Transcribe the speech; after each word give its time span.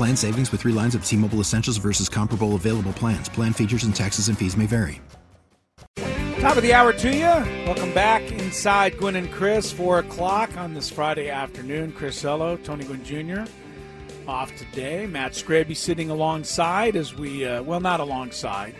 Plan 0.00 0.16
savings 0.16 0.50
with 0.50 0.62
three 0.62 0.72
lines 0.72 0.94
of 0.94 1.04
T 1.04 1.14
Mobile 1.14 1.40
Essentials 1.40 1.76
versus 1.76 2.08
comparable 2.08 2.54
available 2.54 2.94
plans. 2.94 3.28
Plan 3.28 3.52
features 3.52 3.84
and 3.84 3.94
taxes 3.94 4.28
and 4.28 4.38
fees 4.38 4.56
may 4.56 4.64
vary. 4.64 4.98
Top 6.40 6.56
of 6.56 6.62
the 6.62 6.72
hour 6.72 6.94
to 6.94 7.14
you. 7.14 7.66
Welcome 7.66 7.92
back 7.92 8.22
inside 8.32 8.96
Gwynn 8.96 9.14
and 9.14 9.30
Chris, 9.30 9.70
4 9.70 9.98
o'clock 9.98 10.56
on 10.56 10.72
this 10.72 10.88
Friday 10.88 11.28
afternoon. 11.28 11.92
Chris 11.92 12.24
Ello, 12.24 12.56
Tony 12.56 12.86
Gwynn 12.86 13.04
Jr. 13.04 13.42
off 14.26 14.56
today. 14.56 15.06
Matt 15.06 15.32
Scraby 15.32 15.76
sitting 15.76 16.08
alongside 16.08 16.96
as 16.96 17.14
we, 17.14 17.44
uh, 17.44 17.62
well, 17.62 17.80
not 17.80 18.00
alongside. 18.00 18.74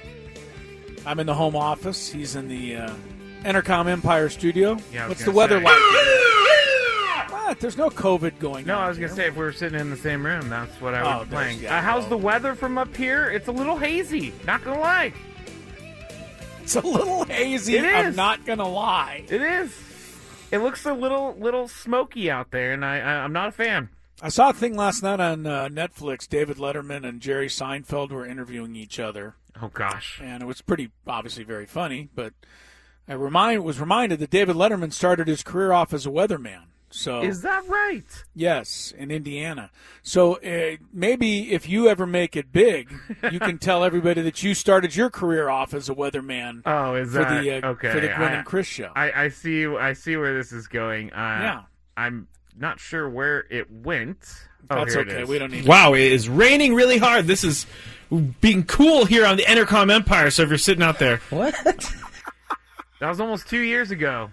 I'm 1.05 1.20
in 1.20 1.27
the 1.27 1.34
home 1.34 1.55
office. 1.55 2.10
He's 2.10 2.34
in 2.34 2.48
the 2.48 2.77
uh, 2.77 2.94
Entercom 3.42 3.88
Empire 3.88 4.30
studio. 4.30 4.78
Yeah, 4.90 5.06
What's 5.06 5.22
the 5.22 5.32
weather 5.32 5.58
say. 5.58 5.64
like? 5.64 6.69
There's 7.58 7.77
no 7.77 7.91
COVID 7.91 8.38
going 8.38 8.66
No, 8.66 8.77
on. 8.78 8.84
I 8.84 8.88
was 8.88 8.98
gonna 8.98 9.12
say 9.14 9.27
if 9.28 9.34
we 9.34 9.42
were 9.42 9.52
sitting 9.52 9.78
in 9.80 9.91
the 9.91 9.96
same 9.96 10.24
room, 10.24 10.48
that's 10.48 10.80
what 10.80 10.94
I 10.94 11.00
Oh, 11.00 11.19
was 11.20 11.28
there's- 11.28 11.44
playing. 11.46 11.62
yeah, 11.62 11.78
uh, 11.78 11.83
how's 11.83 12.02
well. 12.02 12.10
the 12.10 12.16
weather 12.19 12.55
from 12.55 12.78
up 12.78 12.96
here? 12.96 13.28
It's 13.30 13.48
a 13.48 13.52
little 13.52 13.77
hazy. 13.77 14.33
Not 14.46 14.62
gonna 14.64 14.80
lie, 14.80 15.12
It's 16.62 16.77
a 16.77 16.80
little 16.80 17.24
hazy. 17.24 17.77
It 17.77 17.84
I'm 17.84 18.14
not 18.14 18.44
going 18.46 18.58
to 18.61 18.66
lie. 18.66 19.24
it 19.28 19.42
is. 19.42 19.74
It 20.52 20.58
looks 20.58 20.84
a 20.86 20.92
little 20.94 21.34
little 21.38 21.66
smoky 21.68 22.30
out 22.30 22.50
there, 22.52 22.72
and 22.72 22.84
I, 22.84 22.98
I 23.00 23.12
I'm 23.24 23.33
not 23.33 23.48
a 23.48 23.52
fan. 23.52 23.88
I 24.22 24.28
saw 24.28 24.50
a 24.50 24.52
thing 24.52 24.77
last 24.77 25.02
night 25.02 25.18
on 25.20 25.46
uh, 25.46 25.68
Netflix. 25.68 26.28
David 26.28 26.58
Letterman 26.58 27.05
and 27.08 27.20
Jerry 27.20 27.48
Seinfeld 27.48 28.11
were 28.11 28.27
interviewing 28.27 28.77
each 28.77 28.98
other. 29.00 29.34
Oh 29.61 29.68
gosh. 29.68 30.20
and 30.22 30.42
it 30.42 30.46
was 30.46 30.61
pretty 30.62 30.91
obviously 31.06 31.42
very 31.44 31.66
funny. 31.66 32.08
But 32.14 32.34
I 33.08 33.14
remind 33.14 33.64
was 33.64 33.80
reminded 33.80 34.18
that 34.20 34.30
David 34.30 34.55
Letterman 34.56 34.92
started 34.92 35.27
his 35.27 35.42
career 35.42 35.72
off 35.72 35.92
as 35.92 36.06
a 36.06 36.11
weatherman. 36.11 36.64
So 36.92 37.22
Is 37.22 37.42
that 37.42 37.66
right? 37.69 38.24
yes, 38.34 38.92
in 38.98 39.10
Indiana. 39.12 39.70
So 40.02 40.36
uh, 40.41 40.77
maybe 40.92 41.52
if 41.52 41.69
you 41.69 41.88
ever 41.88 42.05
make 42.05 42.36
it 42.36 42.50
big, 42.52 42.92
you 43.30 43.38
can 43.38 43.58
tell 43.60 43.84
everybody 43.84 44.22
that 44.22 44.42
you 44.42 44.55
started 44.55 44.96
your 44.96 45.08
career 45.08 45.48
off 45.48 45.72
as 45.72 45.88
a 45.88 45.94
weatherman 45.94 46.62
Oh, 46.66 46.94
is 46.96 47.12
for 47.12 47.18
that 47.18 47.42
the 47.42 47.64
uh, 47.64 47.68
okay? 47.70 47.92
for 47.92 48.00
the 48.00 48.08
Gwynn 48.08 48.33
I, 48.33 48.33
and 48.38 48.44
Chris 48.46 48.66
show. 48.66 48.91
I, 48.96 49.12
I 49.24 49.28
see. 49.28 49.66
I 49.66 49.92
see 49.92 50.16
where 50.16 50.34
this 50.36 50.50
is 50.52 50.66
going. 50.66 51.12
Uh, 51.12 51.16
Yeah. 51.16 51.62
I'm 51.96 52.27
not 52.58 52.80
sure 52.80 53.08
where 53.08 53.46
it 53.50 53.70
went. 53.70 54.18
Oh, 54.68 54.84
That's 54.84 54.96
okay. 54.96 55.24
We 55.24 55.39
don't 55.39 55.52
need. 55.52 55.67
Wow, 55.67 55.95
it 55.95 56.01
is 56.12 56.28
raining 56.28 56.74
really 56.74 56.98
hard. 56.98 57.27
This 57.27 57.45
is 57.45 57.67
being 58.40 58.64
cool 58.64 59.05
here 59.05 59.24
on 59.27 59.36
the 59.36 59.45
Entercom 59.45 59.92
Empire. 59.92 60.30
So 60.30 60.42
if 60.42 60.48
you're 60.48 60.58
sitting 60.58 60.83
out 60.83 60.98
there, 60.98 61.18
what? 61.30 61.55
That 63.01 63.08
was 63.08 63.20
almost 63.20 63.48
two 63.48 63.61
years 63.61 63.90
ago. 63.90 64.30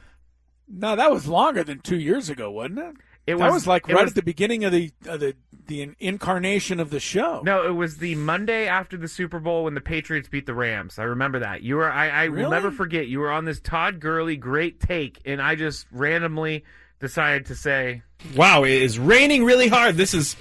No, 0.68 0.96
that 0.96 1.12
was 1.12 1.28
longer 1.28 1.64
than 1.64 1.80
two 1.80 1.98
years 1.98 2.30
ago, 2.30 2.52
wasn't 2.52 2.80
it? 2.80 2.96
It 3.26 3.38
that 3.38 3.52
was, 3.52 3.68
like 3.68 3.90
it 3.90 3.94
right 3.94 4.04
was- 4.04 4.12
at 4.12 4.16
the 4.16 4.22
beginning 4.24 4.64
of 4.64 4.72
the 4.72 4.92
of 5.06 5.20
the 5.20 5.36
the 5.68 5.94
incarnation 6.00 6.80
of 6.80 6.90
the 6.92 7.00
show. 7.02 7.42
No, 7.44 7.68
it 7.68 7.72
was 7.74 7.98
the 7.98 8.16
Monday 8.16 8.68
after 8.68 8.96
the 8.96 9.10
Super 9.10 9.40
Bowl 9.40 9.66
when 9.66 9.74
the 9.74 9.82
Patriots 9.82 10.30
beat 10.30 10.46
the 10.46 10.54
Rams. 10.54 10.98
I 10.98 11.04
remember 11.04 11.40
that. 11.40 11.62
You 11.62 11.76
were 11.76 11.92
I, 11.92 12.08
I 12.10 12.28
will 12.30 12.50
never 12.50 12.72
forget. 12.72 13.08
You 13.08 13.20
were 13.20 13.32
on 13.32 13.44
this 13.44 13.60
Todd 13.60 14.00
Gurley 14.00 14.38
great 14.38 14.80
take, 14.80 15.20
and 15.26 15.42
I 15.42 15.56
just 15.56 15.88
randomly 15.92 16.64
decided 17.02 17.48
to 17.48 17.56
say, 17.56 18.02
wow, 18.36 18.64
it 18.64 18.72
is 18.72 18.98
raining 18.98 19.44
really 19.44 19.68
hard. 19.68 19.96
This 19.98 20.14
is 20.14 20.38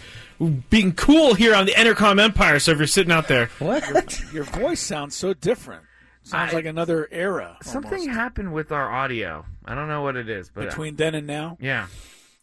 being 0.70 0.92
cool 0.92 1.34
here 1.34 1.54
on 1.56 1.66
the 1.66 1.72
Entercom 1.72 2.20
Empire. 2.20 2.60
So 2.60 2.70
if 2.70 2.78
you're 2.78 2.86
sitting 2.86 3.12
out 3.12 3.26
there, 3.26 3.46
What? 3.58 4.22
Your 4.32 4.44
voice 4.44 4.80
sounds 4.80 5.16
so 5.16 5.34
different. 5.34 5.82
Sounds 6.22 6.52
I- 6.52 6.56
like 6.56 6.66
another 6.66 7.08
era. 7.10 7.56
something 7.62 7.92
almost. 8.00 8.08
happened 8.10 8.52
with 8.52 8.70
our 8.70 8.90
audio. 8.92 9.44
I 9.66 9.74
don't 9.74 9.88
know 9.88 10.02
what 10.02 10.16
it 10.16 10.28
is, 10.28 10.50
but 10.50 10.64
uh, 10.64 10.66
between 10.68 10.96
then 10.96 11.14
and 11.14 11.26
now. 11.26 11.56
yeah. 11.60 11.86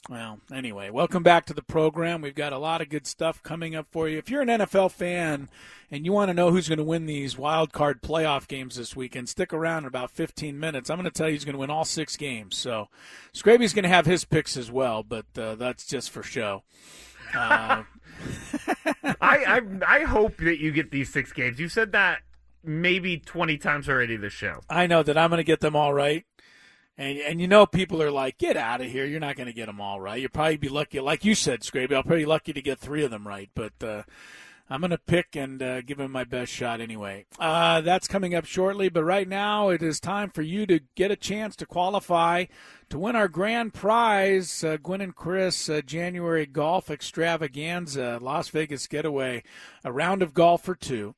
Well, 0.09 0.41
anyway, 0.53 0.89
welcome 0.89 1.23
back 1.23 1.45
to 1.45 1.53
the 1.53 1.61
program. 1.61 2.19
We've 2.22 2.35
got 2.35 2.51
a 2.51 2.57
lot 2.57 2.81
of 2.81 2.89
good 2.89 3.07
stuff 3.07 3.41
coming 3.41 3.73
up 3.73 3.88
for 3.89 4.09
you. 4.09 4.17
If 4.17 4.29
you're 4.29 4.41
an 4.41 4.50
NFL 4.50 4.91
fan 4.91 5.47
and 5.89 6.03
you 6.03 6.11
want 6.11 6.28
to 6.28 6.34
know 6.34 6.51
who's 6.51 6.67
going 6.67 6.78
to 6.79 6.84
win 6.84 7.06
these 7.06 7.38
wild 7.38 7.72
card 7.72 8.01
playoff 8.01 8.50
games 8.50 8.75
this 8.75 8.97
weekend, 8.97 9.29
stick 9.29 9.53
around 9.53 9.84
in 9.84 9.88
about 9.88 10.11
15 10.11 10.59
minutes. 10.59 10.89
I'm 10.89 10.97
going 10.97 11.09
to 11.09 11.17
tell 11.17 11.29
you 11.29 11.35
who's 11.35 11.45
going 11.45 11.53
to 11.53 11.59
win 11.59 11.69
all 11.69 11.85
six 11.85 12.17
games. 12.17 12.57
So, 12.57 12.89
Scraby's 13.31 13.72
going 13.73 13.84
to 13.84 13.90
have 13.90 14.05
his 14.05 14.25
picks 14.25 14.57
as 14.57 14.69
well, 14.69 15.03
but 15.03 15.25
uh, 15.38 15.55
that's 15.55 15.85
just 15.85 16.09
for 16.11 16.22
show. 16.22 16.63
Uh, 17.34 17.84
I, 19.05 19.16
I 19.22 19.61
I 19.88 20.00
hope 20.01 20.35
that 20.40 20.59
you 20.59 20.72
get 20.72 20.91
these 20.91 21.13
six 21.13 21.31
games. 21.31 21.61
You 21.61 21.69
said 21.69 21.94
that 21.94 22.19
maybe 22.61 23.17
twenty 23.17 23.57
times 23.57 23.88
already 23.88 24.17
this 24.17 24.34
show. 24.34 24.59
I 24.69 24.85
know 24.85 25.01
that 25.01 25.17
I'm 25.17 25.29
going 25.29 25.38
to 25.38 25.44
get 25.45 25.61
them 25.61 25.78
all 25.78 25.94
right. 25.94 26.25
And 26.97 27.17
and 27.17 27.41
you 27.41 27.47
know 27.47 27.65
people 27.65 28.01
are 28.01 28.11
like, 28.11 28.37
get 28.37 28.55
out 28.55 28.81
of 28.81 28.91
here. 28.91 29.05
You're 29.05 29.19
not 29.19 29.35
going 29.35 29.47
to 29.47 29.53
get 29.53 29.65
them 29.65 29.81
all 29.81 29.99
right. 29.99 30.19
You'll 30.19 30.29
probably 30.29 30.57
be 30.57 30.69
lucky, 30.69 30.99
like 30.99 31.25
you 31.25 31.33
said, 31.33 31.61
Scraby. 31.61 31.95
I'll 31.95 32.03
probably 32.03 32.25
lucky 32.25 32.53
to 32.53 32.61
get 32.61 32.79
three 32.79 33.03
of 33.03 33.11
them 33.11 33.27
right. 33.27 33.49
But 33.55 33.73
uh, 33.81 34.03
I'm 34.69 34.79
going 34.79 34.91
to 34.91 34.97
pick 34.97 35.35
and 35.35 35.61
uh, 35.61 35.81
give 35.81 35.99
him 35.99 36.11
my 36.11 36.23
best 36.23 36.51
shot 36.51 36.81
anyway. 36.81 37.25
Uh, 37.37 37.81
that's 37.81 38.07
coming 38.07 38.33
up 38.33 38.45
shortly. 38.45 38.89
But 38.89 39.03
right 39.03 39.27
now, 39.27 39.69
it 39.69 39.83
is 39.83 39.99
time 39.99 40.29
for 40.29 40.41
you 40.41 40.65
to 40.67 40.79
get 40.95 41.11
a 41.11 41.15
chance 41.15 41.55
to 41.57 41.65
qualify 41.65 42.45
to 42.89 42.99
win 42.99 43.15
our 43.15 43.27
grand 43.27 43.73
prize, 43.73 44.63
uh, 44.63 44.77
Gwynn 44.77 45.01
and 45.01 45.15
Chris 45.15 45.67
uh, 45.69 45.81
January 45.81 46.45
Golf 46.45 46.89
Extravaganza, 46.89 48.19
Las 48.21 48.49
Vegas 48.49 48.87
Getaway, 48.87 49.43
a 49.83 49.91
round 49.91 50.21
of 50.21 50.33
golf 50.33 50.63
for 50.63 50.75
two. 50.75 51.15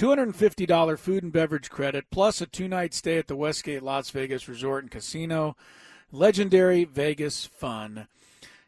$250 0.00 0.98
food 0.98 1.22
and 1.22 1.30
beverage 1.30 1.68
credit, 1.68 2.06
plus 2.10 2.40
a 2.40 2.46
two 2.46 2.66
night 2.66 2.94
stay 2.94 3.18
at 3.18 3.26
the 3.26 3.36
Westgate 3.36 3.82
Las 3.82 4.08
Vegas 4.08 4.48
Resort 4.48 4.82
and 4.82 4.90
Casino. 4.90 5.58
Legendary 6.10 6.84
Vegas 6.84 7.44
fun. 7.44 8.06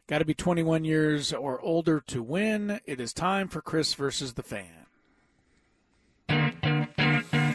Got 0.05 0.19
to 0.19 0.25
be 0.25 0.35
21 0.35 0.85
years 0.85 1.33
or 1.33 1.59
older 1.61 1.99
to 2.05 2.21
win. 2.21 2.79
It 2.85 3.01
is 3.01 3.13
time 3.13 3.47
for 3.47 3.61
Chris 3.61 3.95
versus 3.95 4.33
the 4.33 4.43
fan. 4.43 4.82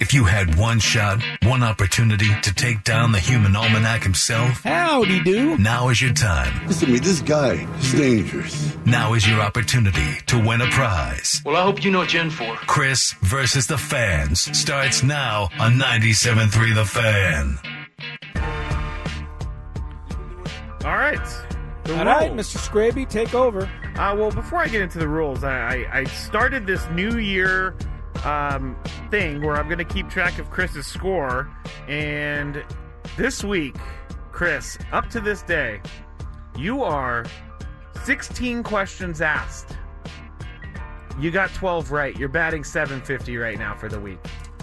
If 0.09 0.15
you 0.15 0.25
had 0.25 0.55
one 0.57 0.79
shot, 0.79 1.23
one 1.43 1.63
opportunity 1.63 2.29
to 2.41 2.55
take 2.55 2.83
down 2.83 3.13
the 3.13 3.21
human 3.21 3.55
almanac 3.55 4.03
himself, 4.05 4.63
Howdy 4.63 5.23
do. 5.23 5.59
now 5.59 5.91
is 5.91 6.01
your 6.01 6.15
time. 6.15 6.67
Listen 6.67 6.87
to 6.87 6.93
me, 6.95 6.99
this 6.99 7.21
guy 7.21 7.69
is 7.79 7.93
dangerous. 7.93 8.75
Now 8.87 9.13
is 9.13 9.29
your 9.29 9.43
opportunity 9.43 10.15
to 10.29 10.39
win 10.43 10.63
a 10.63 10.67
prize. 10.69 11.43
Well, 11.45 11.57
I 11.57 11.63
hope 11.63 11.85
you 11.85 11.91
know 11.91 11.99
what 11.99 12.15
you're 12.15 12.23
in 12.23 12.31
for. 12.31 12.55
Chris 12.57 13.13
versus 13.21 13.67
the 13.67 13.77
fans 13.77 14.41
starts 14.59 15.03
now 15.03 15.51
on 15.61 15.73
97.3 15.75 16.75
The 16.75 16.87
Fan. 16.87 17.59
All 20.87 20.97
right. 20.97 21.21
The 21.84 21.99
All 21.99 22.04
right, 22.07 22.31
rules. 22.33 22.54
Mr. 22.54 22.57
Scraby, 22.57 23.07
take 23.07 23.34
over. 23.34 23.71
Uh, 23.97 24.15
well, 24.16 24.31
before 24.31 24.61
I 24.61 24.69
get 24.69 24.81
into 24.81 24.99
the 24.99 25.09
rules, 25.09 25.45
I, 25.45 25.84
I, 25.93 25.99
I 25.99 26.04
started 26.04 26.66
this 26.66 26.89
New 26.93 27.19
Year 27.19 27.75
um, 28.24 28.76
thing 29.10 29.42
where 29.42 29.56
I'm 29.56 29.66
going 29.66 29.78
to 29.78 29.84
keep 29.84 30.09
track 30.09 30.38
of 30.38 30.50
Chris's 30.50 30.86
score. 30.86 31.50
And 31.88 32.65
this 33.16 33.42
week, 33.44 33.76
Chris, 34.32 34.78
up 34.92 35.09
to 35.10 35.20
this 35.20 35.42
day, 35.42 35.80
you 36.56 36.82
are 36.82 37.24
16 38.04 38.62
questions 38.62 39.20
asked. 39.20 39.76
You 41.18 41.30
got 41.30 41.50
12 41.54 41.91
right. 41.91 42.16
You're 42.16 42.28
batting 42.28 42.62
750 42.65 43.36
right 43.38 43.59
now 43.59 43.74
for 43.74 43.88
the 43.88 43.98
week. 43.98 44.18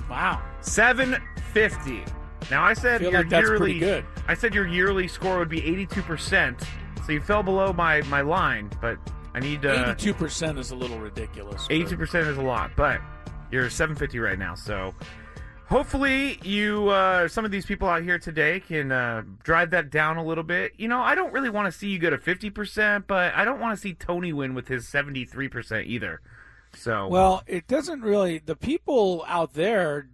Wow. 0.09 0.41
750. 0.61 2.03
Now 2.51 2.63
I 2.63 2.73
said 2.73 3.01
Feel 3.01 3.11
your 3.11 3.21
like 3.21 3.29
that's 3.29 3.47
yearly 3.47 3.79
good. 3.79 4.05
I 4.27 4.33
said 4.35 4.53
your 4.53 4.67
yearly 4.67 5.07
score 5.07 5.39
would 5.39 5.49
be 5.49 5.61
82%. 5.61 6.63
So 7.05 7.11
you 7.11 7.19
fell 7.19 7.43
below 7.43 7.73
my 7.73 8.01
my 8.03 8.21
line, 8.21 8.69
but 8.81 8.97
I 9.33 9.39
need 9.39 9.65
uh 9.65 9.95
82% 9.95 10.57
is 10.57 10.71
a 10.71 10.75
little 10.75 10.97
ridiculous. 10.99 11.67
but- 11.67 11.75
82% 11.75 12.27
is 12.27 12.37
a 12.37 12.41
lot, 12.41 12.71
but 12.75 13.01
you're 13.55 13.69
750 13.69 14.19
right 14.19 14.37
now. 14.37 14.53
So 14.55 14.93
Hopefully, 15.67 16.37
you 16.43 16.89
uh, 16.89 17.27
some 17.27 17.43
of 17.43 17.49
these 17.49 17.65
people 17.65 17.89
out 17.89 18.03
here 18.03 18.19
today 18.19 18.59
can 18.59 18.91
uh, 18.91 19.23
drive 19.41 19.71
that 19.71 19.89
down 19.89 20.17
a 20.17 20.23
little 20.23 20.43
bit. 20.43 20.73
You 20.77 20.87
know, 20.87 20.99
I 20.99 21.15
don't 21.15 21.33
really 21.33 21.49
want 21.49 21.65
to 21.65 21.71
see 21.71 21.87
you 21.89 21.97
go 21.97 22.11
to 22.11 22.19
fifty 22.19 22.51
percent, 22.51 23.07
but 23.07 23.33
I 23.33 23.43
don't 23.45 23.59
want 23.59 23.75
to 23.75 23.81
see 23.81 23.95
Tony 23.95 24.31
win 24.31 24.53
with 24.53 24.67
his 24.67 24.87
seventy 24.87 25.25
three 25.25 25.47
percent 25.47 25.87
either. 25.87 26.21
So, 26.75 27.07
Well, 27.07 27.41
it 27.47 27.65
doesn't 27.67 28.01
really. 28.01 28.37
The 28.37 28.55
people 28.55 29.25
out 29.27 29.53
there, 29.53 30.09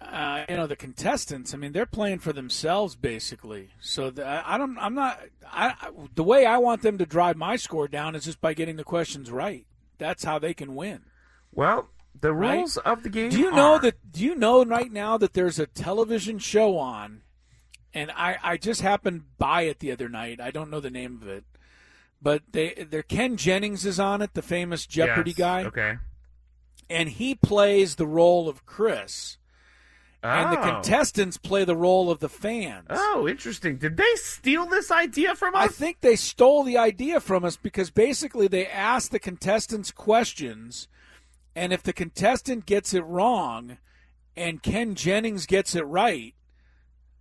uh, 0.00 0.44
you 0.48 0.56
know, 0.56 0.68
the 0.68 0.76
contestants. 0.76 1.52
I 1.52 1.56
mean, 1.56 1.72
they're 1.72 1.84
playing 1.84 2.20
for 2.20 2.32
themselves 2.32 2.94
basically. 2.94 3.70
So 3.80 4.10
the, 4.10 4.24
I 4.24 4.54
I 4.54 4.58
don't. 4.58 4.78
I'm 4.78 4.94
not. 4.94 5.20
I- 5.44 5.90
the 6.14 6.22
way 6.22 6.46
I 6.46 6.58
want 6.58 6.82
them 6.82 6.98
to 6.98 7.06
drive 7.06 7.36
my 7.36 7.56
score 7.56 7.88
down 7.88 8.14
is 8.14 8.26
just 8.26 8.40
by 8.40 8.54
getting 8.54 8.76
the 8.76 8.84
questions 8.84 9.28
right. 9.28 9.66
That's 9.98 10.22
how 10.22 10.38
they 10.38 10.54
can 10.54 10.76
win. 10.76 11.00
well, 11.52 11.88
the 12.20 12.32
Right? 12.32 12.56
rules 12.56 12.76
of 12.78 13.02
the 13.02 13.08
game. 13.10 13.30
Do 13.30 13.38
you 13.38 13.50
know 13.50 13.74
are- 13.74 13.80
that? 13.80 14.12
Do 14.12 14.22
you 14.24 14.34
know 14.34 14.64
right 14.64 14.90
now 14.92 15.16
that 15.18 15.34
there's 15.34 15.58
a 15.58 15.66
television 15.66 16.38
show 16.38 16.76
on, 16.78 17.22
and 17.94 18.10
I 18.12 18.38
I 18.42 18.56
just 18.56 18.80
happened 18.82 19.24
by 19.38 19.62
it 19.62 19.78
the 19.80 19.92
other 19.92 20.08
night. 20.08 20.40
I 20.40 20.50
don't 20.50 20.70
know 20.70 20.80
the 20.80 20.90
name 20.90 21.20
of 21.22 21.28
it, 21.28 21.44
but 22.20 22.42
they 22.52 22.86
there 22.90 23.02
Ken 23.02 23.36
Jennings 23.36 23.84
is 23.86 23.98
on 24.00 24.22
it, 24.22 24.34
the 24.34 24.42
famous 24.42 24.86
Jeopardy 24.86 25.30
Yes, 25.30 25.38
guy, 25.38 25.64
Okay. 25.64 25.98
and 26.90 27.08
he 27.10 27.34
plays 27.34 27.96
the 27.96 28.06
role 28.06 28.48
of 28.48 28.64
Chris, 28.66 29.38
and 30.22 30.52
the 30.52 30.58
Oh. 30.58 30.62
contestants 30.62 31.36
play 31.36 31.64
the 31.64 31.76
role 31.76 32.10
of 32.10 32.18
the 32.18 32.28
fans. 32.28 32.86
Oh, 32.90 33.28
interesting. 33.28 33.76
Did 33.78 33.96
they 33.96 34.14
steal 34.16 34.66
this 34.66 34.90
idea 34.90 35.34
from 35.36 35.54
us? 35.54 35.64
I 35.64 35.68
think 35.68 36.00
they 36.00 36.16
stole 36.16 36.64
the 36.64 36.76
idea 36.78 37.20
from 37.20 37.44
us 37.44 37.56
because 37.56 37.90
basically 37.90 38.48
they 38.48 38.66
asked 38.66 39.12
the 39.12 39.20
contestants 39.20 39.92
questions, 39.92 40.88
and 41.58 41.72
if 41.72 41.82
the 41.82 41.92
contestant 41.92 42.66
gets 42.66 42.94
it 42.94 43.04
wrong, 43.04 43.78
and 44.36 44.62
Ken 44.62 44.94
Jennings 44.94 45.44
gets 45.44 45.74
it 45.74 45.82
right, 45.82 46.34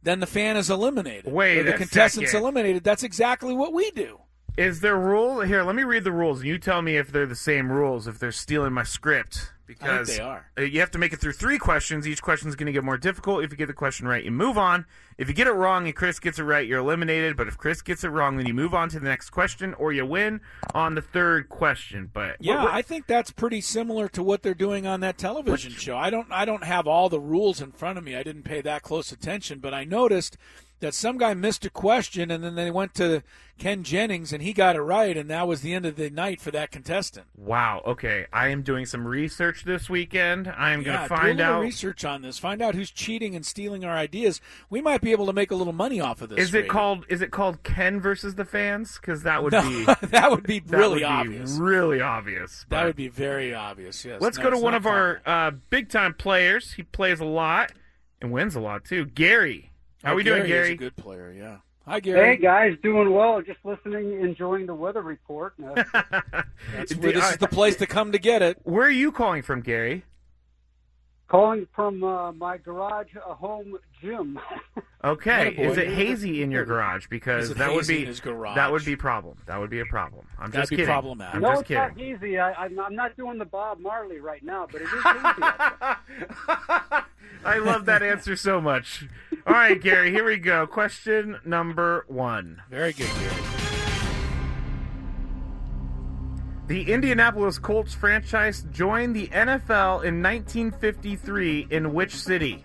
then 0.03 0.19
the 0.19 0.27
fan 0.27 0.55
is 0.55 0.69
eliminated. 0.69 1.33
Wait 1.33 1.63
the 1.63 1.73
contestant's 1.73 2.31
second. 2.31 2.43
eliminated. 2.43 2.83
That's 2.83 3.03
exactly 3.03 3.53
what 3.55 3.73
we 3.73 3.89
do. 3.91 4.19
Is 4.57 4.79
there 4.81 4.97
rule 4.97 5.41
here? 5.41 5.63
Let 5.63 5.75
me 5.75 5.83
read 5.83 6.03
the 6.03 6.11
rules, 6.11 6.39
and 6.39 6.47
you 6.47 6.57
tell 6.57 6.81
me 6.81 6.97
if 6.97 7.11
they're 7.11 7.27
the 7.27 7.35
same 7.35 7.71
rules. 7.71 8.07
If 8.07 8.17
they're 8.17 8.31
stealing 8.31 8.73
my 8.73 8.83
script, 8.83 9.51
because 9.67 10.15
they 10.17 10.19
are. 10.23 10.47
uh, 10.57 10.61
You 10.63 10.79
have 10.79 10.89
to 10.91 10.97
make 10.97 11.13
it 11.13 11.19
through 11.19 11.33
three 11.33 11.59
questions. 11.59 12.07
Each 12.07 12.23
question 12.23 12.49
is 12.49 12.55
going 12.55 12.65
to 12.65 12.71
get 12.71 12.83
more 12.83 12.97
difficult. 12.97 13.43
If 13.43 13.51
you 13.51 13.57
get 13.57 13.67
the 13.67 13.73
question 13.73 14.07
right, 14.07 14.23
you 14.23 14.31
move 14.31 14.57
on. 14.57 14.85
If 15.19 15.27
you 15.27 15.35
get 15.35 15.45
it 15.45 15.51
wrong 15.51 15.85
and 15.85 15.95
Chris 15.95 16.19
gets 16.19 16.39
it 16.39 16.43
right, 16.43 16.65
you're 16.65 16.79
eliminated. 16.79 17.37
But 17.37 17.47
if 17.47 17.55
Chris 17.55 17.83
gets 17.83 18.03
it 18.03 18.07
wrong, 18.09 18.37
then 18.37 18.47
you 18.47 18.53
move 18.55 18.73
on 18.73 18.89
to 18.89 18.99
the 18.99 19.07
next 19.07 19.29
question, 19.29 19.75
or 19.75 19.93
you 19.93 20.05
win 20.07 20.41
on 20.73 20.95
the 20.95 21.01
third 21.03 21.49
question. 21.49 22.09
But 22.11 22.37
Yeah, 22.39 22.65
I 22.67 22.81
think 22.81 23.05
that's 23.05 23.29
pretty 23.29 23.61
similar 23.61 24.07
to 24.09 24.23
what 24.23 24.41
they're 24.41 24.55
doing 24.55 24.87
on 24.87 25.01
that 25.01 25.19
television 25.19 25.73
show. 25.73 25.97
I 25.97 26.09
don't 26.09 26.31
I 26.31 26.45
don't 26.45 26.63
have 26.63 26.87
all 26.87 27.09
the 27.09 27.19
rules 27.19 27.61
in 27.61 27.73
front 27.73 27.99
of 27.99 28.03
me. 28.03 28.15
I 28.15 28.23
didn't 28.23 28.43
pay 28.43 28.61
that 28.61 28.81
close 28.81 29.11
attention, 29.11 29.59
but 29.59 29.73
I 29.73 29.83
noticed 29.83 30.35
that 30.79 30.93
some 30.93 31.17
guy 31.17 31.33
missed 31.33 31.65
a 31.65 31.69
question 31.69 32.29
and 32.29 32.43
then 32.43 32.55
they 32.55 32.69
went 32.69 32.93
to 32.95 33.23
Ken 33.57 33.83
Jennings 33.83 34.31
and 34.31 34.43
he 34.43 34.53
got 34.53 34.75
it 34.75 34.81
right 34.81 35.17
and 35.17 35.29
that 35.29 35.47
was 35.47 35.61
the 35.61 35.73
end 35.73 35.85
of 35.87 35.95
the 35.95 36.09
night 36.11 36.39
for 36.39 36.51
that 36.51 36.69
contestant. 36.71 37.25
wow. 37.35 37.81
Okay, 37.85 38.25
I 38.31 38.49
am 38.49 38.61
doing 38.61 38.85
some 38.85 39.07
research 39.07 39.63
this 39.63 39.89
weekend. 39.89 40.47
I 40.47 40.71
am 40.73 40.83
going 40.83 40.95
Yeah, 40.95 41.03
to 41.03 41.07
do 41.09 41.13
a 41.15 41.17
find 41.17 41.41
out. 41.41 41.61
research 41.61 42.05
on 42.05 42.21
this. 42.21 42.37
Find 42.37 42.61
out 42.61 42.75
who's 42.75 42.91
cheating 42.91 43.35
and 43.35 43.45
stealing 43.45 43.83
our 43.85 43.95
ideas. 43.95 44.39
We 44.69 44.81
might 44.81 45.01
be 45.01 45.11
able 45.11 45.25
to 45.25 45.33
make 45.33 45.49
a 45.49 45.55
little 45.55 45.73
money 45.73 45.99
off 45.99 46.21
of 46.21 46.29
this. 46.29 46.39
Is 46.39 46.53
it 46.53 46.69
called? 46.69 47.05
Is 47.09 47.21
it 47.21 47.31
called 47.31 47.63
Ken 47.63 47.99
versus 47.99 48.35
the 48.35 48.45
fans? 48.45 48.97
Because 49.01 49.23
that 49.23 49.41
would 49.43 49.53
No, 49.53 49.61
be 49.67 49.85
that 50.07 50.29
would 50.29 50.43
be 50.43 50.59
that 50.59 50.77
really 50.77 50.89
would 50.95 50.99
be 50.99 51.03
obvious. 51.05 51.51
Really 51.53 52.01
obvious. 52.01 52.65
That 52.69 52.85
would 52.85 52.95
be 52.95 53.07
very 53.07 53.53
obvious. 53.55 54.05
Yes. 54.05 54.21
Let's 54.21 54.37
No, 54.37 54.43
go 54.45 54.49
to 54.51 54.57
one 54.59 54.75
of 54.75 54.85
our 54.85 55.21
uh, 55.25 55.51
big 55.71 55.89
time 55.89 56.13
players. 56.13 56.73
He 56.73 56.83
plays 56.83 57.19
a 57.19 57.25
lot 57.25 57.71
and 58.21 58.31
wins 58.31 58.55
a 58.55 58.59
lot 58.59 58.85
too. 58.85 59.05
Gary, 59.05 59.71
how 60.07 60.13
Oh, 60.13 60.15
we 60.15 60.23
doing, 60.23 60.45
Gary 60.47 60.49
is 60.49 60.51
Gary? 60.67 60.71
a 60.71 60.75
good 60.77 60.95
player. 60.95 61.33
Yeah. 61.37 61.57
Hi, 61.85 61.99
Gary. 61.99 62.35
Hey 62.35 62.41
guys, 62.41 62.77
doing 62.81 63.11
well. 63.13 63.41
Just 63.41 63.59
listening, 63.65 64.21
enjoying 64.21 64.65
the 64.65 64.73
weather 64.73 65.01
report. 65.01 65.53
That's 65.59 66.95
where 66.95 67.11
this 67.11 67.29
is 67.31 67.37
the 67.37 67.47
place 67.49 67.75
to 67.77 67.87
come 67.87 68.13
to 68.13 68.19
get 68.19 68.41
it. 68.41 68.57
Where 68.63 68.85
are 68.87 68.89
you 68.89 69.11
calling 69.11 69.41
from, 69.41 69.61
Gary? 69.61 70.03
calling 71.29 71.67
from 71.75 72.01
uh, 72.05 72.31
my 72.31 72.57
garage 72.57 73.07
uh, 73.17 73.33
home 73.33 73.77
gym. 74.01 74.39
Okay, 75.03 75.53
Attaboy. 75.55 75.69
is 75.71 75.77
it 75.77 75.87
hazy 75.89 76.41
in 76.41 76.49
your 76.49 76.65
garage? 76.65 77.05
Because 77.07 77.53
that 77.53 77.71
would 77.71 77.85
be 77.85 78.01
in 78.01 78.07
his 78.07 78.19
garage? 78.19 78.55
that 78.55 78.71
would 78.71 78.83
be 78.83 78.93
a 78.93 78.97
problem. 78.97 79.37
That 79.45 79.59
would 79.59 79.69
be 79.69 79.79
a 79.79 79.85
problem. 79.85 80.25
I'm 80.39 80.49
That'd 80.49 80.63
just 80.63 80.69
be 80.71 80.77
kidding. 80.77 80.87
problematic. 80.91 81.35
I'm 81.35 81.41
no, 81.43 81.49
just 81.49 81.61
it's 81.61 81.67
kidding. 81.67 81.83
not 81.83 81.99
easy. 82.25 82.39
I, 82.39 82.53
I'm, 82.53 82.79
I'm 82.79 82.95
not 82.95 83.15
doing 83.15 83.37
the 83.37 83.45
Bob 83.45 83.79
Marley 83.79 84.19
right 84.19 84.43
now, 84.43 84.67
but 84.69 84.81
it 84.81 84.85
is 84.85 84.93
easy. 85.05 87.03
Out 87.43 87.43
there. 87.43 87.53
I 87.53 87.57
love 87.65 87.85
that 87.85 88.03
answer 88.03 88.35
so 88.35 88.59
much. 88.61 89.07
All 89.45 89.53
right, 89.53 89.81
Gary, 89.81 90.11
here 90.11 90.25
we 90.25 90.37
go. 90.37 90.67
Question 90.67 91.39
number 91.45 92.05
one. 92.07 92.61
Very 92.69 92.93
good, 92.93 93.09
Gary. 93.19 93.43
The 96.67 96.91
Indianapolis 96.91 97.57
Colts 97.57 97.93
franchise 97.93 98.65
joined 98.71 99.15
the 99.15 99.27
NFL 99.27 100.03
in 100.03 100.21
1953 100.21 101.67
in 101.69 101.93
which 101.93 102.13
city? 102.13 102.61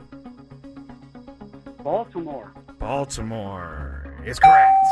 Baltimore. 1.84 2.52
Baltimore 2.80 4.16
is 4.24 4.40
correct. 4.40 4.86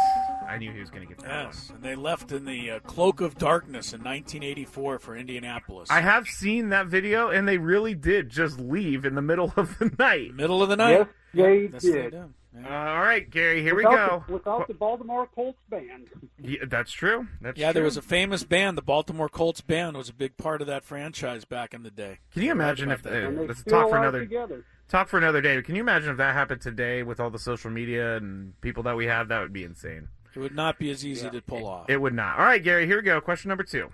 I 0.50 0.58
knew 0.58 0.72
he 0.72 0.80
was 0.80 0.90
going 0.90 1.06
to 1.06 1.14
get 1.14 1.22
that 1.24 1.46
Yes, 1.46 1.70
and 1.72 1.82
they 1.82 1.94
left 1.94 2.32
in 2.32 2.44
the 2.44 2.72
uh, 2.72 2.78
cloak 2.80 3.20
of 3.20 3.38
darkness 3.38 3.92
in 3.92 4.00
1984 4.00 4.98
for 4.98 5.16
Indianapolis. 5.16 5.88
I 5.90 6.00
have 6.00 6.26
seen 6.26 6.70
that 6.70 6.86
video, 6.88 7.28
and 7.28 7.46
they 7.46 7.58
really 7.58 7.94
did 7.94 8.28
just 8.30 8.58
leave 8.58 9.04
in 9.04 9.14
the 9.14 9.22
middle 9.22 9.52
of 9.56 9.78
the 9.78 9.94
night. 9.98 10.34
Middle 10.34 10.62
of 10.62 10.68
the 10.68 10.76
night. 10.76 10.90
Yes, 10.92 11.06
they 11.34 11.62
Yes, 11.72 11.82
they 11.82 11.90
did. 11.92 12.10
did. 12.10 12.24
Uh, 12.64 12.68
all 12.68 12.98
right, 13.00 13.30
Gary, 13.30 13.62
here 13.62 13.76
without 13.76 13.90
we 13.92 13.96
go. 13.96 14.24
The, 14.26 14.32
without 14.32 14.66
the 14.66 14.74
Baltimore 14.74 15.28
Colts 15.32 15.60
band. 15.70 16.08
Yeah, 16.42 16.58
that's 16.66 16.90
true. 16.90 17.28
That's 17.40 17.56
Yeah, 17.56 17.70
there 17.70 17.84
was 17.84 17.96
a 17.96 18.02
famous 18.02 18.42
band, 18.42 18.76
the 18.76 18.82
Baltimore 18.82 19.28
Colts 19.28 19.60
band, 19.60 19.96
was 19.96 20.08
a 20.08 20.12
big 20.12 20.36
part 20.36 20.60
of 20.60 20.66
that 20.66 20.82
franchise 20.84 21.44
back 21.44 21.74
in 21.74 21.84
the 21.84 21.92
day. 21.92 22.18
Can 22.32 22.42
you 22.42 22.50
imagine 22.50 22.90
if 22.90 23.02
about 23.02 23.12
that. 23.12 23.24
Uh, 23.24 23.30
they 23.30 23.46
let's 23.46 23.62
talk 23.62 23.88
for 23.88 23.98
another 23.98 24.20
together. 24.20 24.64
talk 24.88 25.06
for 25.08 25.18
another 25.18 25.40
day? 25.40 25.62
Can 25.62 25.76
you 25.76 25.80
imagine 25.80 26.10
if 26.10 26.16
that 26.16 26.34
happened 26.34 26.60
today 26.60 27.04
with 27.04 27.20
all 27.20 27.30
the 27.30 27.38
social 27.38 27.70
media 27.70 28.16
and 28.16 28.60
people 28.62 28.82
that 28.82 28.96
we 28.96 29.06
have? 29.06 29.28
That 29.28 29.42
would 29.42 29.52
be 29.52 29.62
insane. 29.62 30.08
It 30.34 30.38
would 30.38 30.54
not 30.54 30.78
be 30.78 30.90
as 30.90 31.04
easy 31.04 31.28
to 31.28 31.42
pull 31.42 31.66
off. 31.66 31.90
It 31.90 32.00
would 32.00 32.14
not. 32.14 32.38
All 32.38 32.44
right, 32.44 32.62
Gary, 32.62 32.86
here 32.86 32.96
we 32.96 33.02
go. 33.02 33.20
Question 33.20 33.48
number 33.48 33.64
two. 33.64 33.90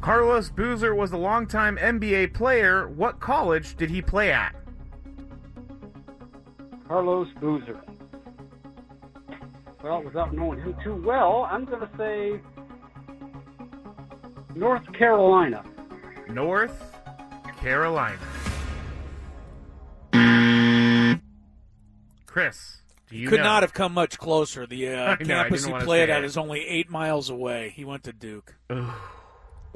Carlos 0.00 0.50
Boozer 0.50 0.94
was 0.94 1.12
a 1.12 1.16
longtime 1.16 1.78
NBA 1.78 2.34
player. 2.34 2.88
What 2.88 3.20
college 3.20 3.76
did 3.76 3.90
he 3.90 4.02
play 4.02 4.32
at? 4.32 4.54
Carlos 6.86 7.28
Boozer. 7.40 7.80
Well, 9.82 10.02
without 10.02 10.34
knowing 10.34 10.60
him 10.60 10.76
too 10.82 11.02
well, 11.06 11.48
I'm 11.50 11.64
going 11.64 11.80
to 11.80 11.90
say 11.96 12.40
North 14.54 14.90
Carolina. 14.92 15.64
North 16.28 16.92
Carolina. 17.58 18.18
Chris, 22.34 22.78
do 23.08 23.16
you 23.16 23.28
Could 23.28 23.38
know? 23.38 23.44
not 23.44 23.62
have 23.62 23.72
come 23.72 23.94
much 23.94 24.18
closer. 24.18 24.66
The 24.66 24.88
uh, 24.88 25.02
I 25.20 25.22
know, 25.22 25.24
campus 25.24 25.64
he 25.66 25.72
played 25.72 26.10
at 26.10 26.24
it. 26.24 26.26
is 26.26 26.36
only 26.36 26.66
eight 26.66 26.90
miles 26.90 27.30
away. 27.30 27.72
He 27.76 27.84
went 27.84 28.02
to 28.02 28.12
Duke. 28.12 28.56
Went 28.68 28.80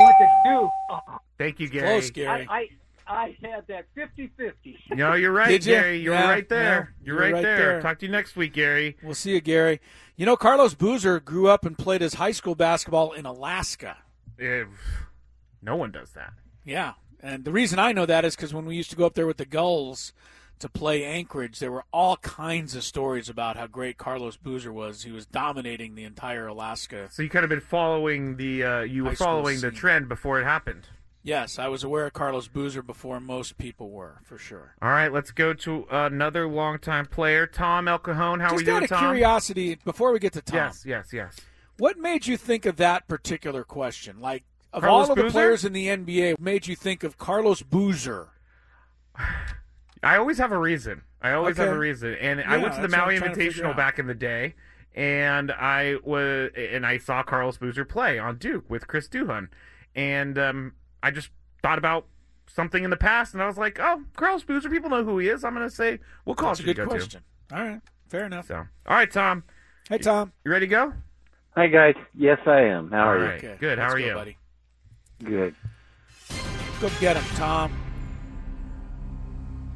to 0.01 0.43
Duke. 0.45 0.71
Oh, 0.91 1.01
Thank 1.39 1.61
you, 1.61 1.69
Gary. 1.69 1.87
Close, 1.87 2.11
Gary. 2.11 2.49
I, 2.51 2.57
I, 2.57 2.69
I 3.07 3.37
had 3.49 3.65
that 3.69 3.87
50-50. 3.97 4.77
No, 4.97 5.15
you're 5.15 5.31
right, 5.31 5.51
Did? 5.51 5.63
Gary. 5.63 5.99
You're 6.01 6.15
Yeah, 6.15 6.29
right 6.29 6.49
there. 6.49 6.63
yeah, 6.63 7.05
you're, 7.07 7.15
you're 7.15 7.23
right, 7.27 7.33
right 7.35 7.43
there. 7.45 7.59
there. 7.75 7.81
Talk 7.81 8.01
to 8.01 8.07
you 8.07 8.11
next 8.11 8.35
week, 8.35 8.55
Gary. 8.55 8.97
We'll 9.05 9.15
see 9.15 9.35
you, 9.35 9.41
Gary. 9.41 9.81
You 10.17 10.27
know, 10.27 10.37
Carlos 10.37 10.75
Boozer 10.75 11.21
grew 11.21 11.47
up 11.47 11.65
and 11.65 11.79
played 11.79 12.01
his 12.01 12.15
high 12.15 12.33
school 12.33 12.57
basketball 12.57 13.13
in 13.13 13.25
Alaska. 13.25 13.99
Eh, 14.41 14.65
no 15.63 15.77
one 15.77 15.93
does 15.93 16.11
that. 16.15 16.33
Yeah, 16.65 16.95
and 17.23 17.45
the 17.45 17.53
reason 17.53 17.79
I 17.79 17.93
know 17.93 18.05
that 18.05 18.25
is 18.25 18.35
because 18.35 18.53
when 18.53 18.67
we 18.67 18.75
used 18.75 18.91
to 18.91 18.97
go 18.97 19.07
up 19.07 19.15
there 19.15 19.29
with 19.29 19.37
the 19.37 19.47
Gulls 19.47 20.13
to 20.61 20.69
play 20.69 21.05
Anchorage, 21.05 21.59
there 21.59 21.73
were 21.73 21.85
all 21.93 22.17
kinds 22.19 22.75
of 22.75 22.85
stories 22.85 23.29
about 23.29 23.57
how 23.57 23.67
great 23.67 23.99
Carlos 23.99 24.37
Boozer 24.37 24.73
was. 24.73 25.03
He 25.03 25.13
was 25.13 25.27
dominating 25.27 25.95
the 25.95 26.05
entire 26.05 26.47
Alaska. 26.47 27.09
So 27.11 27.23
you 27.23 27.29
could 27.29 27.43
have 27.43 27.51
been 27.51 27.61
following 27.61 28.37
the 28.37 28.65
uh, 28.65 28.81
you 28.81 29.05
were 29.05 29.15
following 29.15 29.57
the 29.61 29.71
scene. 29.71 29.79
trend 29.79 30.09
before 30.09 30.41
it 30.41 30.45
happened. 30.45 30.87
Yes, 31.23 31.59
I 31.59 31.69
was 31.69 31.85
aware 31.85 32.07
of 32.07 32.13
Carlos 32.15 32.49
Boozer 32.49 32.81
before 32.81 33.21
most 33.21 33.59
people 33.59 33.91
were, 33.91 34.21
for 34.23 34.39
sure. 34.39 34.75
All 34.81 34.89
right, 34.89 35.13
let's 35.13 35.31
go 35.31 35.53
to 35.53 35.85
another 35.91 36.49
longtime 36.49 37.07
player, 37.07 37.47
Tom 37.47 37.87
El 37.89 37.99
Cajon. 37.99 38.41
How 38.41 38.51
are 38.51 38.53
we 38.57 38.59
Just 38.59 38.67
doing, 38.67 38.77
out 38.77 38.83
of 38.85 38.89
Tom? 38.89 39.01
curiosity, 39.01 39.79
before 39.85 40.13
we 40.13 40.21
get 40.21 40.33
to 40.35 40.41
Tom, 40.41 40.57
Yes, 40.57 40.85
yes, 40.87 41.13
yes. 41.13 41.37
what 41.77 41.99
made 41.99 42.27
you 42.27 42.37
think 42.37 42.65
of 42.65 42.77
that 42.77 43.09
particular 43.09 43.63
question? 43.65 44.21
Like, 44.21 44.45
of 44.73 44.83
Carlos 44.83 45.09
all 45.09 45.13
of 45.13 45.19
the 45.19 45.31
players 45.31 45.65
in 45.65 45.73
the 45.73 45.89
NBA, 45.89 46.39
made 46.39 46.67
you 46.67 46.77
think 46.77 47.03
of 47.03 47.19
Carlos 47.19 47.63
Boozer? 47.63 48.29
I 50.03 50.17
always 50.17 50.39
have 50.39 50.53
a 50.53 50.59
reason. 50.59 51.03
I 51.21 51.33
always 51.33 51.57
have 51.57 51.69
a 51.69 51.79
reason, 51.79 52.15
and 52.15 52.41
I 52.41 52.59
went 52.59 52.75
to 52.75 52.81
the 52.81 52.89
Maui 52.89 53.15
I'm 53.17 53.21
trying 53.23 53.35
to 53.35 53.37
figure 53.37 53.65
Invitational 53.65 53.77
back 53.77 53.99
in 53.99 54.07
the 54.07 54.15
day, 54.15 54.55
and 54.95 55.51
I 55.51 55.97
was 56.05 56.51
and 56.57 56.87
I 56.87 56.99
saw 56.99 57.23
Carlos 57.23 57.59
Boozer 57.59 57.85
play 57.85 58.19
on 58.19 58.37
Duke 58.37 58.69
with 58.71 58.87
Chris 58.87 59.09
Duhon, 59.09 59.49
and 59.97 60.39
um, 60.39 60.73
I 61.03 61.11
just 61.11 61.31
thought 61.63 61.79
about 61.79 62.07
something 62.47 62.85
in 62.85 62.91
the 62.91 62.97
past, 62.97 63.35
and 63.35 63.43
I 63.43 63.47
was 63.47 63.59
like, 63.59 63.79
oh, 63.81 64.05
Carlos 64.17 64.45
Boozer, 64.45 64.71
people 64.71 64.91
know 64.91 65.05
who 65.05 65.19
he 65.19 65.29
is. 65.29 65.43
I'm 65.43 65.55
going 65.55 65.69
to 65.69 65.75
say, 65.75 65.99
what 66.25 66.37
college 66.37 66.59
That's 66.59 66.61
a 66.61 66.67
did 66.67 66.77
good 66.77 66.85
go 66.85 66.91
question. 66.91 67.23
All 67.53 67.59
right, 67.59 67.81
fair 68.09 68.27
enough. 68.27 68.47
So, 68.47 68.57
all 68.57 68.97
right, 68.97 69.11
Tom. 69.11 69.43
Hey, 69.89 69.99
Tom. 69.99 70.33
You 70.45 70.53
ready 70.53 70.67
to 70.67 70.71
go? 70.71 70.93
Hi 71.57 71.67
guys. 71.67 71.97
Yes, 72.15 72.39
I 72.47 72.61
am. 72.61 72.91
How 72.93 73.03
All 73.03 73.09
are 73.15 73.19
right. 73.19 73.59
Good. 73.59 73.79
How 73.79 73.87
let's 73.87 73.95
are 73.95 73.99
go, 73.99 74.07
you? 74.07 74.15
buddy? 74.15 74.37
Good. 75.25 75.55
Go 76.81 76.89
get 77.01 77.17
him, 77.17 77.25
Tom. 77.35 77.88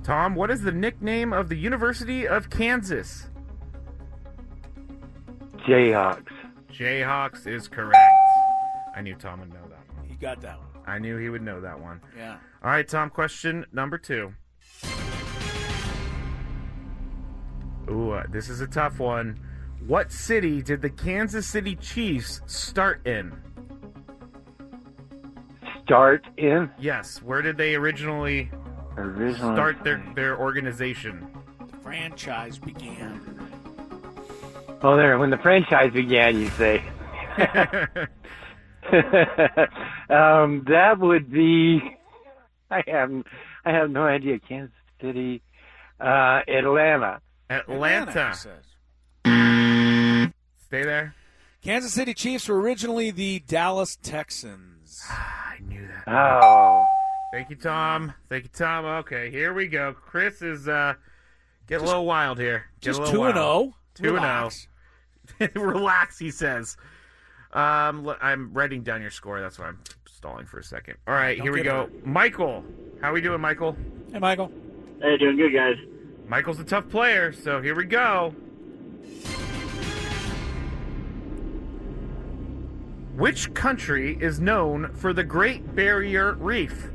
Tom, 0.03 0.35
what 0.35 0.51
is 0.51 0.63
the 0.63 0.73
nickname 0.73 1.33
of 1.33 1.49
the 1.49 1.57
University 1.57 2.27
of 2.27 2.51
Kansas? 2.51 3.31
Jayhawks. 5.69 6.33
Jayhawks 6.73 7.47
is 7.47 7.69
correct. 7.69 7.97
I 8.97 9.01
knew 9.01 9.15
Tom 9.15 9.41
would 9.41 9.51
know 9.51 9.63
that 9.69 9.97
one. 9.97 10.09
He 10.09 10.17
got 10.17 10.41
that 10.41 10.59
one. 10.59 10.67
I 10.87 10.99
knew 10.99 11.19
he 11.19 11.29
would 11.29 11.43
know 11.43 11.61
that 11.61 11.79
one. 11.81 12.01
Yeah. 12.17 12.39
All 12.65 12.71
right, 12.71 12.87
Tom, 12.87 13.11
question 13.11 13.65
number 13.73 13.97
two. 13.97 14.35
Ooh, 17.89 18.11
uh, 18.11 18.25
this 18.31 18.49
is 18.49 18.61
a 18.61 18.67
tough 18.67 18.99
one. 18.99 19.39
What 19.87 20.11
city 20.11 20.63
did 20.63 20.83
the 20.83 20.91
Kansas 20.91 21.47
City 21.47 21.77
Chiefs 21.77 22.41
start 22.47 23.07
in? 23.07 23.33
Start 25.85 26.25
in 26.37 26.71
Yes, 26.79 27.23
where 27.23 27.43
did 27.43 27.57
they 27.57 27.75
originally 27.75 28.51
original. 28.53 28.72
Start 29.37 29.83
their, 29.85 30.03
their 30.15 30.39
organization? 30.39 31.27
The 31.59 31.77
franchise 31.79 32.59
began. 32.59 33.21
Oh, 34.83 34.97
there. 34.97 35.19
When 35.19 35.31
the 35.31 35.39
franchise 35.39 35.93
began, 35.93 36.39
you 36.39 36.49
say. 36.51 36.83
um, 40.11 40.65
that 40.67 40.97
would 40.99 41.31
be. 41.31 41.81
I 42.71 42.83
have. 42.87 43.11
I 43.65 43.71
have 43.71 43.91
no 43.91 44.03
idea. 44.03 44.41
Kansas 44.41 44.75
City, 45.01 45.43
uh, 46.01 46.41
Atlanta. 46.49 47.21
Atlanta. 47.49 48.31
he 48.31 48.35
says. 48.35 48.65
Stay 50.67 50.85
there. 50.85 51.15
Kansas 51.63 51.93
City 51.93 52.13
Chiefs 52.13 52.49
were 52.49 52.61
originally 52.61 53.13
the 53.13 53.39
Dallas 53.41 53.97
Texans. 54.03 55.01
I 55.09 55.59
knew 55.63 55.87
that. 55.87 56.13
Oh. 56.13 56.85
Thank 57.33 57.49
you, 57.51 57.57
Tom. 57.57 58.13
Thank 58.29 58.45
you, 58.45 58.51
Tom. 58.53 58.85
Okay, 58.85 59.31
here 59.31 59.55
we 59.55 59.67
go. 59.67 59.95
Chris 59.95 60.43
is 60.43 60.69
uh 60.69 60.95
getting 61.67 61.85
a 61.85 61.89
little 61.89 62.05
wild 62.07 62.39
here. 62.39 62.67
Get 62.81 62.87
Just 62.89 63.01
little 63.01 63.15
two 63.15 63.25
and 63.25 63.35
wild. 63.37 63.63
zero. 63.73 63.75
Two 63.95 64.05
and 64.17 64.25
Relax. 64.25 64.69
zero. 65.39 65.51
Relax, 65.73 66.19
he 66.19 66.31
says. 66.31 66.77
Um, 67.53 68.07
l- 68.07 68.17
I'm 68.21 68.53
writing 68.53 68.83
down 68.83 69.01
your 69.01 69.11
score. 69.11 69.41
That's 69.41 69.59
why 69.59 69.67
I'm 69.69 69.79
stalling 70.07 70.45
for 70.47 70.59
a 70.59 70.65
second. 70.65 70.97
All 71.07 71.15
right, 71.15 71.37
Don't 71.39 71.47
here 71.47 71.53
we 71.55 71.63
go. 71.63 71.83
hurt. 71.85 72.07
Michael, 72.07 72.65
how 73.01 73.13
we 73.13 73.21
doing, 73.23 73.41
Michael? 73.41 73.77
Hey, 74.13 74.19
Michael. 74.19 74.51
Hey, 75.01 75.17
doing 75.17 75.37
good, 75.37 75.53
guys. 75.55 75.77
Michael's 76.29 76.61
a 76.61 76.65
tough 76.65 76.89
player, 76.89 77.33
so 77.33 77.61
here 77.61 77.75
we 77.75 77.85
go. 77.85 78.35
Which 83.17 83.53
country 83.55 84.17
is 84.21 84.41
known 84.41 84.93
for 84.95 85.13
the 85.13 85.25
Great 85.25 85.75
Barrier 85.75 86.35
Reef? 86.35 86.91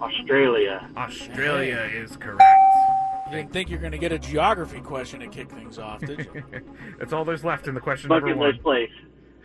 Australia. 0.00 0.88
Australia 0.96 1.90
is 1.92 2.16
correct. 2.16 2.42
You 3.26 3.32
didn't 3.38 3.52
think 3.52 3.70
you're 3.70 3.80
going 3.80 3.92
to 3.92 3.98
get 3.98 4.12
a 4.12 4.18
geography 4.18 4.80
question 4.80 5.20
to 5.20 5.26
kick 5.26 5.50
things 5.50 5.78
off, 5.78 6.00
did 6.00 6.28
you? 6.32 6.44
That's 6.98 7.12
all 7.12 7.24
there's 7.24 7.44
left 7.44 7.66
in 7.66 7.74
the 7.74 7.80
question 7.80 8.08
number 8.08 8.34
one. 8.34 8.50
list 8.50 8.62
place. 8.62 8.90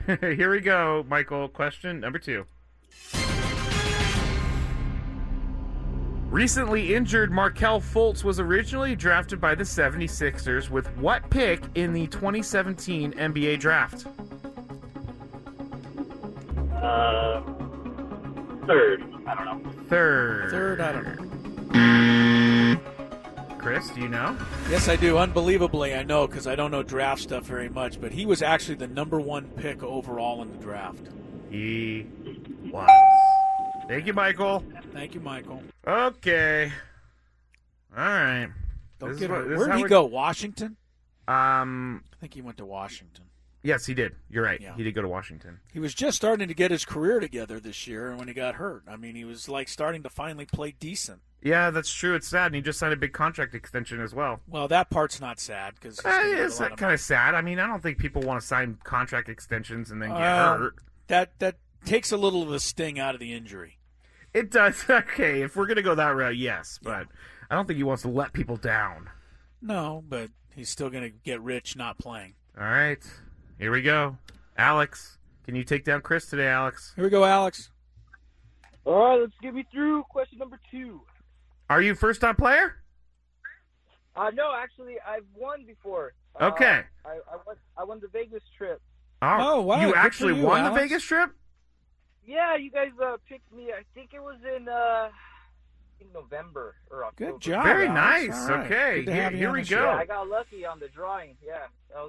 Here 0.21 0.51
we 0.51 0.59
go, 0.59 1.05
Michael. 1.07 1.47
Question 1.47 1.99
number 1.99 2.19
two. 2.19 2.45
Recently 6.29 6.95
injured 6.95 7.31
Markelle 7.31 7.81
Fultz 7.81 8.23
was 8.23 8.39
originally 8.39 8.95
drafted 8.95 9.41
by 9.41 9.53
the 9.53 9.65
76ers 9.65 10.69
with 10.69 10.87
what 10.97 11.29
pick 11.29 11.61
in 11.75 11.91
the 11.91 12.07
2017 12.07 13.11
NBA 13.13 13.59
draft? 13.59 14.05
Uh, 16.81 17.41
third. 18.65 19.10
I 19.25 19.35
don't 19.35 19.45
know. 19.63 19.71
Third. 19.83 20.51
Third, 20.51 20.81
I 20.81 20.91
don't 20.91 21.03
know. 21.73 22.79
Chris, 23.57 23.89
do 23.91 24.01
you 24.01 24.07
know? 24.07 24.35
Yes, 24.69 24.89
I 24.89 24.95
do. 24.95 25.17
Unbelievably, 25.19 25.93
I 25.93 26.01
know 26.03 26.25
because 26.27 26.47
I 26.47 26.55
don't 26.55 26.71
know 26.71 26.81
draft 26.81 27.21
stuff 27.21 27.43
very 27.45 27.69
much. 27.69 28.01
But 28.01 28.11
he 28.11 28.25
was 28.25 28.41
actually 28.41 28.75
the 28.75 28.87
number 28.87 29.19
one 29.21 29.45
pick 29.55 29.83
overall 29.83 30.41
in 30.41 30.51
the 30.51 30.57
draft. 30.57 31.07
He 31.51 32.07
was. 32.71 32.89
Thank 33.87 34.07
you, 34.07 34.13
Michael. 34.13 34.63
Thank 34.93 35.13
you, 35.13 35.19
Michael. 35.21 35.61
Okay. 35.85 36.71
All 37.95 38.03
right. 38.03 38.49
Don't 38.99 39.09
This 39.11 39.19
get 39.19 39.29
what- 39.29 39.39
hurt. 39.41 39.49
this 39.49 39.59
is 39.61 39.67
Where'd 39.67 39.77
he 39.77 39.83
we- 39.83 39.89
go? 39.89 40.05
Washington? 40.05 40.77
Um. 41.27 42.03
I 42.13 42.15
think 42.19 42.33
he 42.33 42.41
went 42.41 42.57
to 42.57 42.65
Washington. 42.65 43.25
Yes, 43.63 43.85
he 43.85 43.93
did. 43.93 44.15
You're 44.29 44.43
right. 44.43 44.59
Yeah. 44.59 44.75
He 44.75 44.83
did 44.83 44.95
go 44.95 45.01
to 45.03 45.07
Washington. 45.07 45.59
He 45.71 45.79
was 45.79 45.93
just 45.93 46.17
starting 46.17 46.47
to 46.47 46.53
get 46.53 46.71
his 46.71 46.83
career 46.83 47.19
together 47.19 47.59
this 47.59 47.85
year 47.85 48.15
when 48.15 48.27
he 48.27 48.33
got 48.33 48.55
hurt. 48.55 48.83
I 48.87 48.95
mean, 48.95 49.15
he 49.15 49.23
was 49.23 49.47
like 49.47 49.67
starting 49.67 50.01
to 50.03 50.09
finally 50.09 50.45
play 50.45 50.73
decent. 50.79 51.21
Yeah, 51.43 51.69
that's 51.71 51.91
true. 51.91 52.15
It's 52.15 52.27
sad, 52.27 52.47
and 52.47 52.55
he 52.55 52.61
just 52.61 52.77
signed 52.79 52.93
a 52.93 52.97
big 52.97 53.13
contract 53.13 53.53
extension 53.55 53.99
as 54.01 54.13
well. 54.13 54.39
Well, 54.47 54.67
that 54.67 54.89
part's 54.89 55.19
not 55.21 55.39
sad 55.39 55.73
because 55.75 55.99
Uh, 56.05 56.09
it's 56.23 56.59
kind 56.59 56.93
of 56.93 56.99
sad. 56.99 57.33
I 57.35 57.41
mean, 57.41 57.59
I 57.59 57.67
don't 57.67 57.81
think 57.81 57.97
people 57.97 58.21
want 58.21 58.39
to 58.41 58.45
sign 58.47 58.77
contract 58.83 59.27
extensions 59.29 59.89
and 59.91 60.01
then 60.01 60.09
get 60.09 60.17
Well, 60.19 60.57
hurt. 60.57 60.75
that 61.07 61.37
that 61.39 61.55
takes 61.85 62.11
a 62.11 62.17
little 62.17 62.43
of 62.43 62.49
the 62.49 62.59
sting 62.59 62.99
out 62.99 63.13
of 63.15 63.19
the 63.19 63.33
injury. 63.33 63.77
It 64.33 64.49
does. 64.51 64.85
Okay, 64.89 65.41
if 65.41 65.55
we're 65.55 65.65
gonna 65.67 65.81
go 65.81 65.95
that 65.95 66.15
route, 66.15 66.37
yes, 66.37 66.79
but 66.81 67.07
I 67.49 67.55
don't 67.55 67.65
think 67.67 67.77
he 67.77 67.83
wants 67.83 68.03
to 68.03 68.07
let 68.09 68.33
people 68.33 68.55
down. 68.57 69.09
No, 69.61 70.03
but 70.07 70.29
he's 70.55 70.69
still 70.69 70.89
going 70.89 71.03
to 71.03 71.09
get 71.09 71.39
rich 71.41 71.75
not 71.75 71.97
playing. 71.97 72.33
All 72.57 72.63
right, 72.65 72.99
here 73.61 73.71
we 73.71 73.83
go. 73.83 74.17
Alex, 74.57 75.19
can 75.45 75.53
you 75.53 75.63
take 75.63 75.85
down 75.85 76.01
Chris 76.01 76.25
today, 76.25 76.47
Alex? 76.47 76.93
Here 76.95 77.03
we 77.03 77.11
go, 77.11 77.23
Alex. 77.23 77.69
All 78.85 78.95
right, 78.95 79.19
let's 79.21 79.33
get 79.39 79.53
me 79.53 79.63
through 79.71 80.01
question 80.09 80.39
number 80.39 80.59
two. 80.71 81.01
Are 81.69 81.79
you 81.79 81.93
first 81.93 82.21
time 82.21 82.35
player? 82.35 82.77
Uh, 84.15 84.31
no, 84.33 84.51
actually, 84.55 84.95
I've 85.07 85.25
won 85.35 85.63
before. 85.65 86.13
Uh, 86.39 86.47
Okay. 86.47 86.81
I, 87.05 87.09
I 87.09 87.35
won. 87.45 87.55
I 87.77 87.83
won 87.83 87.99
the 87.99 88.07
Vegas 88.07 88.41
trip. 88.57 88.81
Oh, 89.21 89.61
wow, 89.61 89.79
You 89.79 89.87
good 89.89 89.95
actually 89.95 90.37
you, 90.39 90.43
won 90.43 90.63
the 90.63 90.71
Vegas 90.71 91.03
trip? 91.03 91.29
Yeah, 92.25 92.55
you 92.55 92.71
guys 92.71 92.89
uh, 92.99 93.17
picked 93.29 93.53
me. 93.53 93.71
I 93.71 93.83
think 93.93 94.15
it 94.15 94.19
was 94.23 94.37
in 94.55 94.67
uh, 94.67 95.09
in 96.01 96.11
November 96.13 96.75
or 96.89 97.05
October. 97.05 97.31
Good 97.33 97.41
job. 97.41 97.63
Very 97.63 97.87
Alex. 97.87 98.27
nice. 98.37 98.49
All 98.49 98.55
right. 98.57 98.65
Okay, 98.71 99.03
Good 99.03 99.13
here- 99.13 99.29
here 99.31 99.51
we 99.51 99.63
go. 99.63 99.83
Yeah, 99.83 99.95
I 99.97 100.05
got 100.05 100.27
lucky 100.27 100.65
on 100.65 100.79
the 100.79 100.87
drawing. 100.89 101.37
Yeah. 101.45 101.57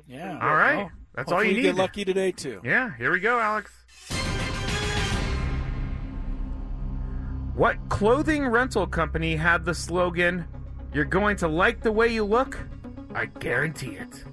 Yeah. 0.07 0.21
pretty 0.21 0.35
All 0.35 0.39
good. 0.41 0.47
right, 0.47 0.77
Well, 0.77 0.91
that's 1.15 1.33
all 1.33 1.43
you 1.43 1.51
hopefully 1.51 1.63
need. 1.63 1.63
Get 1.63 1.77
lucky 1.77 2.05
today 2.05 2.33
too. 2.33 2.61
Yeah, 2.65 2.97
here 2.97 3.13
we 3.13 3.21
go, 3.21 3.39
Alex. 3.39 3.71
What 7.55 7.77
clothing 7.91 8.47
rental 8.47 8.87
company 8.87 9.37
had 9.37 9.65
the 9.65 9.75
slogan, 9.75 10.47
You're 10.95 11.05
going 11.05 11.37
to 11.39 11.49
like 11.49 11.81
the 11.83 11.93
way 11.93 12.09
you 12.09 12.25
look? 12.25 12.59
I 13.15 13.27
guarantee 13.27 13.93
it. 13.97 14.25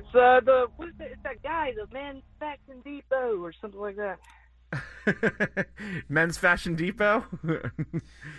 It's 0.00 0.14
uh 0.14 0.40
the 0.44 0.66
what 0.76 0.88
is 0.88 0.94
it? 0.98 1.12
It's 1.12 1.22
that 1.24 1.42
guy, 1.42 1.72
the 1.74 1.86
Men's 1.92 2.22
Fashion 2.38 2.80
Depot 2.82 3.38
or 3.42 3.52
something 3.60 3.80
like 3.80 3.96
that. 3.96 5.66
Men's 6.08 6.38
Fashion 6.38 6.74
Depot? 6.74 7.24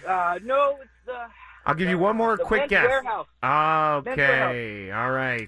Uh, 0.07 0.39
no, 0.43 0.77
it's 0.81 0.89
the. 1.05 1.13
I'll 1.65 1.75
give 1.75 1.87
you 1.87 1.97
one 1.99 2.17
more 2.17 2.35
the 2.35 2.43
quick 2.43 2.61
Men's 2.61 2.69
guess. 2.71 2.85
Warehouse. 2.85 3.27
Men's 3.43 4.07
Okay, 4.07 4.91
all 4.91 5.11
right. 5.11 5.47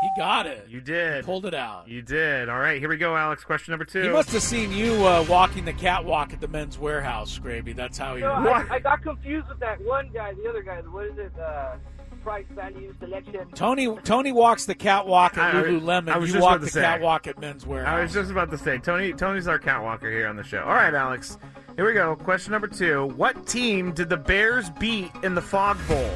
He 0.00 0.08
got 0.16 0.46
it. 0.46 0.66
You 0.68 0.80
did. 0.80 1.24
Pulled 1.24 1.44
it 1.44 1.54
out. 1.54 1.88
You 1.88 2.00
did. 2.02 2.48
All 2.48 2.58
right, 2.58 2.78
here 2.78 2.88
we 2.88 2.96
go, 2.96 3.16
Alex. 3.16 3.44
Question 3.44 3.72
number 3.72 3.84
two. 3.84 4.02
He 4.02 4.08
must 4.08 4.30
have 4.30 4.42
seen 4.42 4.70
you 4.72 4.94
uh, 5.06 5.26
walking 5.28 5.64
the 5.64 5.72
catwalk 5.72 6.32
at 6.32 6.40
the 6.40 6.48
men's 6.48 6.78
warehouse, 6.78 7.36
Scraby. 7.36 7.74
That's 7.74 7.98
how 7.98 8.14
he. 8.14 8.22
No, 8.22 8.32
I, 8.32 8.66
I 8.70 8.78
got 8.78 9.02
confused 9.02 9.48
with 9.48 9.58
that 9.58 9.80
one 9.82 10.10
guy, 10.14 10.32
the 10.34 10.48
other 10.48 10.62
guy. 10.62 10.80
What 10.82 11.06
is 11.06 11.18
it? 11.18 11.32
Uh, 11.38 11.74
price 12.22 12.46
value 12.50 12.94
selection. 13.00 13.48
Tony 13.54 13.94
Tony 14.04 14.32
walks 14.32 14.64
the 14.66 14.74
catwalk 14.74 15.36
at 15.38 15.54
I- 15.54 15.60
I- 15.60 15.62
Lululemon. 15.64 16.08
I 16.10 16.18
was 16.18 16.28
you 16.28 16.34
just 16.34 16.42
walk 16.42 16.52
about 16.56 16.60
the 16.60 16.66
to 16.66 16.72
say. 16.72 16.80
catwalk 16.82 17.26
at 17.26 17.38
men's 17.40 17.66
warehouse. 17.66 17.98
I 17.98 18.02
was 18.02 18.12
just 18.12 18.30
about 18.30 18.50
to 18.50 18.58
say, 18.58 18.78
Tony. 18.78 19.12
Tony's 19.12 19.48
our 19.48 19.58
catwalker 19.58 20.10
here 20.10 20.26
on 20.28 20.36
the 20.36 20.44
show. 20.44 20.60
All 20.62 20.74
right, 20.74 20.94
Alex. 20.94 21.38
Here 21.76 21.86
we 21.86 21.92
go. 21.94 22.16
Question 22.16 22.52
number 22.52 22.66
two. 22.68 23.06
What 23.16 23.46
team 23.46 23.92
did 23.92 24.08
the 24.08 24.16
Bears 24.16 24.70
beat 24.70 25.10
in 25.22 25.34
the 25.34 25.42
Fog 25.42 25.78
Bowl? 25.88 26.10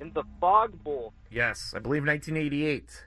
In 0.00 0.12
the 0.12 0.24
Fog 0.40 0.82
Bowl. 0.84 1.12
Yes, 1.30 1.72
I 1.74 1.78
believe 1.78 2.04
1988. 2.04 3.06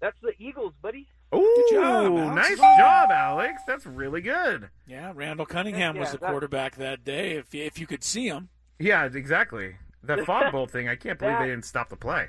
That's 0.00 0.16
the 0.22 0.32
Eagles, 0.38 0.72
buddy. 0.82 1.06
Ooh, 1.34 1.66
job, 1.70 2.34
nice 2.34 2.56
job, 2.56 3.10
Alex. 3.10 3.60
That's 3.66 3.84
really 3.84 4.22
good. 4.22 4.70
Yeah, 4.86 5.12
Randall 5.14 5.44
Cunningham 5.44 5.94
Yeah, 5.96 6.00
was 6.00 6.12
the 6.12 6.18
that- 6.18 6.30
quarterback 6.30 6.76
that 6.76 7.04
day. 7.04 7.32
If 7.32 7.52
you, 7.52 7.64
if 7.64 7.78
you 7.78 7.86
could 7.86 8.02
see 8.02 8.26
him, 8.28 8.48
Yeah, 8.78 9.04
exactly. 9.06 9.76
That 10.04 10.24
fog 10.26 10.52
bowl 10.52 10.66
thing, 10.66 10.88
I 10.88 10.96
can't 10.96 11.18
believe 11.18 11.34
That- 11.34 11.40
they 11.44 11.50
didn't 11.50 11.64
stop 11.64 11.88
the 11.88 11.96
play. 11.96 12.28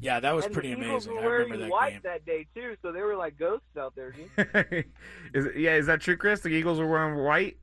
yeah, 0.00 0.20
that 0.20 0.32
was 0.34 0.44
and 0.44 0.54
pretty 0.54 0.74
the 0.74 0.80
Eagles 0.82 1.06
amazing. 1.06 1.14
were 1.14 1.20
I 1.20 1.26
wearing 1.26 1.44
remember 1.50 1.64
that 1.64 1.70
white 1.72 1.92
game. 1.92 2.00
that 2.04 2.24
day 2.26 2.46
too, 2.54 2.76
so 2.82 2.92
they 2.92 3.00
were 3.02 3.16
like 3.16 3.38
ghosts 3.38 3.76
out 3.78 3.94
there. 3.96 4.12
Dude. 4.12 4.30
is 5.34 5.46
it, 5.46 5.56
yeah, 5.56 5.74
is 5.76 5.86
that 5.86 6.00
true, 6.00 6.16
Chris? 6.16 6.40
The 6.40 6.50
Eagles 6.50 6.78
were 6.78 6.86
wearing 6.86 7.16
white. 7.24 7.56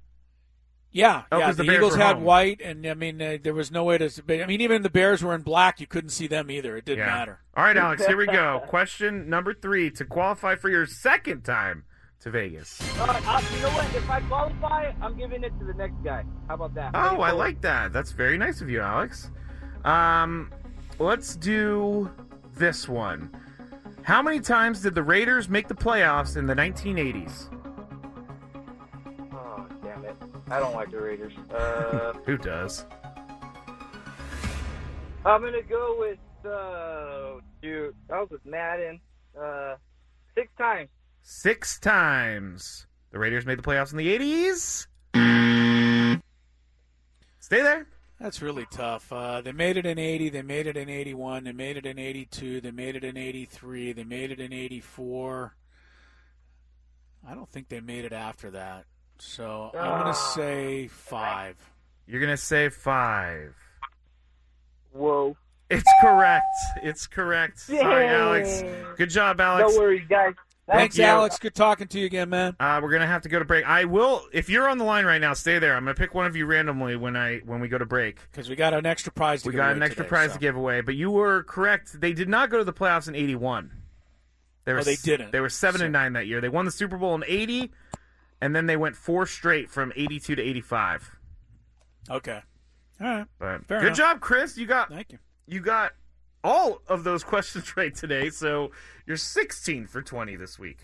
Yeah, 0.92 1.24
Oh, 1.32 1.40
yeah. 1.40 1.48
'cause 1.48 1.58
The, 1.58 1.64
the 1.64 1.68
Bears 1.68 1.78
Eagles 1.80 1.98
were 1.98 2.04
had 2.04 2.16
home. 2.16 2.24
white, 2.24 2.62
and 2.62 2.86
I 2.88 2.94
mean, 2.94 3.22
uh, 3.22 3.38
there 3.44 3.54
was 3.54 3.70
no 3.70 3.84
way 3.84 3.98
to. 3.98 4.10
I 4.30 4.46
mean, 4.46 4.62
even 4.62 4.82
the 4.82 4.90
Bears 4.90 5.22
were 5.22 5.36
in 5.36 5.42
black. 5.42 5.82
You 5.82 5.88
couldn't 5.88 6.12
see 6.12 6.28
them 6.28 6.50
either. 6.50 6.78
It 6.78 6.86
didn't 6.86 7.00
Yeah. 7.06 7.14
matter. 7.14 7.40
All 7.56 7.66
right, 7.66 7.76
Alex, 7.76 8.06
here 8.06 8.16
we 8.16 8.26
go. 8.28 8.62
Question 8.68 9.30
number 9.30 9.54
three 9.54 9.92
to 9.92 10.06
qualify 10.06 10.56
for 10.56 10.70
your 10.70 10.86
second 10.86 11.44
time 11.44 11.84
to 12.22 12.32
Vegas. 12.32 12.82
Uh, 13.00 13.04
uh, 13.04 13.42
you 13.54 13.62
know 13.62 13.70
what? 13.70 13.94
If 13.96 14.10
I 14.10 14.22
qualify, 14.22 14.92
I'm 15.02 15.18
giving 15.18 15.44
it 15.44 15.58
to 15.60 15.66
the 15.66 15.74
next 15.74 15.96
guy. 16.04 16.24
How 16.48 16.56
about 16.56 16.74
that? 16.76 16.92
Oh, 16.94 17.22
I 17.22 17.32
like 17.32 17.62
that. 17.62 17.94
That's 17.94 18.12
very 18.12 18.38
nice 18.38 18.62
of 18.62 18.70
you, 18.70 18.82
Alex. 18.82 19.32
Um, 19.84 20.52
let's 21.00 21.36
do 21.36 22.10
this 22.56 22.88
one. 22.88 23.36
How 24.04 24.22
many 24.22 24.40
times 24.40 24.82
did 24.82 24.96
the 24.96 25.04
Raiders 25.04 25.50
make 25.50 25.68
the 25.68 25.76
playoffs 25.76 26.38
in 26.38 26.46
the 26.46 26.56
1980s? 26.56 27.50
Oh, 29.34 29.66
damn 29.84 30.06
it! 30.06 30.16
I 30.50 30.60
don't 30.60 30.76
like 30.76 30.92
the 30.92 31.02
Raiders. 31.02 31.34
Uh, 31.52 32.14
Who 32.26 32.38
does? 32.38 32.86
I'm 35.26 35.42
gonna 35.42 35.62
go 35.64 35.96
with 35.98 36.20
uh, 36.46 37.40
dude. 37.62 37.96
I 38.14 38.20
was 38.20 38.30
with 38.30 38.46
Madden. 38.46 39.00
Uh, 39.40 39.76
six 40.36 40.50
times. 40.58 40.90
Six 41.28 41.80
times. 41.80 42.86
The 43.10 43.18
Raiders 43.18 43.48
made 43.48 43.58
the 43.58 43.64
playoffs 43.64 43.92
in 43.92 43.98
the 43.98 44.16
80s. 44.16 44.86
Stay 47.40 47.64
there. 47.64 47.88
That's 48.20 48.44
really 48.44 48.68
tough. 48.70 49.12
Uh, 49.12 49.42
they 49.42 49.52
made 49.52 49.76
it 49.76 49.88
in 49.88 49.98
80. 49.98 50.30
They 50.30 50.44
made 50.44 50.68
it 50.68 50.78
in 50.78 50.88
81. 50.88 51.46
They 51.46 51.52
made 51.52 51.78
it 51.78 51.88
in 51.88 51.98
82. 51.98 52.62
They 52.62 52.70
made 52.70 52.96
it 52.96 53.04
in 53.04 53.18
83. 53.18 53.94
They 53.94 54.04
made 54.04 54.30
it 54.30 54.40
in 54.40 54.54
84. 54.54 55.56
I 57.28 57.34
don't 57.34 57.50
think 57.50 57.70
they 57.70 57.80
made 57.80 58.06
it 58.06 58.14
after 58.14 58.52
that. 58.52 58.86
So 59.18 59.72
I'm 59.74 60.02
going 60.02 60.14
to 60.14 60.20
say 60.20 60.88
five. 60.90 61.56
You're 62.06 62.22
going 62.22 62.34
to 62.34 62.38
say 62.38 62.70
five. 62.70 63.56
Whoa. 64.92 65.36
It's 65.72 65.92
correct. 66.02 66.46
It's 66.84 67.08
correct. 67.08 67.62
Sorry, 67.62 68.08
Alex. 68.08 68.64
Good 68.96 69.10
job, 69.10 69.42
Alex. 69.42 69.74
No 69.74 69.80
worries, 69.80 70.08
guys. 70.08 70.36
Thanks, 70.68 70.96
Thank 70.96 70.98
you. 70.98 71.04
Alex. 71.04 71.38
Good 71.38 71.54
talking 71.54 71.88
to 71.90 72.00
you 72.00 72.08
again, 72.08 72.30
man. 72.30 72.56
Uh, 72.60 72.80
we're 72.82 72.92
gonna 72.92 73.06
have 73.06 73.22
to 73.22 73.30
go 73.30 73.38
to 73.38 73.46
break. 73.46 73.66
I 73.66 73.86
will. 73.86 74.24
If 74.34 74.50
you're 74.50 74.68
on 74.68 74.80
the 74.80 74.84
line 74.84 75.06
right 75.06 75.22
now, 75.22 75.34
stay 75.34 75.60
there. 75.60 75.76
I'm 75.76 75.84
gonna 75.84 75.94
pick 75.94 76.16
one 76.16 76.26
of 76.26 76.36
you 76.36 76.48
randomly 76.48 76.96
when 76.96 77.16
I 77.16 77.38
when 77.46 77.60
we 77.60 77.68
go 77.68 77.78
to 77.78 77.86
break. 77.86 78.20
Because 78.32 78.50
we 78.50 78.56
got 78.56 78.74
an 78.74 78.84
extra 78.86 79.12
prize 79.12 79.44
to 79.44 79.50
We 79.50 79.52
give 79.52 79.58
got 79.60 79.66
away 79.68 79.76
an 79.78 79.84
extra 79.84 80.04
today, 80.04 80.10
prize 80.10 80.30
so. 80.32 80.34
to 80.36 80.40
give 80.40 80.56
away. 80.56 80.82
But 80.82 80.96
you 80.96 81.12
were 81.12 81.44
correct. 81.44 82.02
They 82.02 82.14
did 82.14 82.28
not 82.28 82.50
go 82.50 82.58
to 82.58 82.64
the 82.64 82.74
playoffs 82.74 83.08
in 83.08 83.14
'81. 83.16 83.72
They 84.66 84.74
were 84.74 84.80
Oh, 84.80 84.84
they 84.84 84.96
didn't. 84.96 85.32
They 85.32 85.40
were 85.40 85.50
seven 85.50 85.80
So- 85.80 85.86
and 85.86 85.94
nine 85.94 86.14
that 86.14 86.26
year. 86.26 86.42
They 86.42 86.50
won 86.50 86.66
the 86.66 86.72
Super 86.72 86.98
Bowl 86.98 87.14
in 87.14 87.24
'80, 87.28 87.72
and 88.42 88.56
then 88.56 88.66
they 88.66 88.76
went 88.78 88.96
four 88.96 89.28
straight 89.28 89.70
from 89.70 89.94
'82 89.96 90.36
to 90.36 90.42
'85. 90.42 91.12
Okay. 92.10 92.42
All 93.00 93.08
right. 93.08 93.26
But 93.38 93.66
Fair 93.68 93.80
good 93.82 93.86
enough. 93.88 93.98
job, 93.98 94.20
Chris. 94.22 94.58
You 94.58 94.66
got. 94.66 94.90
Thank 94.90 95.12
you. 95.12 95.20
You 95.48 95.60
got 95.60 95.94
all 96.46 96.82
of 96.88 97.04
those 97.04 97.24
questions 97.24 97.76
right 97.78 97.94
today. 97.94 98.30
So 98.30 98.72
you're 99.06 99.18
16 99.18 99.88
for 99.88 100.02
20 100.02 100.36
this 100.36 100.60
week. 100.60 100.80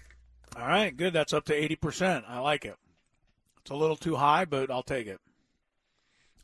All 0.57 0.67
right, 0.67 0.95
good. 0.95 1.13
That's 1.13 1.33
up 1.33 1.45
to 1.45 1.53
80%. 1.53 2.23
I 2.27 2.39
like 2.39 2.65
it. 2.65 2.75
It's 3.61 3.71
a 3.71 3.75
little 3.75 3.95
too 3.95 4.15
high, 4.15 4.45
but 4.45 4.69
I'll 4.69 4.83
take 4.83 5.07
it. 5.07 5.19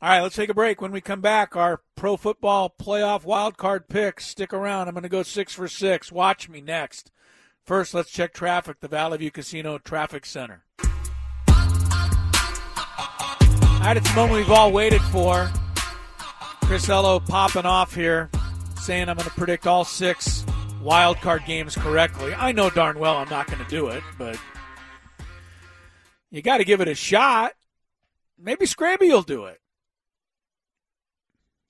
All 0.00 0.08
right, 0.08 0.20
let's 0.20 0.36
take 0.36 0.48
a 0.48 0.54
break. 0.54 0.80
When 0.80 0.92
we 0.92 1.00
come 1.00 1.20
back, 1.20 1.56
our 1.56 1.80
pro 1.96 2.16
football 2.16 2.72
playoff 2.80 3.24
wild 3.24 3.56
card 3.56 3.88
picks. 3.88 4.26
Stick 4.26 4.52
around. 4.52 4.86
I'm 4.86 4.94
going 4.94 5.02
to 5.02 5.08
go 5.08 5.24
six 5.24 5.52
for 5.52 5.66
six. 5.66 6.12
Watch 6.12 6.48
me 6.48 6.60
next. 6.60 7.10
First, 7.64 7.92
let's 7.94 8.10
check 8.10 8.32
traffic. 8.32 8.78
The 8.80 8.86
Valley 8.88 9.18
View 9.18 9.32
Casino 9.32 9.76
Traffic 9.78 10.24
Center. 10.24 10.64
All 10.78 10.86
right, 13.80 13.96
it's 13.96 14.08
the 14.08 14.16
moment 14.16 14.38
we've 14.38 14.50
all 14.50 14.70
waited 14.70 15.02
for. 15.02 15.50
Chris 16.62 16.88
Ello 16.88 17.18
popping 17.18 17.66
off 17.66 17.94
here, 17.94 18.30
saying 18.80 19.08
I'm 19.08 19.16
going 19.16 19.28
to 19.28 19.34
predict 19.34 19.66
all 19.66 19.84
six 19.84 20.44
wild 20.82 21.16
card 21.18 21.44
games 21.46 21.74
correctly. 21.76 22.32
I 22.34 22.52
know 22.52 22.70
darn 22.70 22.98
well 22.98 23.16
I'm 23.16 23.28
not 23.28 23.46
going 23.46 23.62
to 23.64 23.70
do 23.70 23.88
it, 23.88 24.02
but 24.16 24.38
you 26.30 26.42
got 26.42 26.58
to 26.58 26.64
give 26.64 26.80
it 26.80 26.88
a 26.88 26.94
shot. 26.94 27.52
Maybe 28.38 28.66
Scraby 28.66 29.08
will 29.08 29.22
do 29.22 29.44
it. 29.46 29.60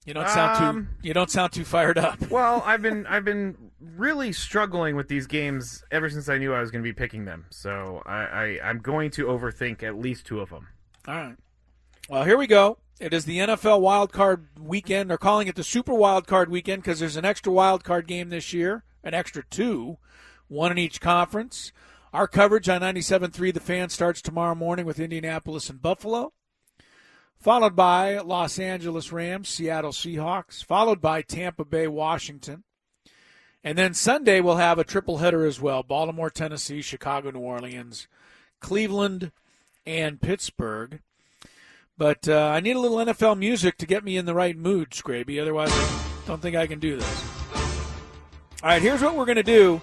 You 0.05 0.15
don't 0.15 0.29
sound 0.29 0.65
Um, 0.65 0.85
too. 1.03 1.09
You 1.09 1.15
don't 1.15 1.31
sound 1.31 1.53
too 1.53 1.65
fired 1.65 1.99
up. 1.99 2.19
Well, 2.31 2.63
I've 2.65 2.81
been 2.83 3.07
I've 3.07 3.25
been 3.25 3.71
really 3.81 4.33
struggling 4.33 4.97
with 4.97 5.09
these 5.09 5.27
games 5.27 5.83
ever 5.91 6.09
since 6.09 6.29
I 6.29 6.39
knew 6.39 6.55
I 6.55 6.61
was 6.61 6.71
going 6.71 6.83
to 6.83 6.89
be 6.89 6.95
picking 6.95 7.25
them. 7.27 7.47
So 7.51 8.03
I, 8.07 8.17
I 8.25 8.59
I'm 8.65 8.79
going 8.79 9.11
to 9.13 9.27
overthink 9.27 9.83
at 9.83 9.99
least 9.99 10.25
two 10.27 10.41
of 10.41 10.49
them. 10.51 10.69
All 11.07 11.15
right. 11.15 11.37
Well, 12.09 12.25
here 12.25 12.39
we 12.39 12.47
go. 12.47 12.79
It 13.01 13.13
is 13.13 13.27
the 13.27 13.39
NFL 13.39 13.81
Wild 13.81 14.13
Card 14.13 14.48
Weekend. 14.69 15.11
They're 15.11 15.19
calling 15.19 15.49
it 15.49 15.57
the 15.57 15.65
Super 15.65 15.95
Wild 15.95 16.27
Card 16.27 16.51
Weekend 16.51 16.83
because 16.83 17.01
there's 17.01 17.17
an 17.17 17.25
extra 17.25 17.53
wild 17.53 17.83
card 17.83 18.07
game 18.07 18.29
this 18.29 18.53
year, 18.53 18.85
an 19.03 19.15
extra 19.15 19.43
two, 19.51 19.99
one 20.47 20.71
in 20.71 20.79
each 20.79 21.01
conference. 21.01 21.73
Our 22.13 22.29
coverage 22.29 22.69
on 22.69 22.81
97.3 22.81 23.53
The 23.53 23.61
Fan 23.61 23.89
starts 23.89 24.23
tomorrow 24.23 24.55
morning 24.55 24.87
with 24.87 25.01
Indianapolis 25.01 25.69
and 25.69 25.83
Buffalo, 25.83 26.33
followed 27.39 27.75
by 27.75 28.19
Los 28.19 28.59
Angeles 28.59 29.13
Rams, 29.13 29.49
Seattle 29.49 29.93
Seahawks, 29.93 30.65
followed 30.65 31.01
by 31.01 31.23
Tampa 31.23 31.65
Bay, 31.65 31.89
Washington. 31.89 32.65
And 33.65 33.77
then 33.77 33.93
Sunday 33.93 34.41
we'll 34.41 34.57
have 34.57 34.79
a 34.79 34.85
triple 34.85 35.19
header 35.19 35.45
as 35.45 35.61
well 35.61 35.83
Baltimore, 35.83 36.31
Tennessee, 36.31 36.81
Chicago, 36.81 37.31
New 37.31 37.41
Orleans, 37.41 38.09
Cleveland, 38.61 39.33
and 39.85 40.21
Pittsburgh. 40.21 41.01
But 41.99 42.29
uh, 42.29 42.51
I 42.55 42.61
need 42.61 42.77
a 42.77 42.79
little 42.79 42.99
NFL 42.99 43.37
music 43.37 43.77
to 43.79 43.87
get 43.87 44.05
me 44.05 44.17
in 44.17 44.25
the 44.25 44.35
right 44.35 44.57
mood, 44.57 44.91
Scraby. 44.91 45.43
Otherwise, 45.43 45.73
I 45.73 46.29
don't 46.29 46.41
think 46.41 46.55
I 46.55 46.69
can 46.69 46.79
do 46.79 46.97
this. 46.97 47.25
All 48.63 48.71
right, 48.71 48.81
here's 48.81 49.03
what 49.03 49.17
we're 49.17 49.25
going 49.25 49.37
to 49.37 49.43
do. 49.43 49.81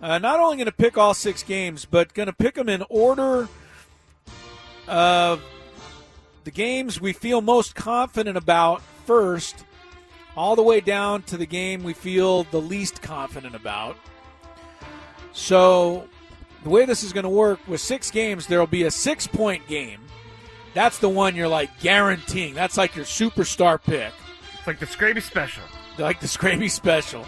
Uh, 0.00 0.18
not 0.18 0.40
only 0.40 0.56
going 0.56 0.66
to 0.66 0.72
pick 0.72 0.96
all 0.96 1.12
six 1.12 1.42
games, 1.42 1.84
but 1.84 2.14
going 2.14 2.26
to 2.26 2.32
pick 2.32 2.54
them 2.54 2.70
in 2.70 2.82
order 2.88 3.48
of 4.88 5.42
the 6.44 6.50
games 6.50 7.00
we 7.00 7.12
feel 7.12 7.40
most 7.40 7.74
confident 7.74 8.36
about 8.36 8.82
first, 9.06 9.64
all 10.36 10.56
the 10.56 10.62
way 10.62 10.80
down 10.80 11.22
to 11.22 11.36
the 11.36 11.46
game 11.46 11.84
we 11.84 11.92
feel 11.92 12.44
the 12.44 12.60
least 12.60 13.02
confident 13.02 13.54
about. 13.54 13.96
So, 15.34 16.08
the 16.64 16.70
way 16.70 16.84
this 16.84 17.02
is 17.02 17.12
going 17.12 17.24
to 17.24 17.30
work 17.30 17.60
with 17.68 17.80
six 17.80 18.10
games, 18.10 18.46
there 18.46 18.58
will 18.58 18.66
be 18.66 18.84
a 18.84 18.90
six 18.90 19.26
point 19.26 19.66
game. 19.68 20.01
That's 20.74 20.98
the 20.98 21.08
one 21.08 21.36
you're 21.36 21.48
like 21.48 21.80
guaranteeing. 21.80 22.54
That's 22.54 22.76
like 22.76 22.96
your 22.96 23.04
superstar 23.04 23.82
pick. 23.82 24.12
It's 24.58 24.66
like 24.66 24.78
the 24.78 24.86
Scraby 24.86 25.22
special. 25.22 25.62
Like 25.98 26.20
the 26.20 26.26
Scraby 26.26 26.70
special. 26.70 27.26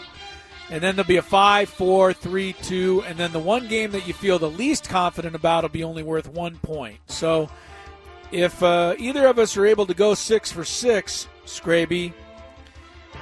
And 0.70 0.82
then 0.82 0.96
there'll 0.96 1.06
be 1.06 1.18
a 1.18 1.22
five, 1.22 1.68
four, 1.68 2.12
three, 2.14 2.54
two, 2.54 3.02
and 3.06 3.18
then 3.18 3.32
the 3.32 3.38
one 3.38 3.68
game 3.68 3.90
that 3.90 4.08
you 4.08 4.14
feel 4.14 4.38
the 4.38 4.48
least 4.48 4.88
confident 4.88 5.34
about 5.34 5.62
will 5.62 5.68
be 5.68 5.84
only 5.84 6.02
worth 6.02 6.26
one 6.28 6.56
point. 6.56 6.98
So 7.06 7.50
if 8.32 8.62
uh, 8.62 8.94
either 8.98 9.26
of 9.26 9.38
us 9.38 9.56
are 9.56 9.66
able 9.66 9.84
to 9.86 9.94
go 9.94 10.14
six 10.14 10.50
for 10.50 10.64
six, 10.64 11.28
Scraby, 11.44 12.14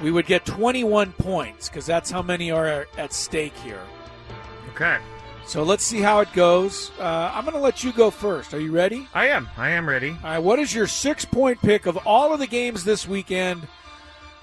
we 0.01 0.09
would 0.09 0.25
get 0.25 0.45
21 0.45 1.11
points 1.13 1.67
because 1.69 1.85
that's 1.85 2.09
how 2.09 2.21
many 2.21 2.49
are 2.49 2.87
at 2.97 3.13
stake 3.13 3.55
here. 3.57 3.81
Okay. 4.73 4.97
So 5.45 5.63
let's 5.63 5.83
see 5.83 5.99
how 5.99 6.19
it 6.21 6.31
goes. 6.33 6.91
Uh, 6.99 7.31
I'm 7.33 7.43
going 7.43 7.55
to 7.55 7.61
let 7.61 7.83
you 7.83 7.91
go 7.91 8.09
first. 8.09 8.53
Are 8.53 8.59
you 8.59 8.71
ready? 8.71 9.07
I 9.13 9.27
am. 9.27 9.49
I 9.57 9.69
am 9.71 9.87
ready. 9.87 10.09
All 10.09 10.17
right. 10.23 10.39
What 10.39 10.59
is 10.59 10.73
your 10.73 10.87
six 10.87 11.25
point 11.25 11.61
pick 11.61 11.85
of 11.85 11.97
all 12.07 12.33
of 12.33 12.39
the 12.39 12.47
games 12.47 12.83
this 12.83 13.07
weekend? 13.07 13.67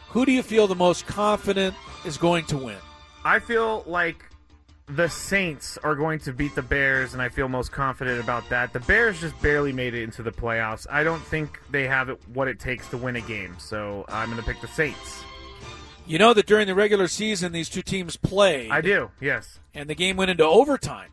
Who 0.09 0.27
do 0.27 0.33
you 0.33 0.43
feel 0.43 0.67
the 0.67 0.75
most 0.75 1.07
confident 1.07 1.75
is 2.05 2.17
going 2.17 2.45
to 2.47 2.59
win? 2.59 2.79
I 3.25 3.39
feel 3.39 3.85
like 3.87 4.25
the 4.89 5.09
Saints 5.09 5.79
are 5.79 5.95
going 5.95 6.19
to 6.21 6.33
beat 6.33 6.55
the 6.55 6.63
Bears, 6.63 7.13
and 7.13 7.23
I 7.23 7.29
feel 7.29 7.49
most 7.49 7.71
confident 7.71 8.21
about 8.21 8.49
that. 8.49 8.73
The 8.73 8.81
Bears 8.81 9.21
just 9.21 9.41
barely 9.41 9.73
made 9.73 9.95
it 9.95 10.03
into 10.03 10.23
the 10.23 10.33
playoffs. 10.33 10.87
I 10.91 11.05
don't 11.05 11.23
think 11.23 11.61
they 11.71 11.87
have 11.87 12.09
it, 12.09 12.21
what 12.29 12.49
it 12.49 12.59
takes 12.59 12.89
to 12.89 12.97
win 12.97 13.17
a 13.17 13.21
game, 13.21 13.57
so 13.59 14.05
I'm 14.09 14.31
going 14.31 14.41
to 14.41 14.47
pick 14.47 14.61
the 14.61 14.69
Saints. 14.69 15.23
You 16.11 16.18
know 16.18 16.35
that 16.35 16.46
during 16.46 16.66
the 16.66 16.75
regular 16.75 17.07
season, 17.07 17.53
these 17.53 17.68
two 17.68 17.83
teams 17.83 18.16
played. 18.16 18.70
I 18.70 18.81
do, 18.81 19.11
yes. 19.20 19.61
And 19.75 19.88
the 19.88 19.94
game 19.94 20.16
went 20.16 20.31
into 20.31 20.44
overtime 20.44 21.11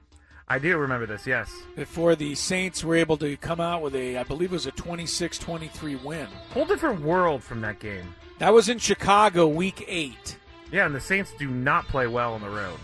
I 0.50 0.60
do 0.60 0.78
remember 0.78 1.06
this, 1.06 1.28
yes. 1.28 1.52
before 1.76 2.16
the 2.16 2.34
Saints 2.34 2.82
were 2.82 2.96
able 2.96 3.18
to 3.18 3.36
come 3.38 3.60
out 3.60 3.82
with 3.82 3.94
a, 3.96 4.18
I 4.18 4.24
believe 4.24 4.52
it 4.52 4.56
was 4.56 4.66
a 4.66 4.72
26 4.72 5.38
23 5.38 5.96
win. 5.98 6.28
Whole 6.52 6.66
different 6.66 7.02
world 7.02 7.44
from 7.44 7.60
that 7.62 7.80
game. 7.80 8.16
That 8.40 8.54
was 8.54 8.70
in 8.70 8.80
Chicago, 8.80 9.48
week 9.48 9.84
eight. 9.90 10.38
Yeah, 10.72 10.86
and 10.86 10.96
the 10.96 11.02
Saints 11.02 11.34
do 11.38 11.50
not 11.50 11.88
play 11.90 12.08
well 12.08 12.34
on 12.34 12.42
the 12.42 12.50
road. 12.50 12.80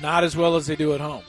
Not 0.00 0.22
as 0.22 0.36
well 0.36 0.54
as 0.54 0.68
they 0.68 0.76
do 0.76 0.94
at 0.94 1.00
home. 1.00 1.24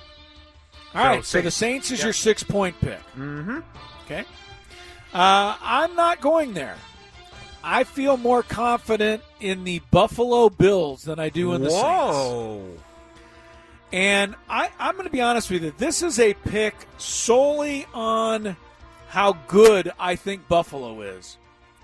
All 0.94 1.04
right, 1.04 1.26
so 1.26 1.42
the 1.42 1.52
Saints 1.52 1.90
is 1.92 2.04
your 2.04 2.14
six 2.14 2.44
point 2.44 2.80
pick. 2.80 3.00
Mm-hmm. 3.18 3.60
Okay. 4.06 4.24
Uh, 5.14 5.58
I'm 5.60 5.96
not 5.96 6.22
going 6.22 6.54
there. 6.54 6.76
I 7.66 7.84
feel 7.84 8.16
more 8.16 8.44
confident 8.44 9.24
in 9.40 9.64
the 9.64 9.80
Buffalo 9.92 10.50
Bills 10.50 11.04
than 11.04 11.20
I 11.20 11.30
do 11.30 11.54
in 11.54 11.64
the 11.64 11.70
Saints. 11.72 11.84
Whoa. 11.84 12.64
And 13.92 14.36
I, 14.50 14.70
I'm 14.78 14.94
going 14.96 15.06
to 15.08 15.12
be 15.12 15.22
honest 15.22 15.50
with 15.50 15.64
you. 15.64 15.74
This 15.78 16.04
is 16.04 16.20
a 16.20 16.34
pick 16.34 16.76
solely 16.98 17.88
on 17.94 18.56
how 19.08 19.34
good 19.48 19.92
I 20.00 20.16
think 20.16 20.48
Buffalo 20.48 21.02
is. 21.02 21.38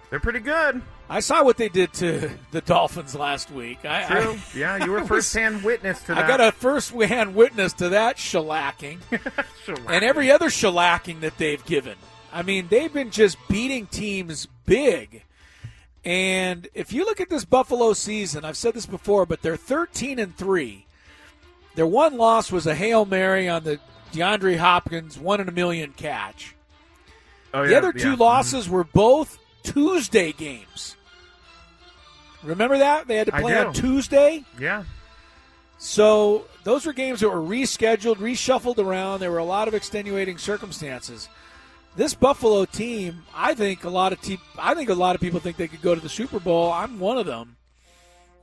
They're 0.10 0.20
pretty 0.20 0.40
good. 0.40 0.82
I 1.10 1.20
saw 1.22 1.44
what 1.44 1.58
they 1.58 1.70
did 1.70 1.94
to 1.94 2.30
the 2.52 2.62
Dolphins 2.62 3.16
last 3.16 3.50
week. 3.50 3.84
I, 3.86 4.06
True. 4.06 4.32
I- 4.34 4.40
yeah, 4.58 4.86
you 4.86 4.92
were 4.92 5.04
first-hand 5.06 5.64
witness 5.64 6.00
to 6.04 6.08
that. 6.16 6.26
I 6.26 6.28
got 6.28 6.42
a 6.42 6.52
first-hand 6.52 7.34
witness 7.34 7.74
to 7.74 7.90
that 7.90 8.18
shellacking, 8.18 9.00
and 9.88 10.04
every 10.06 10.30
other 10.32 10.48
shellacking 10.48 11.22
that 11.22 11.38
they've 11.38 11.64
given. 11.66 11.96
I 12.34 12.44
mean, 12.44 12.68
they've 12.70 12.92
been 12.94 13.10
just 13.12 13.38
beating 13.48 13.88
teams 13.88 14.48
big. 14.66 15.24
And 16.04 16.68
if 16.74 16.92
you 16.92 17.06
look 17.06 17.22
at 17.22 17.30
this 17.30 17.46
Buffalo 17.46 17.94
season, 17.94 18.44
I've 18.44 18.58
said 18.58 18.74
this 18.74 18.86
before, 18.86 19.26
but 19.26 19.42
they're 19.42 19.58
13 19.58 20.18
and 20.18 20.36
three. 20.36 20.86
Their 21.76 21.88
one 21.88 22.18
loss 22.18 22.52
was 22.52 22.66
a 22.68 22.76
hail 22.76 23.06
mary 23.06 23.48
on 23.48 23.64
the 23.64 23.80
DeAndre 24.12 24.58
Hopkins 24.58 25.18
one 25.18 25.40
in 25.40 25.48
a 25.48 25.52
million 25.52 25.94
catch. 25.94 26.56
Oh, 27.54 27.66
the 27.66 27.72
yeah, 27.72 27.78
other 27.78 27.94
two 27.94 28.12
yeah. 28.12 28.18
losses 28.18 28.70
were 28.70 28.84
both 28.84 29.38
Tuesday 29.64 30.32
games. 30.32 30.96
Remember 32.44 32.78
that 32.78 33.08
they 33.08 33.18
had 33.18 33.28
to 33.28 33.34
play 33.34 33.58
on 33.58 33.74
Tuesday. 33.74 34.44
Yeah. 34.60 34.84
So 35.78 36.46
those 36.64 36.86
were 36.86 36.94
games 36.94 37.20
that 37.20 37.30
were 37.30 37.42
rescheduled, 37.42 38.18
reshuffled 38.18 38.80
around. 38.80 39.20
There 39.20 39.32
were 39.32 39.38
a 39.38 39.46
lot 39.46 39.68
of 39.68 39.74
extenuating 39.74 40.38
circumstances. 40.38 41.30
This 41.96 42.14
Buffalo 42.14 42.66
team, 42.66 43.24
I 43.36 43.54
think 43.54 43.84
a 43.84 43.90
lot 43.90 44.14
of 44.14 44.22
te- 44.22 44.40
I 44.58 44.74
think 44.76 44.90
a 44.90 44.94
lot 44.94 45.16
of 45.16 45.22
people 45.22 45.40
think 45.40 45.58
they 45.58 45.68
could 45.68 45.82
go 45.82 45.94
to 45.94 46.02
the 46.02 46.10
Super 46.10 46.40
Bowl. 46.40 46.72
I'm 46.72 47.00
one 47.00 47.18
of 47.18 47.26
them. 47.26 47.58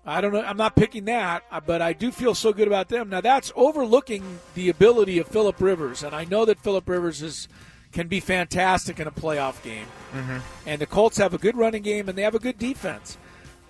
I 0.04 0.20
don't 0.20 0.32
know. 0.32 0.42
I'm 0.42 0.56
not 0.56 0.74
picking 0.74 1.06
that, 1.06 1.44
uh, 1.50 1.60
but 1.60 1.82
I 1.82 1.92
do 1.92 2.10
feel 2.10 2.34
so 2.34 2.52
good 2.52 2.66
about 2.66 2.88
them. 2.88 3.08
Now 3.08 3.20
that's 3.20 3.52
overlooking 3.56 4.38
the 4.54 4.68
ability 4.68 5.18
of 5.18 5.28
Philip 5.28 5.60
Rivers, 5.60 6.02
and 6.02 6.14
I 6.14 6.24
know 6.24 6.44
that 6.44 6.58
Philip 6.60 6.88
Rivers 6.88 7.22
is 7.22 7.48
can 7.92 8.08
be 8.08 8.20
fantastic 8.20 9.00
in 9.00 9.06
a 9.06 9.10
playoff 9.10 9.62
game. 9.62 9.86
Mm-hmm. 10.12 10.38
And 10.66 10.80
the 10.80 10.86
Colts 10.86 11.16
have 11.18 11.34
a 11.34 11.38
good 11.38 11.56
running 11.56 11.82
game 11.82 12.08
and 12.08 12.16
they 12.16 12.22
have 12.22 12.34
a 12.34 12.38
good 12.38 12.58
defense. 12.58 13.16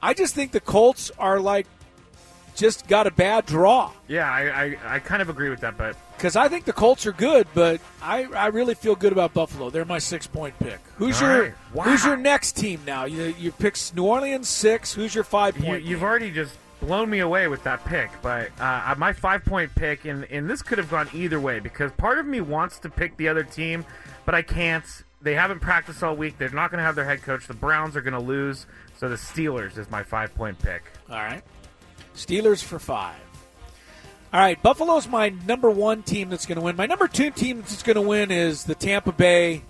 I 0.03 0.15
just 0.15 0.35
think 0.35 0.53
the 0.53 0.61
Colts 0.61 1.11
are 1.19 1.41
like 1.41 1.67
just 2.55 2.89
got 2.89 3.07
a 3.07 3.11
bad 3.13 3.47
draw 3.47 3.93
Yeah, 4.09 4.29
I, 4.29 4.65
I, 4.65 4.77
I 4.97 4.99
kind 4.99 5.23
of 5.23 5.29
agree 5.29 5.49
with 5.49 5.61
that, 5.61 5.79
but 5.79 5.97
because 6.19 6.35
I 6.35 6.49
think 6.49 6.65
the 6.65 6.73
Colts 6.73 7.07
are 7.07 7.13
good, 7.13 7.47
but 7.55 7.81
I, 8.03 8.25
I 8.25 8.47
really 8.49 8.75
feel 8.75 8.97
good 8.97 9.13
about 9.13 9.33
Buffalo. 9.33 9.71
They're 9.71 9.85
my 9.85 10.01
six 10.01 10.27
point 10.27 10.59
pick. 10.59 10.81
Who's 10.97 11.23
All 11.23 11.29
your 11.29 11.43
right. 11.43 11.55
Wow. 11.73 11.85
Who's 11.85 12.05
your 12.05 12.17
next 12.17 12.57
team 12.57 12.81
now? 12.85 13.05
You 13.05 13.35
you 13.39 13.53
pick 13.53 13.77
New 13.95 14.05
Orleans 14.05 14.49
six. 14.49 14.93
Who's 14.93 15.15
your 15.15 15.23
five 15.23 15.57
you, 15.57 15.65
point? 15.65 15.85
you've 15.85 16.03
already 16.03 16.33
just 16.33 16.57
blown 16.81 17.09
me 17.09 17.21
away 17.21 17.47
with 17.47 17.63
that 17.65 17.85
pick. 17.85 18.11
But 18.21 18.51
uh, 18.61 18.95
my 18.99 19.13
five 19.13 19.45
point 19.45 19.73
pick, 19.77 20.05
and, 20.07 20.25
and 20.25 20.51
this 20.51 20.61
could 20.61 20.79
have 20.79 20.91
gone 20.91 21.09
either 21.15 21.39
way 21.39 21.61
because 21.61 21.93
part 21.93 22.19
of 22.19 22.27
me 22.27 22.41
wants 22.41 22.81
to 22.81 22.89
pick 22.89 23.17
the 23.17 23.29
other 23.29 23.45
team, 23.45 23.85
but 24.27 24.35
I 24.35 24.43
can't. 24.43 24.85
They 25.23 25.35
haven't 25.35 25.61
practiced 25.61 26.03
all 26.03 26.17
week. 26.17 26.39
They're 26.39 26.51
not 26.51 26.71
going 26.71 26.79
to 26.79 26.85
have 26.85 26.95
their 26.95 27.05
head 27.05 27.23
coach. 27.23 27.47
The 27.47 27.55
Browns 27.55 27.97
are 27.97 28.01
going 28.03 28.15
to 28.15 28.21
lose. 28.21 28.67
So 28.99 29.09
the 29.09 29.17
Steelers 29.17 29.79
is 29.79 29.89
my 29.91 30.03
five 30.03 30.35
point 30.35 30.59
pick. 30.59 30.83
All 31.09 31.17
right. 31.17 31.43
Steelers 32.15 32.63
for 32.63 32.81
five. 32.81 33.15
All 34.33 34.41
right, 34.41 34.63
Buffalo's 34.63 35.09
my 35.09 35.31
number 35.47 35.71
one 35.71 36.03
team 36.03 36.29
that's 36.29 36.45
going 36.45 36.57
to 36.57 36.63
win. 36.63 36.77
My 36.77 36.87
number 36.87 37.09
two 37.09 37.31
team 37.31 37.61
that's 37.61 37.83
going 37.83 37.95
to 37.95 38.03
win 38.03 38.31
is 38.31 38.65
the 38.65 38.75
Tampa 38.75 39.13
Bay 39.13 39.63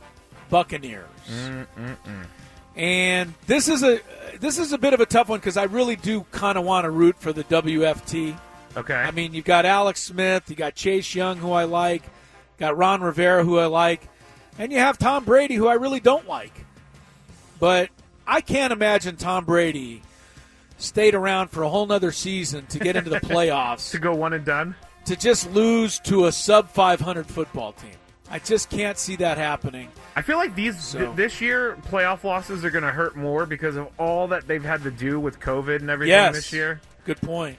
Buccaneers. 0.51 1.07
Mm-mm-mm. 1.29 2.27
And 2.75 3.35
this 3.47 3.69
is 3.69 3.83
a 3.83 4.01
this 4.41 4.59
is 4.59 4.73
a 4.73 4.79
bit 4.79 4.95
of 4.95 5.01
a 5.01 5.07
tough 5.07 5.29
one 5.29 5.39
because 5.39 5.57
I 5.57 5.65
really 5.65 5.97
do 5.97 6.25
kind 6.31 6.59
of 6.59 6.65
want 6.65 6.85
to 6.85 6.91
root 6.91 7.17
for 7.19 7.33
the 7.33 7.45
WFT. 7.45 8.39
Okay. 8.77 8.95
I 8.95 9.11
mean, 9.11 9.35
you've 9.35 9.45
got 9.45 9.65
Alex 9.65 10.01
Smith, 10.03 10.49
you 10.49 10.57
got 10.57 10.75
Chase 10.75 11.15
Young, 11.15 11.39
who 11.39 11.53
I 11.53 11.65
like, 11.65 12.03
got 12.59 12.77
Ron 12.77 13.01
Rivera, 13.01 13.45
who 13.45 13.59
I 13.59 13.67
like, 13.67 14.09
and 14.59 14.73
you 14.73 14.79
have 14.79 14.99
Tom 14.99 15.25
Brady, 15.25 15.55
who 15.55 15.67
I 15.67 15.75
really 15.75 16.01
don't 16.01 16.29
like. 16.29 16.65
But 17.59 17.91
I 18.27 18.41
can't 18.41 18.73
imagine 18.73 19.17
Tom 19.17 19.45
Brady 19.45 20.03
stayed 20.79 21.15
around 21.15 21.49
for 21.49 21.63
a 21.63 21.69
whole 21.69 21.87
nother 21.87 22.11
season 22.13 22.65
to 22.67 22.79
get 22.79 22.97
into 22.97 23.11
the 23.11 23.21
playoffs 23.21 23.91
to 23.91 23.99
go 23.99 24.15
one 24.15 24.33
and 24.33 24.45
done 24.45 24.75
to 25.05 25.15
just 25.17 25.51
lose 25.53 25.99
to 26.01 26.27
a 26.27 26.33
sub 26.33 26.69
500 26.71 27.27
football 27.27 27.73
team. 27.73 27.91
I 28.31 28.39
just 28.39 28.69
can't 28.69 28.99
see 28.99 29.17
that 29.17 29.39
happening. 29.39 29.89
I 30.15 30.21
feel 30.23 30.37
like 30.37 30.55
these 30.55 30.79
So- 30.83 30.99
th- 30.99 31.17
this 31.17 31.41
year 31.41 31.77
playoff 31.89 32.25
losses 32.25 32.65
are 32.65 32.71
going 32.71 32.85
to 32.85 32.91
hurt 32.93 33.17
more 33.17 33.47
because 33.47 33.77
of 33.77 33.89
all 33.99 34.29
that 34.29 34.47
they've 34.47 34.63
had 34.65 34.83
to 34.83 34.91
do 34.91 35.19
with 35.19 35.41
COVID 35.41 35.77
and 35.77 35.89
everything 35.91 36.11
Yes. 36.13 36.35
this 36.35 36.53
year. 36.53 36.81
Good 37.07 37.21
point. 37.23 37.57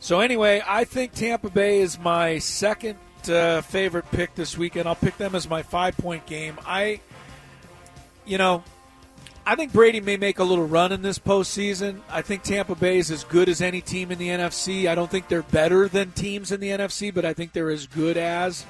So 0.00 0.20
anyway, 0.20 0.62
I 0.66 0.84
think 0.84 1.12
Tampa 1.12 1.50
Bay 1.50 1.80
is 1.80 1.98
my 1.98 2.38
second 2.38 2.96
uh, 3.28 3.60
favorite 3.62 4.10
pick 4.10 4.34
this 4.34 4.56
weekend. 4.56 4.86
I'll 4.88 4.94
pick 4.94 5.16
them 5.18 5.34
as 5.34 5.48
my 5.48 5.62
five 5.62 5.96
point 5.98 6.24
game. 6.26 6.58
I, 6.66 7.00
you 8.26 8.38
know, 8.38 8.64
I 9.46 9.56
think 9.56 9.72
Brady 9.72 10.00
may 10.00 10.16
make 10.16 10.38
a 10.38 10.44
little 10.44 10.66
run 10.66 10.90
in 10.90 11.02
this 11.02 11.18
postseason. 11.18 12.00
I 12.08 12.22
think 12.22 12.42
Tampa 12.42 12.74
Bay 12.74 12.96
is 12.96 13.10
as 13.10 13.24
good 13.24 13.50
as 13.50 13.60
any 13.60 13.82
team 13.82 14.10
in 14.10 14.18
the 14.18 14.28
NFC. 14.28 14.88
I 14.88 14.94
don't 14.94 15.10
think 15.10 15.28
they're 15.28 15.42
better 15.42 15.86
than 15.86 16.12
teams 16.12 16.50
in 16.50 16.60
the 16.60 16.70
NFC, 16.70 17.12
but 17.12 17.26
I 17.26 17.34
think 17.34 17.52
they're 17.52 17.70
as 17.70 17.86
good 17.86 18.16
as. 18.16 18.64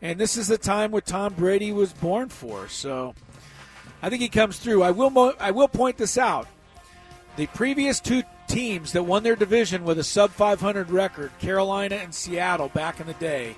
And 0.00 0.18
this 0.18 0.38
is 0.38 0.48
the 0.48 0.56
time 0.56 0.92
what 0.92 1.04
Tom 1.04 1.34
Brady 1.34 1.72
was 1.72 1.92
born 1.92 2.30
for. 2.30 2.68
So 2.68 3.14
I 4.00 4.08
think 4.08 4.22
he 4.22 4.30
comes 4.30 4.58
through. 4.58 4.82
I 4.82 4.92
will. 4.92 5.10
Mo- 5.10 5.34
I 5.38 5.50
will 5.50 5.68
point 5.68 5.98
this 5.98 6.16
out. 6.16 6.46
The 7.36 7.46
previous 7.48 8.00
two 8.00 8.22
teams 8.46 8.92
that 8.92 9.02
won 9.02 9.22
their 9.22 9.36
division 9.36 9.84
with 9.84 9.98
a 9.98 10.04
sub 10.04 10.30
500 10.30 10.90
record, 10.90 11.30
Carolina 11.38 11.96
and 11.96 12.14
Seattle, 12.14 12.68
back 12.70 12.98
in 12.98 13.06
the 13.06 13.14
day, 13.14 13.54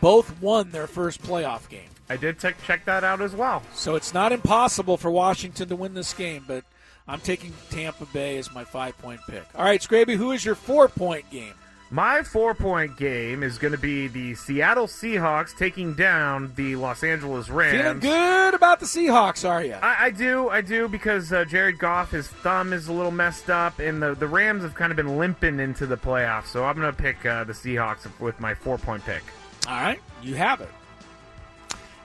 both 0.00 0.40
won 0.40 0.70
their 0.70 0.86
first 0.86 1.22
playoff 1.22 1.68
game. 1.68 1.90
I 2.10 2.16
did 2.16 2.38
check 2.38 2.56
check 2.64 2.84
that 2.86 3.04
out 3.04 3.20
as 3.20 3.34
well. 3.34 3.62
So 3.74 3.94
it's 3.94 4.14
not 4.14 4.32
impossible 4.32 4.96
for 4.96 5.10
Washington 5.10 5.68
to 5.68 5.76
win 5.76 5.94
this 5.94 6.12
game, 6.14 6.44
but 6.46 6.64
I'm 7.06 7.20
taking 7.20 7.52
Tampa 7.70 8.06
Bay 8.06 8.38
as 8.38 8.52
my 8.52 8.64
five 8.64 8.96
point 8.98 9.20
pick. 9.28 9.44
All 9.54 9.64
right, 9.64 9.80
Scraby, 9.80 10.16
who 10.16 10.32
is 10.32 10.44
your 10.44 10.54
four 10.54 10.88
point 10.88 11.28
game? 11.30 11.54
My 11.90 12.22
four 12.22 12.54
point 12.54 12.98
game 12.98 13.42
is 13.42 13.56
going 13.56 13.72
to 13.72 13.78
be 13.78 14.08
the 14.08 14.34
Seattle 14.34 14.86
Seahawks 14.86 15.56
taking 15.56 15.94
down 15.94 16.52
the 16.54 16.76
Los 16.76 17.02
Angeles 17.02 17.48
Rams. 17.48 17.80
Feeling 17.80 18.00
good 18.00 18.52
about 18.52 18.80
the 18.80 18.84
Seahawks, 18.84 19.48
are 19.48 19.64
you? 19.64 19.72
I, 19.72 20.06
I 20.06 20.10
do, 20.10 20.50
I 20.50 20.60
do, 20.60 20.86
because 20.86 21.32
uh, 21.32 21.46
Jared 21.46 21.78
Goff, 21.78 22.10
his 22.10 22.28
thumb 22.28 22.74
is 22.74 22.88
a 22.88 22.92
little 22.92 23.10
messed 23.10 23.48
up, 23.48 23.78
and 23.78 24.02
the, 24.02 24.14
the 24.14 24.26
Rams 24.26 24.64
have 24.64 24.74
kind 24.74 24.92
of 24.92 24.96
been 24.96 25.16
limping 25.16 25.60
into 25.60 25.86
the 25.86 25.96
playoffs. 25.96 26.48
So 26.48 26.62
I'm 26.62 26.76
going 26.76 26.94
to 26.94 27.02
pick 27.02 27.24
uh, 27.24 27.44
the 27.44 27.54
Seahawks 27.54 28.06
with 28.20 28.38
my 28.38 28.52
four 28.52 28.76
point 28.76 29.02
pick. 29.06 29.22
All 29.66 29.80
right, 29.80 30.00
you 30.22 30.34
have 30.34 30.60
it. 30.60 30.68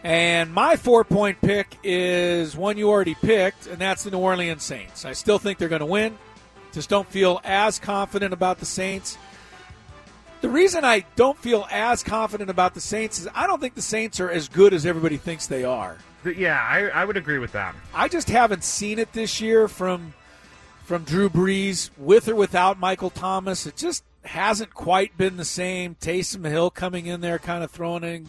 And 0.04 0.54
my 0.54 0.76
four 0.76 1.06
point 1.06 1.40
pick 1.40 1.78
is 1.82 2.58
one 2.58 2.78
you 2.78 2.90
already 2.90 3.16
picked, 3.16 3.68
and 3.68 3.78
that's 3.80 4.04
the 4.04 4.12
New 4.12 4.20
Orleans 4.20 4.62
Saints. 4.62 5.06
I 5.06 5.14
still 5.14 5.40
think 5.40 5.58
they're 5.58 5.70
going 5.70 5.80
to 5.80 5.86
win. 5.86 6.18
Just 6.74 6.90
don't 6.90 7.08
feel 7.08 7.40
as 7.44 7.80
confident 7.80 8.34
about 8.34 8.60
the 8.60 8.66
Saints. 8.66 9.18
The 10.42 10.50
reason 10.50 10.84
I 10.84 11.06
don't 11.16 11.38
feel 11.38 11.66
as 11.72 12.04
confident 12.04 12.50
about 12.50 12.74
the 12.74 12.82
Saints 12.82 13.20
is 13.20 13.30
I 13.34 13.48
don't 13.48 13.62
think 13.62 13.76
the 13.76 13.82
Saints 13.82 14.20
are 14.20 14.30
as 14.30 14.50
good 14.50 14.74
as 14.74 14.86
everybody 14.86 15.16
thinks 15.16 15.48
they 15.48 15.64
are. 15.64 15.98
Yeah, 16.26 16.60
I, 16.60 16.90
I 16.90 17.06
would 17.06 17.16
agree 17.16 17.40
with 17.40 17.54
that. 17.54 17.74
I 17.94 18.10
just 18.10 18.30
haven't 18.30 18.66
seen 18.66 19.00
it 19.00 19.14
this 19.14 19.40
year 19.40 19.70
from 19.70 20.14
from 20.84 21.06
Drew 21.06 21.30
Brees 21.30 21.92
with 21.98 22.28
or 22.28 22.36
without 22.36 22.78
Michael 22.78 23.10
Thomas. 23.10 23.66
It 23.66 23.78
just 23.78 24.04
hasn't 24.26 24.74
quite 24.74 25.18
been 25.18 25.38
the 25.38 25.46
same. 25.46 25.96
Taysom 25.96 26.46
Hill 26.46 26.70
coming 26.70 27.06
in 27.06 27.22
there, 27.22 27.40
kind 27.40 27.64
of 27.64 27.72
throwing 27.72 28.04
in. 28.04 28.28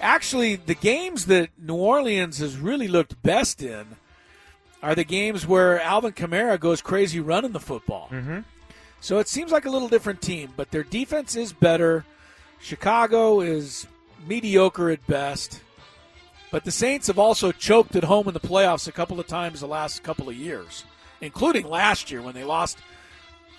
Actually, 0.00 0.56
the 0.56 0.74
games 0.74 1.26
that 1.26 1.50
New 1.58 1.74
Orleans 1.74 2.38
has 2.38 2.56
really 2.56 2.88
looked 2.88 3.20
best 3.22 3.62
in 3.62 3.96
are 4.82 4.94
the 4.94 5.04
games 5.04 5.46
where 5.46 5.80
Alvin 5.80 6.12
Kamara 6.12 6.58
goes 6.58 6.80
crazy 6.80 7.20
running 7.20 7.52
the 7.52 7.60
football. 7.60 8.08
Mm-hmm. 8.12 8.40
So 9.00 9.18
it 9.18 9.28
seems 9.28 9.52
like 9.52 9.64
a 9.64 9.70
little 9.70 9.88
different 9.88 10.22
team, 10.22 10.52
but 10.56 10.70
their 10.70 10.84
defense 10.84 11.36
is 11.36 11.52
better. 11.52 12.04
Chicago 12.60 13.40
is 13.40 13.86
mediocre 14.26 14.90
at 14.90 15.04
best. 15.06 15.60
But 16.50 16.64
the 16.64 16.70
Saints 16.70 17.08
have 17.08 17.18
also 17.18 17.52
choked 17.52 17.94
at 17.94 18.04
home 18.04 18.26
in 18.28 18.34
the 18.34 18.40
playoffs 18.40 18.88
a 18.88 18.92
couple 18.92 19.20
of 19.20 19.26
times 19.26 19.60
the 19.60 19.68
last 19.68 20.02
couple 20.02 20.28
of 20.28 20.34
years, 20.34 20.84
including 21.20 21.68
last 21.68 22.10
year 22.10 22.22
when 22.22 22.34
they 22.34 22.44
lost. 22.44 22.78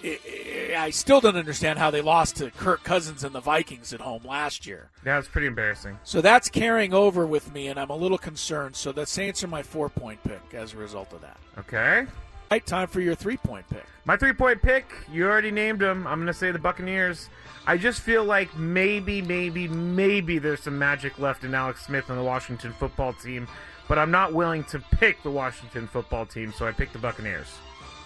I- 0.04 0.90
still 0.92 1.22
don't 1.22 1.36
understand 1.36 1.78
how 1.78 1.92
they 1.92 2.02
lost 2.02 2.38
to 2.38 2.52
Kirk 2.52 2.84
Cousins 2.84 3.24
and 3.24 3.34
the 3.36 3.40
Vikings 3.42 3.94
at 3.94 4.02
home 4.02 4.24
last 4.26 4.66
year. 4.66 4.90
Yeah, 5.06 5.20
it's 5.20 5.28
pretty 5.28 5.48
embarrassing. 5.48 6.00
So 6.04 6.22
that's 6.22 6.50
carrying 6.50 6.94
over 6.94 7.26
with 7.26 7.54
me, 7.54 7.68
and 7.68 7.80
I'm 7.80 7.90
a 7.90 7.96
little 7.96 8.18
concerned. 8.18 8.76
So 8.76 8.92
the 8.92 9.06
Saints 9.06 9.44
are 9.44 9.48
my 9.48 9.62
four 9.62 9.90
point 9.90 10.24
pick 10.24 10.54
as 10.54 10.74
a 10.74 10.78
result 10.78 11.14
of 11.14 11.22
that. 11.22 11.38
Okay. 11.58 12.06
right, 12.50 12.66
time 12.66 12.88
for 12.88 13.02
your 13.02 13.16
three 13.16 13.38
point 13.38 13.68
pick. 13.70 13.86
My 14.06 14.18
three 14.18 14.34
point 14.34 14.62
pick, 14.62 14.86
you 15.12 15.26
already 15.26 15.52
named 15.52 15.80
them. 15.80 16.08
I'm 16.08 16.18
going 16.18 16.28
to 16.28 16.34
say 16.34 16.52
the 16.52 16.60
Buccaneers. 16.60 17.30
I 17.68 17.78
just 17.78 18.02
feel 18.02 18.24
like 18.24 18.56
maybe, 18.58 19.22
maybe, 19.22 19.68
maybe 19.68 20.40
there's 20.40 20.62
some 20.62 20.80
magic 20.80 21.20
left 21.20 21.44
in 21.44 21.54
Alex 21.54 21.86
Smith 21.86 22.10
and 22.10 22.18
the 22.18 22.24
Washington 22.24 22.74
football 22.74 23.14
team, 23.14 23.48
but 23.88 24.00
I'm 24.00 24.10
not 24.12 24.34
willing 24.34 24.64
to 24.66 24.80
pick 24.80 25.22
the 25.22 25.30
Washington 25.30 25.88
football 25.88 26.26
team, 26.26 26.52
so 26.58 26.66
I 26.66 26.72
picked 26.72 26.94
the 26.94 27.00
Buccaneers. 27.00 27.48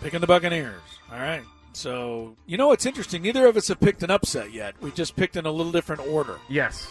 Picking 0.02 0.20
the 0.20 0.28
Buccaneers. 0.28 0.82
All 1.12 1.20
right. 1.20 1.44
So, 1.74 2.36
you 2.46 2.58
know 2.58 2.68
what's 2.68 2.86
interesting? 2.86 3.24
Neither 3.24 3.48
of 3.48 3.58
us 3.58 3.68
have 3.68 3.80
picked 3.80 4.04
an 4.04 4.12
upset 4.12 4.54
yet. 4.54 4.76
We 4.82 4.92
just 4.92 5.16
picked 5.16 5.36
in 5.36 5.46
a 5.46 5.52
little 5.52 5.72
different 5.72 6.08
order. 6.08 6.40
Yes. 6.48 6.88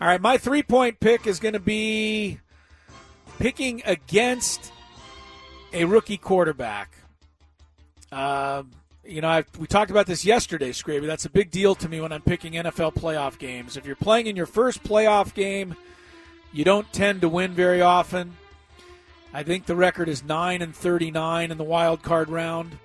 All 0.00 0.06
right, 0.06 0.20
my 0.20 0.36
three 0.36 0.62
point 0.62 1.00
pick 1.00 1.26
is 1.26 1.40
going 1.40 1.54
to 1.54 1.60
be 1.60 2.38
picking 3.38 3.82
against 3.86 4.72
a 5.72 5.84
rookie 5.86 6.18
quarterback. 6.18 6.92
Um, 8.12 8.70
you 9.04 9.20
know, 9.20 9.28
I, 9.28 9.44
we 9.58 9.66
talked 9.66 9.90
about 9.90 10.06
this 10.06 10.24
yesterday, 10.24 10.70
Scraby. 10.70 11.06
That's 11.06 11.24
a 11.24 11.30
big 11.30 11.50
deal 11.50 11.74
to 11.76 11.88
me 11.88 12.00
when 12.00 12.12
I'm 12.12 12.22
picking 12.22 12.52
NFL 12.52 12.94
playoff 12.94 13.38
games. 13.38 13.76
If 13.76 13.86
you're 13.86 13.96
playing 13.96 14.26
in 14.26 14.36
your 14.36 14.46
first 14.46 14.82
playoff 14.82 15.32
game, 15.32 15.74
you 16.52 16.64
don't 16.64 16.90
tend 16.92 17.22
to 17.22 17.28
win 17.28 17.52
very 17.52 17.80
often. 17.80 18.36
I 19.32 19.42
think 19.42 19.66
the 19.66 19.76
record 19.76 20.08
is 20.08 20.24
9 20.24 20.62
and 20.62 20.74
39 20.74 21.50
in 21.50 21.58
the 21.58 21.64
wild 21.64 22.02
card 22.02 22.28
round. 22.28 22.78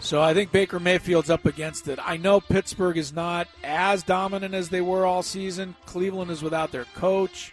So 0.00 0.22
I 0.22 0.34
think 0.34 0.52
Baker 0.52 0.78
Mayfield's 0.78 1.30
up 1.30 1.46
against 1.46 1.88
it. 1.88 1.98
I 2.02 2.16
know 2.16 2.40
Pittsburgh 2.40 2.98
is 2.98 3.12
not 3.12 3.48
as 3.64 4.02
dominant 4.02 4.54
as 4.54 4.68
they 4.68 4.80
were 4.80 5.06
all 5.06 5.22
season. 5.22 5.74
Cleveland 5.86 6.30
is 6.30 6.42
without 6.42 6.70
their 6.70 6.84
coach. 6.94 7.52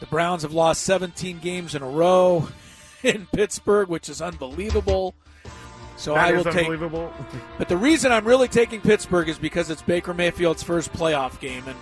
The 0.00 0.06
Browns 0.06 0.42
have 0.42 0.52
lost 0.52 0.82
17 0.82 1.38
games 1.40 1.74
in 1.74 1.82
a 1.82 1.88
row 1.88 2.48
in 3.02 3.26
Pittsburgh, 3.32 3.88
which 3.88 4.08
is 4.08 4.22
unbelievable. 4.22 5.14
So 5.96 6.14
That 6.14 6.28
I 6.28 6.32
will 6.32 6.44
take. 6.44 6.68
But 7.58 7.68
the 7.68 7.76
reason 7.76 8.12
I'm 8.12 8.24
really 8.24 8.48
taking 8.48 8.80
Pittsburgh 8.80 9.28
is 9.28 9.36
because 9.36 9.68
it's 9.68 9.82
Baker 9.82 10.14
Mayfield's 10.14 10.62
first 10.62 10.92
playoff 10.92 11.40
game, 11.40 11.64
and 11.66 11.76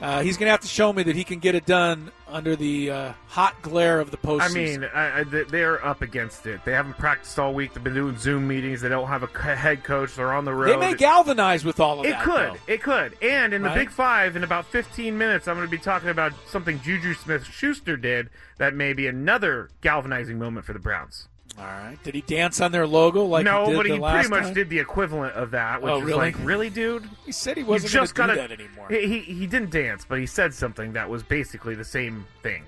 uh, 0.00 0.22
he's 0.22 0.36
going 0.36 0.46
to 0.46 0.50
have 0.52 0.60
to 0.60 0.68
show 0.68 0.92
me 0.92 1.02
that 1.02 1.14
he 1.16 1.24
can 1.24 1.38
get 1.38 1.54
it 1.54 1.66
done 1.66 2.10
under 2.28 2.56
the 2.56 2.90
uh, 2.90 3.12
hot 3.26 3.60
glare 3.62 4.00
of 4.00 4.10
the 4.10 4.16
postseason. 4.16 4.40
I 4.50 4.54
mean, 4.54 4.84
I, 4.94 5.18
I, 5.20 5.24
they- 5.24 5.44
they're 5.44 5.84
up 5.84 6.00
against 6.02 6.46
it. 6.46 6.64
They 6.64 6.72
haven't 6.72 6.96
practiced 6.98 7.38
all 7.38 7.52
week. 7.52 7.74
They've 7.74 7.82
been 7.84 7.94
doing 7.94 8.16
Zoom 8.18 8.46
meetings. 8.48 8.80
They 8.80 8.88
don't 8.88 9.08
have 9.08 9.22
a 9.22 9.26
head 9.56 9.84
coach. 9.84 10.14
They're 10.14 10.32
on 10.32 10.44
the 10.44 10.54
road. 10.54 10.70
they 10.72 10.76
may 10.76 10.94
galvanize 10.94 11.64
with 11.64 11.80
all 11.80 12.00
of 12.00 12.06
It 12.06 12.10
that. 12.10 12.22
could. 12.24 12.52
though. 12.54 12.72
It 12.72 12.82
could. 12.82 13.16
And 13.22 13.52
in 13.52 13.62
the 13.62 13.68
Right? 13.68 13.78
Big 13.78 13.90
Five, 13.90 14.36
in 14.36 14.44
about 14.44 14.66
15 14.66 15.16
minutes, 15.18 15.48
I'm 15.48 15.56
going 15.56 15.66
to 15.66 15.70
be 15.70 15.78
talking 15.78 16.08
about 16.08 16.32
something 16.48 16.80
Juju 16.80 17.14
Smith 17.14 17.44
Schuster 17.44 17.96
did 17.96 18.30
that 18.58 18.74
may 18.74 18.92
be 18.92 19.06
another 19.06 19.70
galvanizing 19.80 20.38
moment 20.38 20.64
for 20.66 20.72
the 20.72 20.78
Browns. 20.78 21.26
All 21.58 21.64
right. 21.64 21.98
Did 22.04 22.14
he 22.14 22.22
dance 22.22 22.60
on 22.60 22.72
their 22.72 22.86
logo 22.86 23.24
like 23.24 23.44
no, 23.44 23.64
he 23.66 23.70
did 23.72 23.76
but 23.76 23.86
he 23.86 23.98
pretty 23.98 24.28
much 24.28 24.44
time? 24.44 24.54
did 24.54 24.70
the 24.70 24.78
equivalent 24.78 25.34
of 25.34 25.50
that, 25.50 25.82
which 25.82 25.92
Oh, 25.92 25.98
is 25.98 26.04
really? 26.04 26.18
like, 26.18 26.36
really, 26.44 26.70
dude? 26.70 27.08
He 27.26 27.32
said 27.32 27.56
he 27.56 27.62
wasn't 27.62 27.92
just 27.92 28.14
going 28.14 28.30
to 28.30 28.34
do 28.36 28.40
that 28.40 28.52
anymore. 28.52 28.86
He, 28.88 29.06
he 29.06 29.20
he 29.34 29.46
didn't 29.46 29.70
dance, 29.70 30.06
but 30.08 30.18
he 30.18 30.26
said 30.26 30.54
something 30.54 30.92
that 30.94 31.10
was 31.10 31.22
basically 31.22 31.74
the 31.74 31.84
same 31.84 32.26
thing. 32.42 32.62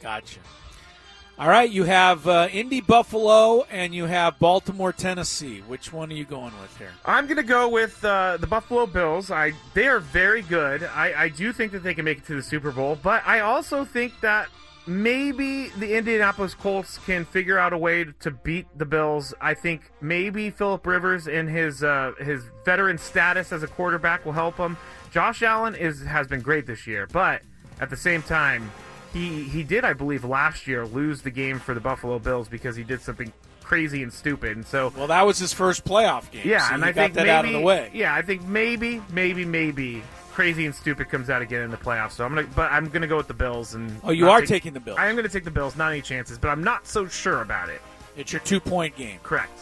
Gotcha. 0.00 0.40
All 1.38 1.48
right, 1.48 1.70
you 1.70 1.84
have 1.84 2.28
uh, 2.28 2.48
Indy 2.52 2.80
Buffalo 2.80 3.62
and 3.70 3.94
you 3.94 4.04
have 4.04 4.38
Baltimore 4.38 4.92
Tennessee. 4.92 5.60
Which 5.66 5.92
one 5.92 6.10
are 6.10 6.14
you 6.14 6.24
going 6.24 6.52
with 6.60 6.76
here? 6.78 6.90
I'm 7.06 7.26
going 7.26 7.38
to 7.38 7.42
go 7.42 7.68
with 7.68 8.04
uh, 8.04 8.36
the 8.38 8.46
Buffalo 8.46 8.86
Bills. 8.86 9.30
I 9.30 9.52
they 9.74 9.88
are 9.88 9.98
very 10.00 10.42
good. 10.42 10.82
I, 10.84 11.24
I 11.24 11.28
do 11.30 11.52
think 11.52 11.72
that 11.72 11.82
they 11.82 11.94
can 11.94 12.04
make 12.04 12.18
it 12.18 12.26
to 12.26 12.34
the 12.36 12.42
Super 12.42 12.70
Bowl, 12.70 12.98
but 13.02 13.22
I 13.26 13.40
also 13.40 13.84
think 13.84 14.20
that 14.20 14.48
maybe 14.86 15.68
the 15.78 15.96
Indianapolis 15.96 16.54
Colts 16.54 16.98
can 17.06 17.24
figure 17.24 17.58
out 17.58 17.72
a 17.72 17.78
way 17.78 18.04
to 18.20 18.30
beat 18.30 18.66
the 18.76 18.84
Bills. 18.84 19.34
I 19.40 19.54
think 19.54 19.90
maybe 20.00 20.50
Philip 20.50 20.86
Rivers 20.86 21.26
in 21.26 21.46
his 21.46 21.82
uh, 21.82 22.12
his 22.18 22.44
veteran 22.64 22.98
status 22.98 23.52
as 23.52 23.62
a 23.62 23.68
quarterback 23.68 24.24
will 24.24 24.32
help 24.32 24.56
him. 24.56 24.76
Josh 25.10 25.42
Allen 25.42 25.74
is 25.74 26.02
has 26.04 26.26
been 26.26 26.40
great 26.40 26.66
this 26.66 26.86
year, 26.86 27.06
but 27.12 27.42
at 27.80 27.90
the 27.90 27.96
same 27.96 28.22
time, 28.22 28.70
he 29.12 29.44
he 29.44 29.62
did 29.62 29.84
I 29.84 29.92
believe 29.92 30.24
last 30.24 30.66
year 30.66 30.86
lose 30.86 31.22
the 31.22 31.30
game 31.30 31.58
for 31.58 31.74
the 31.74 31.80
Buffalo 31.80 32.18
Bills 32.18 32.48
because 32.48 32.76
he 32.76 32.82
did 32.82 33.00
something 33.00 33.32
crazy 33.62 34.02
and 34.02 34.12
stupid. 34.12 34.56
And 34.56 34.66
so 34.66 34.92
Well, 34.96 35.06
that 35.06 35.24
was 35.24 35.38
his 35.38 35.52
first 35.52 35.84
playoff 35.84 36.30
game. 36.30 36.42
yeah, 36.46 36.68
so 36.68 36.74
and 36.74 36.84
I 36.84 36.92
think 36.92 37.14
that 37.14 37.20
maybe, 37.22 37.30
out 37.30 37.44
of 37.46 37.52
the 37.52 37.60
way. 37.60 37.90
Yeah, 37.94 38.14
I 38.14 38.20
think 38.22 38.42
maybe, 38.42 39.00
maybe, 39.12 39.44
maybe 39.44 40.02
crazy 40.32 40.66
and 40.66 40.74
stupid 40.74 41.08
comes 41.08 41.30
out 41.30 41.42
again 41.42 41.62
in 41.62 41.70
the 41.70 41.76
playoffs. 41.76 42.12
So 42.12 42.24
I'm 42.24 42.34
gonna, 42.34 42.46
but 42.56 42.72
I'm 42.72 42.88
gonna 42.88 43.06
go 43.06 43.16
with 43.16 43.28
the 43.28 43.34
Bills. 43.34 43.74
And 43.74 44.00
Oh, 44.02 44.10
you 44.10 44.28
are 44.30 44.40
take- 44.40 44.48
taking 44.48 44.72
the 44.72 44.80
Bills. 44.80 44.98
I 44.98 45.08
am 45.08 45.16
gonna 45.16 45.28
take 45.28 45.44
the 45.44 45.50
Bills. 45.50 45.76
Not 45.76 45.92
any 45.92 46.02
chances, 46.02 46.38
but 46.38 46.48
I'm 46.48 46.64
not 46.64 46.86
so 46.86 47.06
sure 47.06 47.42
about 47.42 47.68
it. 47.68 47.80
It's 48.16 48.32
your 48.32 48.40
two 48.40 48.60
point 48.60 48.96
game. 48.96 49.18
Correct. 49.22 49.58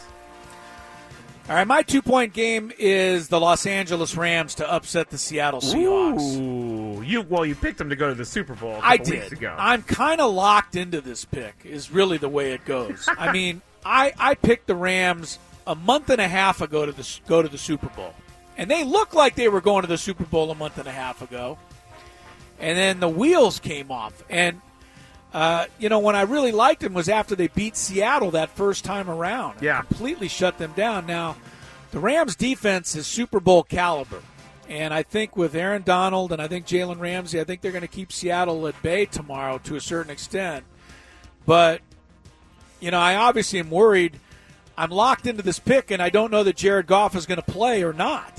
All 1.49 1.55
right, 1.55 1.67
my 1.67 1.81
two 1.81 2.01
point 2.01 2.33
game 2.33 2.71
is 2.77 3.27
the 3.27 3.39
Los 3.39 3.65
Angeles 3.65 4.15
Rams 4.15 4.55
to 4.55 4.71
upset 4.71 5.09
the 5.09 5.17
Seattle 5.17 5.59
Seahawks. 5.59 6.37
Ooh, 6.39 7.01
you 7.01 7.21
well, 7.23 7.45
you 7.45 7.55
picked 7.55 7.77
them 7.79 7.89
to 7.89 7.95
go 7.95 8.07
to 8.09 8.15
the 8.15 8.25
Super 8.25 8.53
Bowl. 8.53 8.79
I 8.81 8.97
did. 8.97 9.43
I'm 9.57 9.81
kind 9.83 10.21
of 10.21 10.31
locked 10.33 10.75
into 10.75 11.01
this 11.01 11.25
pick. 11.25 11.55
Is 11.65 11.91
really 11.91 12.17
the 12.17 12.29
way 12.29 12.53
it 12.53 12.63
goes. 12.65 13.05
I 13.17 13.31
mean, 13.33 13.61
I 13.83 14.13
I 14.17 14.35
picked 14.35 14.67
the 14.67 14.75
Rams 14.75 15.39
a 15.67 15.75
month 15.75 16.09
and 16.09 16.21
a 16.21 16.27
half 16.27 16.61
ago 16.61 16.85
to 16.85 16.91
the 16.91 17.19
go 17.27 17.41
to 17.41 17.49
the 17.49 17.57
Super 17.57 17.87
Bowl, 17.89 18.13
and 18.61 18.69
they 18.69 18.83
looked 18.83 19.15
like 19.15 19.33
they 19.33 19.49
were 19.49 19.59
going 19.59 19.81
to 19.81 19.87
the 19.87 19.97
Super 19.97 20.23
Bowl 20.23 20.51
a 20.51 20.55
month 20.55 20.77
and 20.77 20.87
a 20.87 20.91
half 20.91 21.23
ago, 21.23 21.57
and 22.59 22.77
then 22.77 22.99
the 22.99 23.09
wheels 23.09 23.59
came 23.59 23.89
off. 23.89 24.23
And 24.29 24.61
uh, 25.33 25.65
you 25.79 25.89
know, 25.89 25.97
when 25.97 26.15
I 26.15 26.21
really 26.21 26.51
liked 26.51 26.81
them 26.81 26.93
was 26.93 27.09
after 27.09 27.35
they 27.35 27.47
beat 27.47 27.75
Seattle 27.75 28.29
that 28.31 28.51
first 28.51 28.85
time 28.85 29.09
around. 29.09 29.63
Yeah. 29.63 29.81
completely 29.81 30.27
shut 30.27 30.59
them 30.59 30.73
down. 30.75 31.07
Now, 31.07 31.37
the 31.89 31.99
Rams' 31.99 32.35
defense 32.35 32.95
is 32.95 33.07
Super 33.07 33.39
Bowl 33.39 33.63
caliber. 33.63 34.21
And 34.69 34.93
I 34.93 35.01
think 35.01 35.35
with 35.35 35.55
Aaron 35.55 35.81
Donald 35.81 36.31
and 36.31 36.39
I 36.39 36.47
think 36.47 36.67
Jalen 36.67 36.99
Ramsey, 36.99 37.41
I 37.41 37.45
think 37.45 37.61
they're 37.61 37.71
going 37.71 37.81
to 37.81 37.87
keep 37.87 38.13
Seattle 38.13 38.67
at 38.67 38.79
bay 38.83 39.05
tomorrow 39.05 39.57
to 39.63 39.75
a 39.75 39.81
certain 39.81 40.11
extent. 40.11 40.65
But, 41.47 41.81
you 42.79 42.91
know, 42.91 42.99
I 42.99 43.15
obviously 43.15 43.57
am 43.59 43.71
worried. 43.71 44.19
I'm 44.81 44.89
locked 44.89 45.27
into 45.27 45.43
this 45.43 45.59
pick, 45.59 45.91
and 45.91 46.01
I 46.01 46.09
don't 46.09 46.31
know 46.31 46.43
that 46.43 46.55
Jared 46.55 46.87
Goff 46.87 47.15
is 47.15 47.25
going 47.25 47.39
to 47.41 47.51
play 47.51 47.83
or 47.83 47.93
not 47.93 48.31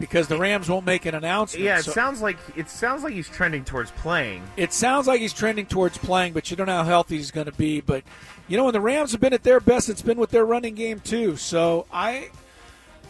because 0.00 0.28
the 0.28 0.36
Rams 0.38 0.68
won't 0.68 0.84
make 0.86 1.04
an 1.06 1.14
announcement. 1.14 1.64
yeah, 1.64 1.78
it 1.78 1.84
So- 1.84 1.92
sounds 1.92 2.20
like 2.22 2.38
it 2.56 2.68
sounds 2.68 3.04
like 3.04 3.12
he's 3.12 3.28
trending 3.28 3.64
towards 3.64 3.90
playing. 3.92 4.42
it 4.56 4.72
sounds 4.72 5.06
like 5.06 5.20
he's 5.20 5.32
trending 5.34 5.66
towards 5.66 5.96
playing, 5.98 6.32
but 6.32 6.50
you 6.50 6.56
don't 6.56 6.66
know 6.66 6.78
how 6.78 6.84
healthy 6.84 7.16
he's 7.18 7.30
going 7.30 7.46
to 7.46 7.52
be. 7.52 7.80
But 7.80 8.02
you 8.48 8.56
know, 8.56 8.64
when 8.64 8.72
the 8.72 8.80
Rams 8.80 9.12
have 9.12 9.20
been 9.20 9.32
at 9.34 9.42
their 9.44 9.60
best, 9.60 9.88
it's 9.88 10.02
been 10.02 10.18
with 10.18 10.30
their 10.30 10.44
running 10.44 10.74
game 10.74 10.98
too. 11.00 11.36
So 11.36 11.86
I, 11.92 12.30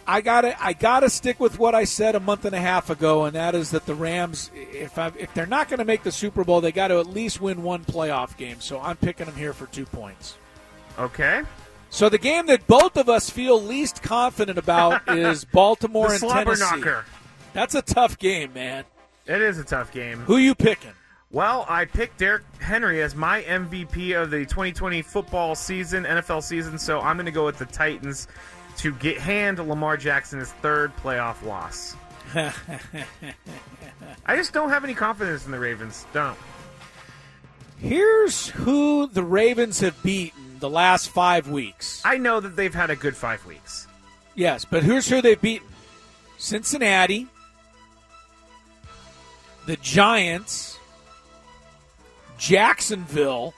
I 0.06 0.20
gotta, 0.20 0.62
I 0.62 0.72
gotta 0.72 1.08
stick 1.08 1.38
with 1.40 1.58
what 1.58 1.74
I 1.74 1.84
said 1.84 2.14
a 2.16 2.20
month 2.20 2.44
and 2.44 2.54
a 2.54 2.60
half 2.60 2.90
ago, 2.90 3.24
and 3.24 3.34
that 3.36 3.54
is 3.54 3.70
that 3.70 3.86
the 3.86 3.94
Rams, 3.94 4.50
if 4.54 4.98
I, 4.98 5.12
if 5.16 5.32
they're 5.32 5.46
not 5.46 5.68
going 5.68 5.78
to 5.78 5.84
make 5.84 6.02
the 6.02 6.12
Super 6.12 6.42
Bowl, 6.44 6.60
they 6.60 6.72
got 6.72 6.88
to 6.88 6.98
at 6.98 7.06
least 7.06 7.40
win 7.40 7.62
one 7.62 7.84
playoff 7.84 8.36
game. 8.36 8.60
So 8.60 8.80
I'm 8.80 8.96
picking 8.96 9.26
them 9.26 9.36
here 9.36 9.52
for 9.52 9.66
two 9.66 9.86
points. 9.86 10.36
Okay. 10.98 11.42
So 11.90 12.08
the 12.08 12.18
game 12.18 12.46
that 12.46 12.66
both 12.66 12.96
of 12.96 13.08
us 13.08 13.28
feel 13.28 13.60
least 13.60 14.02
confident 14.02 14.58
about 14.58 15.02
is 15.08 15.44
Baltimore 15.44 16.08
The 16.08 16.14
and 16.26 16.30
Tennessee. 16.46 16.60
knocker. 16.76 17.04
That's 17.52 17.74
a 17.74 17.82
tough 17.82 18.18
game, 18.18 18.52
man. 18.52 18.84
It 19.26 19.42
is 19.42 19.58
a 19.58 19.64
tough 19.64 19.92
game. 19.92 20.18
Who 20.20 20.36
you 20.36 20.54
picking? 20.54 20.92
Well, 21.32 21.64
I 21.68 21.84
picked 21.84 22.18
Derrick 22.18 22.42
Henry 22.60 23.02
as 23.02 23.14
my 23.14 23.42
MVP 23.42 24.20
of 24.20 24.30
the 24.30 24.40
2020 24.46 25.02
football 25.02 25.54
season, 25.54 26.04
NFL 26.04 26.42
season, 26.42 26.78
so 26.78 27.00
I'm 27.00 27.16
going 27.16 27.26
to 27.26 27.32
go 27.32 27.44
with 27.44 27.58
the 27.58 27.66
Titans 27.66 28.26
to 28.78 28.92
get 28.94 29.18
hand 29.18 29.58
Lamar 29.58 29.96
Jackson 29.96 30.38
his 30.40 30.50
third 30.54 30.96
playoff 30.96 31.44
loss. 31.44 31.96
I 34.26 34.36
just 34.36 34.52
don't 34.52 34.70
have 34.70 34.84
any 34.84 34.94
confidence 34.94 35.46
in 35.46 35.52
the 35.52 35.58
Ravens. 35.58 36.06
Don't. 36.12 36.38
Here's 37.78 38.48
who 38.48 39.06
the 39.06 39.22
Ravens 39.22 39.80
have 39.80 40.00
beaten 40.02 40.49
the 40.60 40.70
last 40.70 41.08
five 41.10 41.48
weeks. 41.48 42.02
I 42.04 42.18
know 42.18 42.40
that 42.40 42.56
they've 42.56 42.74
had 42.74 42.90
a 42.90 42.96
good 42.96 43.16
five 43.16 43.44
weeks. 43.46 43.86
Yes, 44.34 44.64
but 44.64 44.82
here's 44.82 45.08
who 45.08 45.20
they've 45.20 45.40
beaten 45.40 45.66
Cincinnati, 46.38 47.26
the 49.66 49.76
Giants, 49.76 50.78
Jacksonville. 52.38 53.54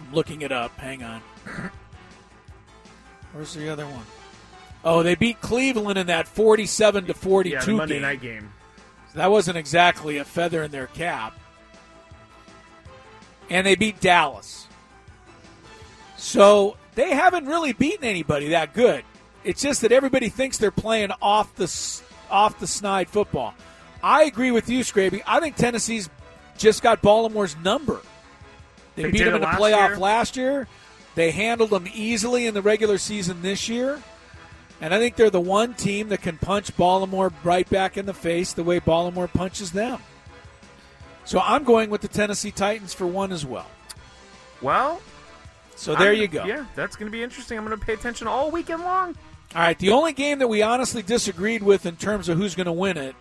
I'm 0.00 0.12
looking 0.14 0.42
it 0.42 0.52
up. 0.52 0.76
Hang 0.78 1.02
on. 1.02 1.20
Where's 3.32 3.54
the 3.54 3.68
other 3.68 3.86
one? 3.86 4.04
Oh, 4.84 5.02
they 5.02 5.14
beat 5.14 5.40
Cleveland 5.40 5.98
in 5.98 6.06
that 6.08 6.28
47 6.28 7.06
to 7.06 7.14
42 7.14 7.54
Yeah, 7.54 7.64
the 7.64 7.72
Monday 7.72 7.94
game. 7.94 8.02
night 8.02 8.20
game. 8.20 8.52
So 9.12 9.18
that 9.18 9.30
wasn't 9.30 9.56
exactly 9.56 10.18
a 10.18 10.24
feather 10.24 10.62
in 10.62 10.70
their 10.70 10.88
cap. 10.88 11.38
And 13.50 13.66
they 13.66 13.74
beat 13.74 14.00
Dallas. 14.00 14.66
So 16.16 16.76
they 16.94 17.10
haven't 17.10 17.46
really 17.46 17.72
beaten 17.72 18.04
anybody 18.04 18.48
that 18.48 18.72
good. 18.74 19.04
It's 19.42 19.60
just 19.60 19.82
that 19.82 19.92
everybody 19.92 20.28
thinks 20.28 20.56
they're 20.58 20.70
playing 20.70 21.10
off 21.20 21.54
the 21.56 21.64
s- 21.64 22.02
off 22.30 22.58
the 22.58 22.66
snide 22.66 23.08
football. 23.08 23.54
I 24.02 24.24
agree 24.24 24.50
with 24.50 24.68
you, 24.68 24.80
Scraby. 24.80 25.22
I 25.26 25.40
think 25.40 25.56
Tennessee's 25.56 26.08
just 26.56 26.82
got 26.82 27.02
Baltimore's 27.02 27.56
number. 27.58 28.00
They, 28.96 29.04
They 29.04 29.10
beat 29.10 29.24
them 29.24 29.34
in 29.36 29.40
the 29.40 29.46
playoff 29.48 29.88
year? 29.90 29.96
last 29.98 30.36
year. 30.36 30.68
They 31.14 31.30
handled 31.30 31.70
them 31.70 31.86
easily 31.92 32.46
in 32.46 32.54
the 32.54 32.62
regular 32.62 32.98
season 32.98 33.42
this 33.42 33.68
year. 33.68 34.02
And 34.80 34.92
I 34.92 34.98
think 34.98 35.16
they're 35.16 35.30
the 35.30 35.40
one 35.40 35.74
team 35.74 36.08
that 36.08 36.22
can 36.22 36.36
punch 36.38 36.76
Baltimore 36.76 37.32
right 37.44 37.68
back 37.68 37.96
in 37.96 38.06
the 38.06 38.14
face 38.14 38.52
the 38.52 38.64
way 38.64 38.78
Baltimore 38.78 39.28
punches 39.28 39.72
them. 39.72 40.00
So 41.24 41.40
I'm 41.40 41.64
going 41.64 41.90
with 41.90 42.00
the 42.02 42.08
Tennessee 42.08 42.50
Titans 42.50 42.92
for 42.94 43.06
one 43.06 43.32
as 43.32 43.44
well. 43.46 43.66
Well, 44.62 45.00
So 45.76 45.94
there 45.96 46.10
I'm- 46.12 46.20
you 46.20 46.28
go. 46.28 46.44
Yeah, 46.44 46.64
that's 46.76 46.96
going 46.96 47.10
to 47.10 47.12
be 47.16 47.22
interesting. 47.22 47.58
I'm 47.58 47.64
going 47.66 47.78
to 47.78 47.84
pay 47.84 47.94
attention 47.94 48.26
all 48.28 48.50
weekend 48.50 48.82
long. 48.82 49.16
All 49.54 49.60
right, 49.62 49.78
the 49.78 49.90
only 49.92 50.12
game 50.12 50.38
that 50.40 50.48
we 50.48 50.62
honestly 50.62 51.02
disagreed 51.02 51.62
with 51.62 51.86
in 51.86 51.96
terms 51.96 52.28
of 52.28 52.38
who's 52.38 52.54
going 52.54 52.66
to 52.66 52.72
win 52.72 52.96
it 52.96 53.14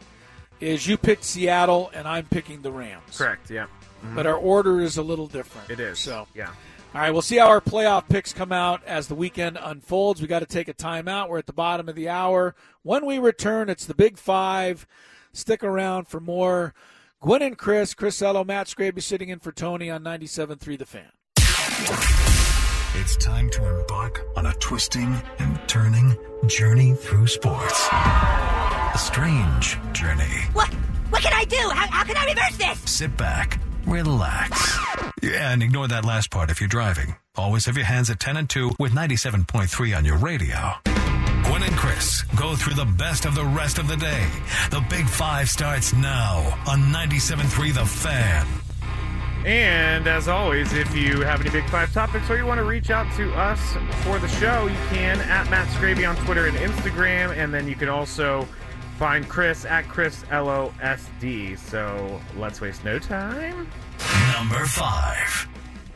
is 0.59 0.87
you 0.87 0.97
picked 0.97 1.23
Seattle 1.23 1.91
and 1.93 2.07
I'm 2.07 2.25
picking 2.25 2.61
the 2.61 2.71
Rams. 2.71 3.17
Correct. 3.17 3.49
Yeah. 3.49 3.65
Mhm. 4.05 4.15
But 4.15 4.25
our 4.27 4.35
order 4.35 4.79
is 4.81 4.97
a 4.97 5.01
little 5.03 5.27
different. 5.27 5.69
It 5.69 5.79
is. 5.79 5.99
So 5.99 6.27
yeah. 6.33 6.49
All 6.95 7.01
right, 7.01 7.11
we'll 7.11 7.23
see 7.23 7.37
how 7.37 7.47
our 7.47 7.59
playoff 7.61 8.07
picks 8.07 8.33
come 8.33 8.51
out 8.51 8.83
as 8.85 9.07
the 9.07 9.15
weekend 9.15 9.57
unfolds. 9.61 10.21
We 10.21 10.27
got 10.27 10.39
to 10.39 10.45
take 10.45 10.67
a 10.67 10.73
timeout. 10.75 11.27
We're 11.27 11.39
at 11.39 11.47
the 11.47 11.53
bottom 11.53 11.89
of 11.89 11.95
the 11.95 12.07
hour. 12.07 12.53
When 12.83 13.05
we 13.05 13.17
return, 13.17 13.67
it's 13.67 13.85
the 13.85 13.95
Big 13.95 14.17
Five. 14.19 14.85
Stick 15.33 15.63
around 15.63 16.07
for 16.07 16.19
more. 16.19 16.75
Gwynn 17.23 17.41
and 17.41 17.57
Chris, 17.57 17.93
Chris 17.93 18.21
Ello, 18.21 18.43
Matt 18.43 18.67
Scraby 18.67 19.01
sitting 19.01 19.29
in 19.29 19.39
for 19.39 19.53
Tony 19.53 19.89
on 19.89 20.03
97.3 20.03 20.77
The 20.77 20.85
Fan. 20.85 21.09
It's 22.99 23.15
time 23.15 23.49
to 23.51 23.79
embark 23.79 24.25
on 24.35 24.45
a 24.47 24.53
twisting 24.55 25.15
and 25.39 25.57
turning 25.65 26.17
journey 26.47 26.95
through 26.95 27.27
sports. 27.27 27.87
A 27.93 28.97
strange 28.97 29.77
journey. 29.93 30.41
What? 30.51 30.67
What 31.11 31.21
can 31.21 31.31
I 31.33 31.45
do? 31.45 31.69
How, 31.69 31.87
how 31.87 32.03
can 32.03 32.17
I 32.17 32.25
reverse 32.25 32.57
this? 32.57 32.91
Sit 32.91 33.15
back, 33.15 33.57
relax. 33.85 34.77
Yeah, 35.21 35.51
and 35.51 35.63
ignore 35.63 35.87
that 35.87 36.03
last 36.03 36.29
part 36.29 36.51
if 36.51 36.59
you're 36.59 36.67
driving. 36.67 37.15
Always 37.37 37.67
have 37.67 37.77
your 37.77 37.85
hands 37.85 38.09
at 38.09 38.19
10 38.19 38.35
and 38.35 38.49
2 38.49 38.71
with 38.79 38.91
97.3 38.91 39.95
on 39.95 40.03
your 40.03 40.17
radio. 40.17 40.73
Gwynn 41.53 41.69
and 41.69 41.77
Chris 41.77 42.23
go 42.35 42.55
through 42.55 42.73
the 42.73 42.91
best 42.97 43.25
of 43.25 43.35
the 43.35 43.45
rest 43.45 43.77
of 43.77 43.87
the 43.87 43.95
day. 43.95 44.27
The 44.71 44.83
Big 44.89 45.07
Five 45.07 45.47
starts 45.47 45.93
now 45.93 46.39
on 46.67 46.79
97.3 46.91 47.75
The 47.75 47.85
Fan. 47.85 48.47
And 49.45 50.07
as 50.07 50.27
always, 50.27 50.73
if 50.73 50.95
you 50.95 51.21
have 51.21 51.41
any 51.41 51.51
Big 51.51 51.69
Five 51.69 51.93
topics 51.93 52.27
or 52.31 52.37
you 52.37 52.47
want 52.47 52.57
to 52.57 52.63
reach 52.63 52.89
out 52.89 53.05
to 53.17 53.31
us 53.35 53.59
for 54.03 54.17
the 54.17 54.27
show, 54.29 54.65
you 54.65 54.75
can 54.89 55.19
at 55.19 55.47
Matt 55.51 55.67
Scraby 55.67 56.09
on 56.09 56.15
Twitter 56.25 56.47
and 56.47 56.57
Instagram, 56.57 57.37
and 57.37 57.53
then 57.53 57.67
you 57.67 57.75
can 57.75 57.87
also 57.87 58.47
find 58.97 59.29
Chris 59.29 59.63
at 59.63 59.87
Chris 59.87 60.23
LOSD. 60.31 61.59
So 61.59 62.19
let's 62.35 62.61
waste 62.61 62.83
no 62.83 62.97
time. 62.97 63.69
Number 64.35 64.65
five. 64.65 65.47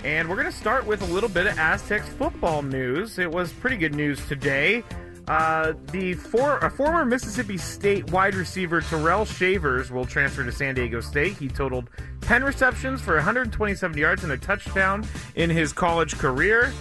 And 0.04 0.30
we're 0.30 0.36
going 0.36 0.52
to 0.52 0.56
start 0.56 0.86
with 0.86 1.02
a 1.02 1.12
little 1.12 1.30
bit 1.30 1.48
of 1.48 1.58
Aztecs 1.58 2.10
football 2.10 2.62
news. 2.62 3.18
It 3.18 3.32
was 3.32 3.52
pretty 3.54 3.78
good 3.78 3.96
news 3.96 4.24
today. 4.28 4.84
Uh, 5.28 5.74
the 5.92 6.14
for, 6.14 6.58
a 6.60 6.70
former 6.70 7.04
Mississippi 7.04 7.58
State 7.58 8.12
wide 8.12 8.34
receiver 8.34 8.80
Tyrell 8.80 9.26
Shavers 9.26 9.92
will 9.92 10.06
transfer 10.06 10.44
to 10.44 10.52
San 10.52 10.76
Diego 10.76 11.02
State. 11.02 11.36
He 11.38 11.50
totaled 11.50 11.90
10 12.22 12.44
receptions 12.44 13.02
for 13.02 13.16
127 13.16 13.98
yards 13.98 14.24
and 14.24 14.32
a 14.32 14.38
touchdown 14.38 15.06
in 15.36 15.50
his 15.50 15.74
college 15.74 16.18
career. 16.18 16.72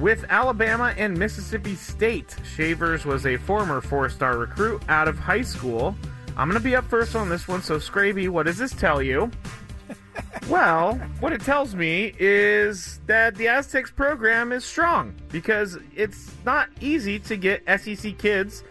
With 0.00 0.24
Alabama 0.28 0.94
and 0.96 1.16
Mississippi 1.16 1.74
State, 1.74 2.36
Shavers 2.56 3.06
was 3.06 3.24
a 3.24 3.36
former 3.36 3.80
four 3.80 4.08
star 4.10 4.36
recruit 4.36 4.82
out 4.88 5.06
of 5.06 5.18
high 5.18 5.42
school. 5.42 5.94
I'm 6.36 6.50
going 6.50 6.60
to 6.60 6.64
be 6.64 6.76
up 6.76 6.84
first 6.84 7.16
on 7.16 7.30
this 7.30 7.48
one, 7.48 7.62
so 7.62 7.78
Scraby, 7.78 8.28
what 8.28 8.44
does 8.44 8.58
this 8.58 8.72
tell 8.72 9.00
you? 9.00 9.30
Well, 10.48 10.94
what 11.20 11.32
it 11.32 11.40
tells 11.40 11.74
me 11.74 12.14
is 12.18 13.00
that 13.06 13.34
the 13.34 13.48
Aztecs 13.48 13.90
program 13.90 14.52
is 14.52 14.64
strong 14.64 15.14
because 15.30 15.76
it's 15.94 16.32
not 16.44 16.68
easy 16.80 17.18
to 17.20 17.36
get 17.36 17.62
SEC 17.80 18.16
kids 18.16 18.62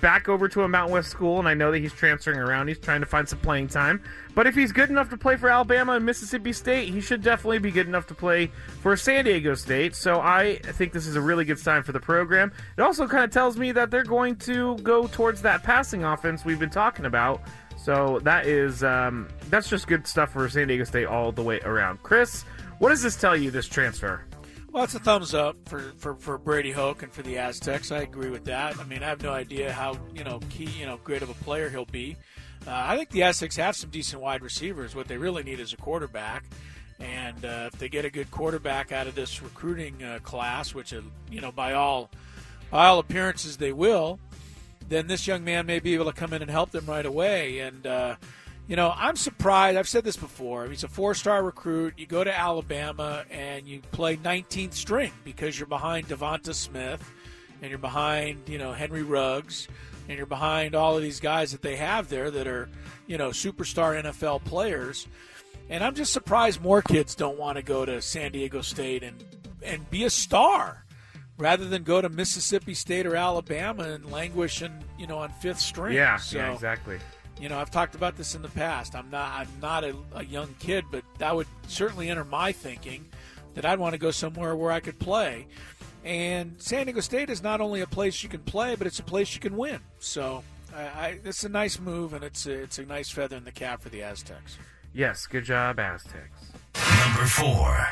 back 0.00 0.28
over 0.28 0.48
to 0.48 0.62
a 0.62 0.68
Mountain 0.68 0.92
West 0.92 1.10
school, 1.10 1.38
and 1.38 1.48
I 1.48 1.54
know 1.54 1.72
that 1.72 1.78
he's 1.78 1.92
transferring 1.92 2.38
around. 2.38 2.68
He's 2.68 2.78
trying 2.78 3.00
to 3.00 3.06
find 3.06 3.28
some 3.28 3.38
playing 3.38 3.68
time. 3.68 4.02
But 4.34 4.46
if 4.46 4.54
he's 4.54 4.72
good 4.72 4.90
enough 4.90 5.08
to 5.10 5.16
play 5.16 5.36
for 5.36 5.48
Alabama 5.48 5.92
and 5.92 6.04
Mississippi 6.04 6.52
State, 6.52 6.92
he 6.92 7.00
should 7.00 7.22
definitely 7.22 7.58
be 7.58 7.70
good 7.70 7.86
enough 7.86 8.06
to 8.08 8.14
play 8.14 8.50
for 8.82 8.96
San 8.96 9.24
Diego 9.24 9.54
State. 9.54 9.94
So 9.94 10.20
I 10.20 10.56
think 10.62 10.92
this 10.92 11.06
is 11.06 11.16
a 11.16 11.20
really 11.20 11.44
good 11.44 11.58
sign 11.58 11.82
for 11.82 11.92
the 11.92 12.00
program. 12.00 12.52
It 12.76 12.82
also 12.82 13.06
kind 13.06 13.24
of 13.24 13.30
tells 13.30 13.56
me 13.56 13.72
that 13.72 13.90
they're 13.90 14.04
going 14.04 14.36
to 14.36 14.76
go 14.78 15.06
towards 15.06 15.40
that 15.42 15.62
passing 15.62 16.04
offense 16.04 16.44
we've 16.44 16.60
been 16.60 16.70
talking 16.70 17.06
about. 17.06 17.40
So 17.86 18.18
that 18.24 18.46
is 18.46 18.82
um, 18.82 19.28
that's 19.48 19.68
just 19.68 19.86
good 19.86 20.08
stuff 20.08 20.32
for 20.32 20.48
San 20.48 20.66
Diego 20.66 20.82
State 20.82 21.06
all 21.06 21.30
the 21.30 21.44
way 21.44 21.60
around. 21.60 22.02
Chris, 22.02 22.42
what 22.80 22.88
does 22.88 23.00
this 23.00 23.14
tell 23.14 23.36
you? 23.36 23.52
This 23.52 23.68
transfer? 23.68 24.24
Well, 24.72 24.82
it's 24.82 24.96
a 24.96 24.98
thumbs 24.98 25.34
up 25.34 25.56
for, 25.68 25.92
for, 25.96 26.16
for 26.16 26.36
Brady 26.36 26.72
Hoke 26.72 27.04
and 27.04 27.12
for 27.12 27.22
the 27.22 27.38
Aztecs. 27.38 27.92
I 27.92 27.98
agree 27.98 28.28
with 28.28 28.44
that. 28.46 28.76
I 28.80 28.82
mean, 28.82 29.04
I 29.04 29.06
have 29.06 29.22
no 29.22 29.30
idea 29.30 29.72
how 29.72 29.96
you 30.16 30.24
know 30.24 30.40
key 30.50 30.64
you 30.64 30.84
know 30.84 30.98
great 31.04 31.22
of 31.22 31.30
a 31.30 31.34
player 31.34 31.68
he'll 31.68 31.84
be. 31.84 32.16
Uh, 32.66 32.72
I 32.74 32.96
think 32.96 33.10
the 33.10 33.22
Aztecs 33.22 33.54
have 33.54 33.76
some 33.76 33.90
decent 33.90 34.20
wide 34.20 34.42
receivers. 34.42 34.96
What 34.96 35.06
they 35.06 35.16
really 35.16 35.44
need 35.44 35.60
is 35.60 35.72
a 35.72 35.76
quarterback. 35.76 36.42
And 36.98 37.44
uh, 37.44 37.70
if 37.72 37.78
they 37.78 37.88
get 37.88 38.04
a 38.04 38.10
good 38.10 38.32
quarterback 38.32 38.90
out 38.90 39.06
of 39.06 39.14
this 39.14 39.40
recruiting 39.40 40.02
uh, 40.02 40.18
class, 40.24 40.74
which 40.74 40.92
uh, 40.92 41.02
you 41.30 41.40
know 41.40 41.52
by 41.52 41.74
all 41.74 42.10
by 42.72 42.88
all 42.88 42.98
appearances 42.98 43.58
they 43.58 43.70
will, 43.70 44.18
then 44.88 45.06
this 45.06 45.26
young 45.26 45.44
man 45.44 45.66
may 45.66 45.80
be 45.80 45.94
able 45.94 46.06
to 46.06 46.12
come 46.12 46.32
in 46.32 46.42
and 46.42 46.50
help 46.50 46.70
them 46.70 46.86
right 46.86 47.06
away. 47.06 47.60
And 47.60 47.86
uh, 47.86 48.16
you 48.66 48.76
know, 48.76 48.92
I'm 48.96 49.16
surprised. 49.16 49.78
I've 49.78 49.88
said 49.88 50.04
this 50.04 50.16
before. 50.16 50.66
He's 50.66 50.84
a 50.84 50.88
four-star 50.88 51.42
recruit. 51.42 51.94
You 51.96 52.06
go 52.06 52.24
to 52.24 52.36
Alabama 52.36 53.24
and 53.30 53.66
you 53.66 53.80
play 53.92 54.16
19th 54.16 54.74
string 54.74 55.12
because 55.24 55.58
you're 55.58 55.68
behind 55.68 56.08
DeVonta 56.08 56.54
Smith 56.54 57.08
and 57.62 57.70
you're 57.70 57.78
behind 57.78 58.48
you 58.48 58.58
know 58.58 58.72
Henry 58.72 59.02
Ruggs 59.02 59.68
and 60.08 60.16
you're 60.16 60.26
behind 60.26 60.74
all 60.74 60.96
of 60.96 61.02
these 61.02 61.20
guys 61.20 61.52
that 61.52 61.62
they 61.62 61.76
have 61.76 62.08
there 62.08 62.30
that 62.30 62.46
are 62.46 62.68
you 63.06 63.18
know 63.18 63.30
superstar 63.30 64.00
NFL 64.02 64.44
players. 64.44 65.06
And 65.68 65.82
I'm 65.82 65.94
just 65.94 66.12
surprised 66.12 66.62
more 66.62 66.80
kids 66.80 67.16
don't 67.16 67.38
want 67.38 67.56
to 67.56 67.62
go 67.62 67.84
to 67.84 68.00
San 68.00 68.32
Diego 68.32 68.60
State 68.60 69.02
and 69.02 69.24
and 69.62 69.88
be 69.90 70.04
a 70.04 70.10
star 70.10 70.85
rather 71.38 71.66
than 71.66 71.82
go 71.82 72.00
to 72.00 72.08
Mississippi 72.08 72.74
State 72.74 73.06
or 73.06 73.16
Alabama 73.16 73.84
and 73.84 74.10
languish 74.10 74.62
in 74.62 74.72
you 74.98 75.06
know 75.06 75.18
on 75.18 75.30
fifth 75.30 75.60
string. 75.60 75.94
Yeah, 75.94 76.16
So, 76.16 76.38
yeah, 76.38 76.52
exactly. 76.52 76.98
You 77.40 77.50
know, 77.50 77.58
I've 77.58 77.70
talked 77.70 77.94
about 77.94 78.16
this 78.16 78.34
in 78.34 78.40
the 78.40 78.48
past. 78.48 78.94
I'm 78.94 79.10
not 79.10 79.32
I'm 79.32 79.48
not 79.60 79.84
a, 79.84 79.94
a 80.14 80.24
young 80.24 80.54
kid, 80.58 80.84
but 80.90 81.04
that 81.18 81.34
would 81.34 81.46
certainly 81.68 82.08
enter 82.08 82.24
my 82.24 82.52
thinking 82.52 83.04
that 83.54 83.64
I'd 83.64 83.78
want 83.78 83.92
to 83.92 83.98
go 83.98 84.10
somewhere 84.10 84.56
where 84.56 84.72
I 84.72 84.80
could 84.80 84.98
play. 84.98 85.46
And 86.04 86.54
San 86.58 86.86
Diego 86.86 87.00
State 87.00 87.30
is 87.30 87.42
not 87.42 87.60
only 87.60 87.80
a 87.80 87.86
place 87.86 88.22
you 88.22 88.28
can 88.28 88.40
play, 88.40 88.76
but 88.76 88.86
it's 88.86 89.00
a 89.00 89.02
place 89.02 89.34
you 89.34 89.40
can 89.40 89.56
win. 89.56 89.80
So 89.98 90.44
I, 90.74 90.82
I, 90.82 91.18
it's 91.24 91.42
a 91.42 91.48
nice 91.48 91.80
move, 91.80 92.12
and 92.12 92.22
it's 92.22 92.46
a, 92.46 92.52
it's 92.52 92.78
a 92.78 92.86
nice 92.86 93.10
feather 93.10 93.36
in 93.36 93.44
the 93.44 93.50
cap 93.50 93.82
for 93.82 93.88
the 93.88 94.02
Aztecs. 94.02 94.56
Yes, 94.94 95.26
good 95.26 95.44
job, 95.44 95.80
Aztecs. 95.80 96.52
Number 97.04 97.26
four. 97.26 97.88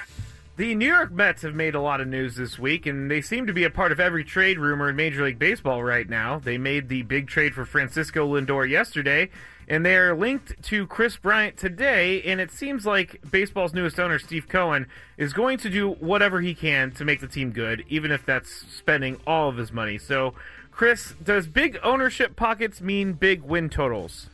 The 0.57 0.77
New 0.77 0.87
York 0.87 1.11
Mets 1.11 1.43
have 1.43 1.57
made 1.57 1.75
a 1.75 1.81
lot 1.81 2.01
of 2.01 2.07
news 2.07 2.37
this 2.37 2.61
week, 2.61 2.87
and 2.87 3.11
they 3.11 3.21
seem 3.21 3.49
to 3.49 3.53
be 3.53 3.65
a 3.65 3.71
part 3.71 3.91
of 3.91 3.99
every 3.99 4.23
trade 4.23 4.57
rumor 4.57 4.89
in 4.89 4.95
Major 4.95 5.25
League 5.25 5.39
Baseball 5.39 5.83
right 5.83 6.09
now. 6.09 6.39
They 6.39 6.59
made 6.59 6.89
the 6.89 7.03
big 7.03 7.27
trade 7.27 7.55
for 7.55 7.65
Francisco 7.65 8.25
Lindor 8.25 8.71
yesterday, 8.71 9.31
and 9.67 9.85
they 9.85 9.97
are 9.97 10.15
linked 10.15 10.63
to 10.63 10.87
Kris 10.87 11.17
Bryant 11.17 11.57
today. 11.57 12.23
And 12.23 12.41
it 12.41 12.53
seems 12.53 12.87
like 12.87 13.21
baseball's 13.33 13.75
newest 13.75 13.99
owner, 13.99 14.21
Steve 14.21 14.47
Cohen, 14.49 14.87
is 15.17 15.33
going 15.33 15.59
to 15.59 15.69
do 15.69 15.91
whatever 15.91 16.41
he 16.41 16.55
can 16.55 16.93
to 16.93 17.05
make 17.05 17.21
the 17.21 17.27
team 17.27 17.51
good, 17.51 17.85
even 17.89 18.13
if 18.13 18.25
that's 18.25 18.65
spending 18.73 19.21
all 19.27 19.49
of 19.49 19.57
his 19.57 19.73
money. 19.73 19.99
So, 19.99 20.35
Chris, 20.71 21.15
does 21.21 21.49
big 21.49 21.81
ownership 21.83 22.37
pockets 22.37 22.81
mean 22.81 23.15
big 23.15 23.43
win 23.43 23.71
totals? 23.71 24.31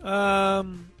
Um, 0.00 0.92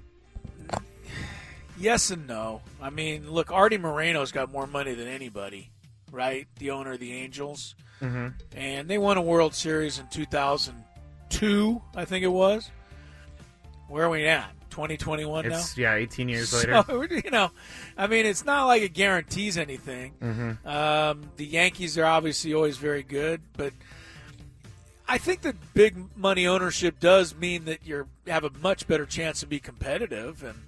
yes 1.78 2.10
and 2.10 2.26
no. 2.26 2.62
I 2.80 2.90
mean, 2.90 3.30
look, 3.30 3.50
Arte 3.52 3.78
Moreno's 3.78 4.32
got 4.32 4.50
more 4.52 4.66
money 4.66 4.94
than 4.94 5.08
anybody, 5.08 5.70
right? 6.10 6.46
The 6.58 6.70
owner 6.70 6.92
of 6.92 7.00
the 7.00 7.12
Angels. 7.12 7.74
Mm-hmm. 8.00 8.28
And 8.56 8.88
they 8.88 8.98
won 8.98 9.16
a 9.16 9.22
World 9.22 9.54
Series 9.54 9.98
in 9.98 10.06
2002, 10.08 11.82
I 11.94 12.04
think 12.04 12.24
it 12.24 12.28
was. 12.28 12.70
Where 13.88 14.04
are 14.04 14.10
we 14.10 14.26
at? 14.26 14.50
2021 14.70 15.48
now? 15.48 15.62
Yeah, 15.76 15.94
18 15.94 16.28
years 16.28 16.52
later. 16.66 16.84
You 17.24 17.30
know, 17.30 17.50
I 17.96 18.08
mean, 18.08 18.26
it's 18.26 18.44
not 18.44 18.66
like 18.66 18.82
it 18.82 18.92
guarantees 18.92 19.56
anything. 19.56 20.14
Mhm. 20.20 20.66
Um, 20.66 21.30
the 21.36 21.46
Yankees 21.46 21.96
are 21.96 22.04
obviously 22.04 22.52
always 22.54 22.76
very 22.76 23.04
good, 23.04 23.40
but 23.56 23.72
I 25.06 25.18
think 25.18 25.42
that 25.42 25.54
big 25.74 26.16
money 26.16 26.46
ownership 26.46 26.98
does 26.98 27.34
mean 27.36 27.66
that 27.66 27.86
you 27.86 28.08
have 28.26 28.42
a 28.42 28.50
much 28.62 28.88
better 28.88 29.06
chance 29.06 29.40
to 29.40 29.46
be 29.46 29.60
competitive, 29.60 30.42
and 30.42 30.58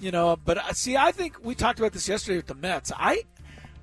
you 0.00 0.10
know. 0.10 0.36
But 0.42 0.76
see, 0.76 0.96
I 0.96 1.12
think 1.12 1.42
we 1.42 1.54
talked 1.54 1.78
about 1.78 1.92
this 1.92 2.08
yesterday 2.08 2.36
with 2.36 2.46
the 2.46 2.54
Mets. 2.54 2.92
I, 2.96 3.24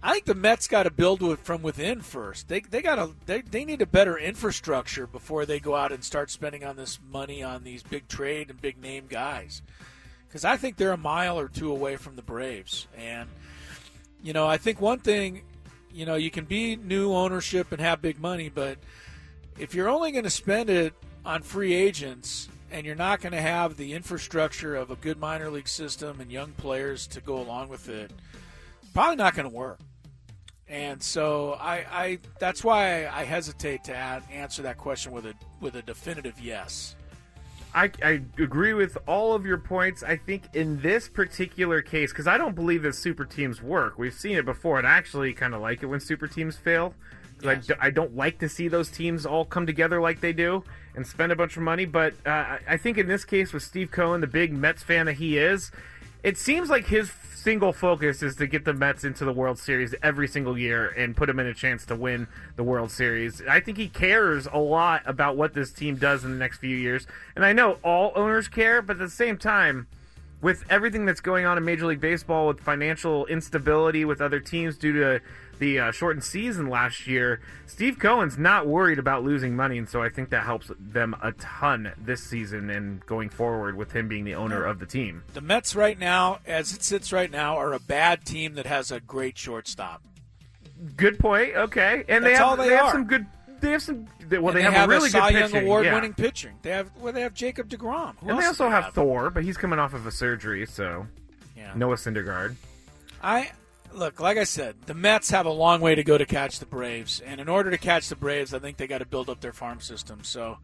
I 0.03 0.13
think 0.13 0.25
the 0.25 0.35
Mets 0.35 0.67
got 0.67 0.83
to 0.83 0.91
build 0.91 1.21
with 1.21 1.39
from 1.39 1.61
within 1.61 2.01
first. 2.01 2.47
They 2.47 2.61
they 2.61 2.81
got 2.81 2.95
to 2.95 3.11
they, 3.25 3.41
they 3.41 3.65
need 3.65 3.81
a 3.81 3.85
better 3.85 4.17
infrastructure 4.17 5.07
before 5.07 5.45
they 5.45 5.59
go 5.59 5.75
out 5.75 5.91
and 5.91 6.03
start 6.03 6.29
spending 6.29 6.63
on 6.63 6.75
this 6.75 6.99
money 7.09 7.43
on 7.43 7.63
these 7.63 7.83
big 7.83 8.07
trade 8.07 8.49
and 8.49 8.61
big 8.61 8.81
name 8.81 9.05
guys. 9.09 9.61
Because 10.27 10.45
I 10.45 10.55
think 10.55 10.77
they're 10.77 10.93
a 10.93 10.97
mile 10.97 11.37
or 11.37 11.49
two 11.49 11.71
away 11.71 11.97
from 11.97 12.15
the 12.15 12.21
Braves, 12.21 12.87
and 12.97 13.27
you 14.23 14.33
know, 14.33 14.47
I 14.47 14.57
think 14.57 14.79
one 14.79 14.99
thing, 14.99 15.41
you 15.91 16.05
know, 16.05 16.15
you 16.15 16.31
can 16.31 16.45
be 16.45 16.75
new 16.75 17.13
ownership 17.13 17.71
and 17.71 17.81
have 17.81 18.01
big 18.01 18.19
money, 18.19 18.49
but 18.49 18.77
if 19.57 19.73
you're 19.73 19.89
only 19.89 20.11
going 20.11 20.23
to 20.23 20.29
spend 20.29 20.69
it 20.69 20.93
on 21.25 21.41
free 21.41 21.73
agents 21.73 22.49
and 22.71 22.85
you're 22.85 22.95
not 22.95 23.21
going 23.21 23.33
to 23.33 23.41
have 23.41 23.77
the 23.77 23.93
infrastructure 23.93 24.75
of 24.75 24.91
a 24.91 24.95
good 24.95 25.19
minor 25.19 25.49
league 25.49 25.67
system 25.67 26.21
and 26.21 26.31
young 26.31 26.51
players 26.53 27.07
to 27.07 27.21
go 27.21 27.37
along 27.37 27.69
with 27.69 27.89
it, 27.89 28.11
probably 28.93 29.17
not 29.17 29.35
going 29.35 29.49
to 29.49 29.55
work. 29.55 29.79
And 30.67 31.03
so 31.03 31.57
I, 31.59 31.85
I 31.91 32.19
that's 32.39 32.63
why 32.63 33.07
I 33.07 33.25
hesitate 33.25 33.83
to 33.85 33.95
add, 33.95 34.23
answer 34.31 34.61
that 34.61 34.77
question 34.77 35.11
with 35.11 35.25
a 35.25 35.33
with 35.59 35.75
a 35.75 35.81
definitive 35.81 36.39
yes. 36.39 36.95
I, 37.73 37.91
I 38.03 38.21
agree 38.37 38.73
with 38.73 38.97
all 39.07 39.33
of 39.33 39.45
your 39.45 39.57
points. 39.57 40.03
I 40.03 40.17
think 40.17 40.43
in 40.53 40.81
this 40.81 41.07
particular 41.07 41.81
case, 41.81 42.11
because 42.11 42.27
I 42.27 42.37
don't 42.37 42.55
believe 42.55 42.83
that 42.83 42.95
super 42.95 43.23
teams 43.23 43.61
work. 43.61 43.97
We've 43.97 44.13
seen 44.13 44.37
it 44.37 44.45
before, 44.45 44.77
and 44.77 44.87
I 44.87 44.91
actually 44.91 45.33
kind 45.33 45.53
of 45.53 45.61
like 45.61 45.81
it 45.83 45.85
when 45.85 45.99
super 46.01 46.27
teams 46.27 46.57
fail. 46.57 46.93
Yes. 47.43 47.71
I, 47.79 47.87
I 47.87 47.89
don't 47.89 48.15
like 48.15 48.39
to 48.39 48.49
see 48.49 48.67
those 48.67 48.89
teams 48.89 49.25
all 49.25 49.45
come 49.45 49.65
together 49.65 50.01
like 50.01 50.21
they 50.21 50.33
do 50.33 50.63
and 50.95 51.05
spend 51.05 51.31
a 51.31 51.35
bunch 51.35 51.57
of 51.57 51.63
money. 51.63 51.85
But 51.85 52.13
uh, 52.25 52.57
I 52.67 52.77
think 52.77 52.97
in 52.97 53.07
this 53.07 53.25
case, 53.25 53.53
with 53.53 53.63
Steve 53.63 53.91
Cohen, 53.91 54.21
the 54.21 54.27
big 54.27 54.53
Mets 54.53 54.83
fan 54.83 55.05
that 55.05 55.13
he 55.13 55.37
is, 55.37 55.71
it 56.23 56.37
seems 56.37 56.69
like 56.69 56.87
his 56.87 57.11
single 57.35 57.73
focus 57.73 58.21
is 58.21 58.35
to 58.35 58.45
get 58.45 58.65
the 58.65 58.73
Mets 58.73 59.03
into 59.03 59.25
the 59.25 59.33
World 59.33 59.57
Series 59.57 59.95
every 60.03 60.27
single 60.27 60.57
year 60.57 60.89
and 60.89 61.17
put 61.17 61.25
them 61.25 61.39
in 61.39 61.47
a 61.47 61.53
chance 61.53 61.85
to 61.87 61.95
win 61.95 62.27
the 62.55 62.63
World 62.63 62.91
Series. 62.91 63.41
I 63.49 63.59
think 63.59 63.77
he 63.77 63.87
cares 63.87 64.47
a 64.51 64.59
lot 64.59 65.01
about 65.05 65.35
what 65.35 65.55
this 65.55 65.71
team 65.71 65.95
does 65.95 66.23
in 66.23 66.31
the 66.31 66.37
next 66.37 66.59
few 66.59 66.75
years. 66.75 67.07
And 67.35 67.43
I 67.43 67.53
know 67.53 67.79
all 67.83 68.11
owners 68.15 68.47
care, 68.47 68.83
but 68.83 68.97
at 68.97 68.99
the 68.99 69.09
same 69.09 69.37
time, 69.37 69.87
with 70.41 70.63
everything 70.69 71.05
that's 71.05 71.21
going 71.21 71.45
on 71.45 71.57
in 71.57 71.65
Major 71.65 71.85
League 71.85 72.01
Baseball, 72.01 72.47
with 72.47 72.59
financial 72.59 73.25
instability 73.27 74.05
with 74.05 74.21
other 74.21 74.39
teams 74.39 74.77
due 74.77 74.93
to 74.93 75.21
the 75.59 75.79
uh, 75.79 75.91
shortened 75.91 76.23
season 76.23 76.69
last 76.69 77.05
year, 77.05 77.39
Steve 77.67 77.99
Cohen's 77.99 78.37
not 78.37 78.67
worried 78.67 78.97
about 78.97 79.23
losing 79.23 79.55
money, 79.55 79.77
and 79.77 79.87
so 79.87 80.01
I 80.01 80.09
think 80.09 80.31
that 80.31 80.43
helps 80.43 80.71
them 80.79 81.15
a 81.21 81.31
ton 81.33 81.93
this 81.97 82.23
season 82.23 82.69
and 82.71 83.05
going 83.05 83.29
forward 83.29 83.77
with 83.77 83.91
him 83.91 84.07
being 84.07 84.25
the 84.25 84.33
owner 84.35 84.63
of 84.63 84.79
the 84.79 84.87
team. 84.87 85.23
The 85.33 85.41
Mets 85.41 85.75
right 85.75 85.97
now, 85.97 86.39
as 86.47 86.73
it 86.73 86.81
sits 86.81 87.13
right 87.13 87.29
now, 87.29 87.57
are 87.57 87.73
a 87.73 87.79
bad 87.79 88.25
team 88.25 88.55
that 88.55 88.65
has 88.65 88.91
a 88.91 88.99
great 88.99 89.37
shortstop. 89.37 90.01
Good 90.97 91.19
point. 91.19 91.55
Okay, 91.55 92.03
and 92.09 92.25
they 92.25 92.33
have 92.33 92.41
all 92.41 92.57
they 92.57 92.69
have 92.69 92.85
are. 92.85 92.91
some 92.91 93.05
good. 93.05 93.27
They 93.61 93.71
have 93.71 93.81
some. 93.81 94.07
They, 94.27 94.37
well, 94.39 94.49
And 94.49 94.57
they, 94.57 94.69
they 94.69 94.75
have, 94.75 94.89
a 94.89 94.91
really 94.91 95.07
a 95.07 95.11
Cy 95.11 95.31
good 95.31 95.39
Young 95.39 95.51
pitching. 95.51 95.65
award-winning 95.67 96.13
pitching. 96.13 96.53
They 96.63 96.71
have 96.71 96.89
well, 96.97 97.13
they 97.13 97.21
have 97.21 97.33
Jacob 97.33 97.69
deGrom. 97.69 98.15
Who 98.17 98.29
and 98.29 98.39
they 98.39 98.43
else 98.43 98.59
also 98.59 98.65
do 98.65 98.71
have 98.71 98.93
Thor, 98.93 99.29
but 99.29 99.43
he's 99.43 99.55
coming 99.57 99.79
off 99.79 99.93
of 99.93 100.05
a 100.05 100.11
surgery, 100.11 100.65
so 100.65 101.07
Yeah. 101.55 101.71
Noah 101.75 101.95
Syndergaard. 101.95 102.55
I 103.23 103.51
look, 103.93 104.19
like 104.19 104.37
I 104.37 104.43
said, 104.45 104.75
the 104.87 104.93
Mets 104.93 105.29
have 105.29 105.45
a 105.45 105.51
long 105.51 105.79
way 105.79 105.95
to 105.95 106.03
go 106.03 106.17
to 106.17 106.25
catch 106.25 106.59
the 106.59 106.65
Braves, 106.65 107.19
and 107.19 107.39
in 107.39 107.47
order 107.47 107.69
to 107.71 107.77
catch 107.77 108.09
the 108.09 108.15
Braves, 108.15 108.53
I 108.53 108.59
think 108.59 108.77
they 108.77 108.87
got 108.87 108.97
to 108.99 109.05
build 109.05 109.29
up 109.29 109.39
their 109.39 109.53
farm 109.53 109.79
system. 109.79 110.23
So. 110.23 110.57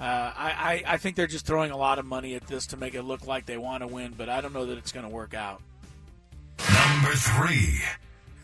Uh, 0.00 0.04
I, 0.04 0.82
I, 0.86 0.94
I 0.94 0.96
think 0.96 1.16
they're 1.16 1.26
just 1.26 1.46
throwing 1.46 1.70
a 1.70 1.76
lot 1.76 1.98
of 1.98 2.06
money 2.06 2.34
at 2.34 2.46
this 2.46 2.66
to 2.68 2.78
make 2.78 2.94
it 2.94 3.02
look 3.02 3.26
like 3.26 3.44
they 3.44 3.58
want 3.58 3.82
to 3.82 3.86
win, 3.86 4.14
but 4.16 4.28
I 4.28 4.40
don't 4.40 4.54
know 4.54 4.64
that 4.66 4.78
it's 4.78 4.90
going 4.90 5.06
to 5.06 5.12
work 5.12 5.34
out. 5.34 5.60
Number 6.58 7.14
three. 7.14 7.78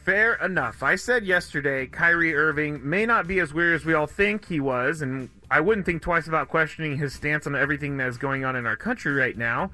Fair 0.09 0.37
enough. 0.37 0.83
I 0.83 0.97
said 0.97 1.27
yesterday 1.27 1.87
Kyrie 1.87 2.35
Irving 2.35 2.81
may 2.83 3.05
not 3.05 3.27
be 3.27 3.41
as 3.41 3.53
weird 3.53 3.75
as 3.75 3.85
we 3.85 3.93
all 3.93 4.07
think 4.07 4.47
he 4.47 4.59
was, 4.59 5.03
and 5.03 5.29
I 5.51 5.61
wouldn't 5.61 5.85
think 5.85 6.01
twice 6.01 6.27
about 6.27 6.49
questioning 6.49 6.97
his 6.97 7.13
stance 7.13 7.47
on 7.47 7.55
everything 7.55 7.99
that 7.99 8.09
is 8.09 8.17
going 8.17 8.43
on 8.43 8.57
in 8.57 8.65
our 8.65 8.75
country 8.75 9.13
right 9.13 9.37
now. 9.37 9.71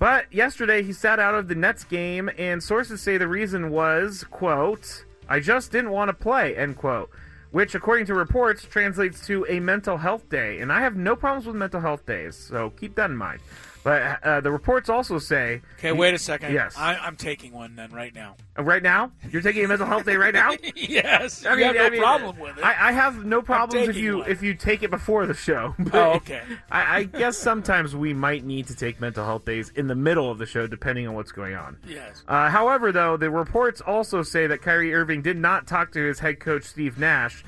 But 0.00 0.32
yesterday 0.32 0.82
he 0.82 0.92
sat 0.92 1.20
out 1.20 1.36
of 1.36 1.46
the 1.46 1.54
Nets 1.54 1.84
game, 1.84 2.28
and 2.36 2.60
sources 2.60 3.00
say 3.00 3.16
the 3.16 3.28
reason 3.28 3.70
was, 3.70 4.24
quote, 4.24 5.04
I 5.28 5.38
just 5.38 5.70
didn't 5.70 5.92
want 5.92 6.08
to 6.08 6.14
play, 6.14 6.56
end 6.56 6.78
quote. 6.78 7.08
Which, 7.52 7.76
according 7.76 8.06
to 8.06 8.14
reports, 8.14 8.64
translates 8.64 9.24
to 9.28 9.46
a 9.48 9.60
mental 9.60 9.98
health 9.98 10.28
day. 10.28 10.58
And 10.58 10.72
I 10.72 10.80
have 10.80 10.96
no 10.96 11.14
problems 11.14 11.46
with 11.46 11.54
mental 11.54 11.80
health 11.80 12.04
days, 12.04 12.34
so 12.34 12.70
keep 12.70 12.96
that 12.96 13.10
in 13.10 13.16
mind. 13.16 13.40
But 13.86 14.20
uh, 14.24 14.40
the 14.40 14.50
reports 14.50 14.88
also 14.88 15.20
say. 15.20 15.62
Okay, 15.78 15.92
wait 15.92 16.12
a 16.12 16.18
second. 16.18 16.52
Yes. 16.52 16.74
I, 16.76 16.96
I'm 16.96 17.14
taking 17.14 17.52
one 17.52 17.76
then 17.76 17.92
right 17.92 18.12
now. 18.12 18.34
Uh, 18.58 18.64
Right 18.64 18.82
now? 18.82 19.12
You're 19.30 19.42
taking 19.42 19.64
a 19.64 19.68
mental 19.68 19.86
health 19.86 20.04
day 20.04 20.16
right 20.16 20.34
now? 20.34 20.56
yes. 20.74 21.44
you 21.44 21.50
have 21.50 21.92
no 21.92 21.98
problem 22.00 22.36
with 22.40 22.58
it. 22.58 22.64
I, 22.64 22.88
I 22.88 22.90
have 22.90 23.24
no 23.24 23.42
problems 23.42 23.88
if 23.88 23.94
you 23.96 24.18
one. 24.18 24.28
if 24.28 24.42
you 24.42 24.54
take 24.54 24.82
it 24.82 24.90
before 24.90 25.24
the 25.26 25.34
show. 25.34 25.76
But 25.86 25.94
Oh, 25.94 26.12
okay. 26.14 26.42
I, 26.68 26.96
I 26.96 27.02
guess 27.04 27.38
sometimes 27.38 27.94
we 27.94 28.12
might 28.12 28.44
need 28.44 28.66
to 28.66 28.74
take 28.74 29.00
mental 29.00 29.24
health 29.24 29.44
days 29.44 29.70
in 29.76 29.86
the 29.86 29.94
middle 29.94 30.32
of 30.32 30.38
the 30.38 30.46
show, 30.46 30.66
depending 30.66 31.06
on 31.06 31.14
what's 31.14 31.30
going 31.30 31.54
on. 31.54 31.76
Yes. 31.86 32.24
Uh, 32.26 32.50
however, 32.50 32.90
though, 32.90 33.16
the 33.16 33.30
reports 33.30 33.80
also 33.80 34.24
say 34.24 34.48
that 34.48 34.62
Kyrie 34.62 34.94
Irving 34.94 35.22
did 35.22 35.36
not 35.36 35.68
talk 35.68 35.92
to 35.92 36.04
his 36.04 36.18
head 36.18 36.40
coach 36.40 36.64
Steve 36.64 36.98
Nash. 36.98 37.44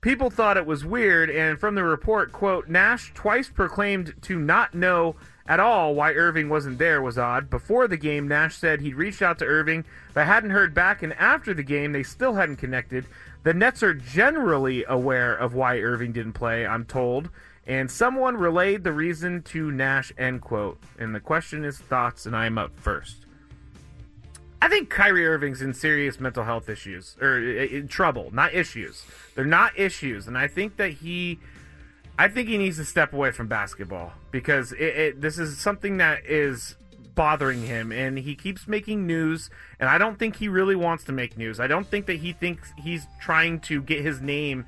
People 0.00 0.28
thought 0.28 0.56
it 0.56 0.66
was 0.66 0.84
weird, 0.84 1.30
and 1.30 1.60
from 1.60 1.76
the 1.76 1.84
report, 1.84 2.32
quote, 2.32 2.66
Nash 2.66 3.12
twice 3.14 3.48
proclaimed 3.48 4.14
to 4.22 4.40
not 4.40 4.74
know 4.74 5.14
at 5.48 5.58
all 5.58 5.94
why 5.94 6.12
Irving 6.12 6.50
wasn't 6.50 6.78
there 6.78 7.00
was 7.00 7.16
odd. 7.16 7.48
Before 7.48 7.88
the 7.88 7.96
game, 7.96 8.28
Nash 8.28 8.54
said 8.54 8.80
he'd 8.80 8.94
reached 8.94 9.22
out 9.22 9.38
to 9.38 9.46
Irving 9.46 9.84
but 10.12 10.26
hadn't 10.26 10.50
heard 10.50 10.74
back, 10.74 11.02
and 11.02 11.14
after 11.14 11.54
the 11.54 11.62
game, 11.62 11.92
they 11.92 12.02
still 12.02 12.34
hadn't 12.34 12.56
connected. 12.56 13.06
The 13.44 13.54
Nets 13.54 13.82
are 13.82 13.94
generally 13.94 14.84
aware 14.86 15.34
of 15.34 15.54
why 15.54 15.78
Irving 15.78 16.12
didn't 16.12 16.34
play, 16.34 16.66
I'm 16.66 16.84
told, 16.84 17.30
and 17.66 17.90
someone 17.90 18.36
relayed 18.36 18.84
the 18.84 18.92
reason 18.92 19.42
to 19.44 19.72
Nash, 19.72 20.12
end 20.18 20.42
quote. 20.42 20.78
And 20.98 21.14
the 21.14 21.20
question 21.20 21.64
is 21.64 21.78
thoughts, 21.78 22.26
and 22.26 22.36
I'm 22.36 22.58
up 22.58 22.78
first. 22.78 23.24
I 24.60 24.68
think 24.68 24.90
Kyrie 24.90 25.26
Irving's 25.26 25.62
in 25.62 25.72
serious 25.72 26.20
mental 26.20 26.44
health 26.44 26.68
issues 26.68 27.16
or 27.22 27.38
in 27.38 27.88
trouble, 27.88 28.28
not 28.34 28.52
issues. 28.52 29.04
They're 29.34 29.44
not 29.46 29.78
issues, 29.78 30.26
and 30.26 30.36
I 30.36 30.48
think 30.48 30.76
that 30.76 30.92
he, 30.94 31.38
I 32.18 32.28
think 32.28 32.48
he 32.48 32.58
needs 32.58 32.76
to 32.78 32.84
step 32.84 33.12
away 33.14 33.30
from 33.30 33.46
basketball 33.46 34.12
because 34.30 34.72
it, 34.72 34.82
it, 34.82 35.20
this 35.20 35.38
is 35.38 35.58
something 35.58 35.98
that 35.98 36.24
is 36.26 36.76
bothering 37.14 37.62
him, 37.62 37.90
and 37.90 38.16
he 38.18 38.36
keeps 38.36 38.68
making 38.68 39.06
news. 39.06 39.50
And 39.80 39.88
I 39.88 39.98
don't 39.98 40.18
think 40.18 40.36
he 40.36 40.48
really 40.48 40.76
wants 40.76 41.04
to 41.04 41.12
make 41.12 41.36
news. 41.36 41.58
I 41.58 41.66
don't 41.66 41.86
think 41.86 42.06
that 42.06 42.18
he 42.18 42.32
thinks 42.32 42.72
he's 42.78 43.06
trying 43.20 43.58
to 43.62 43.82
get 43.82 44.02
his 44.02 44.20
name 44.20 44.66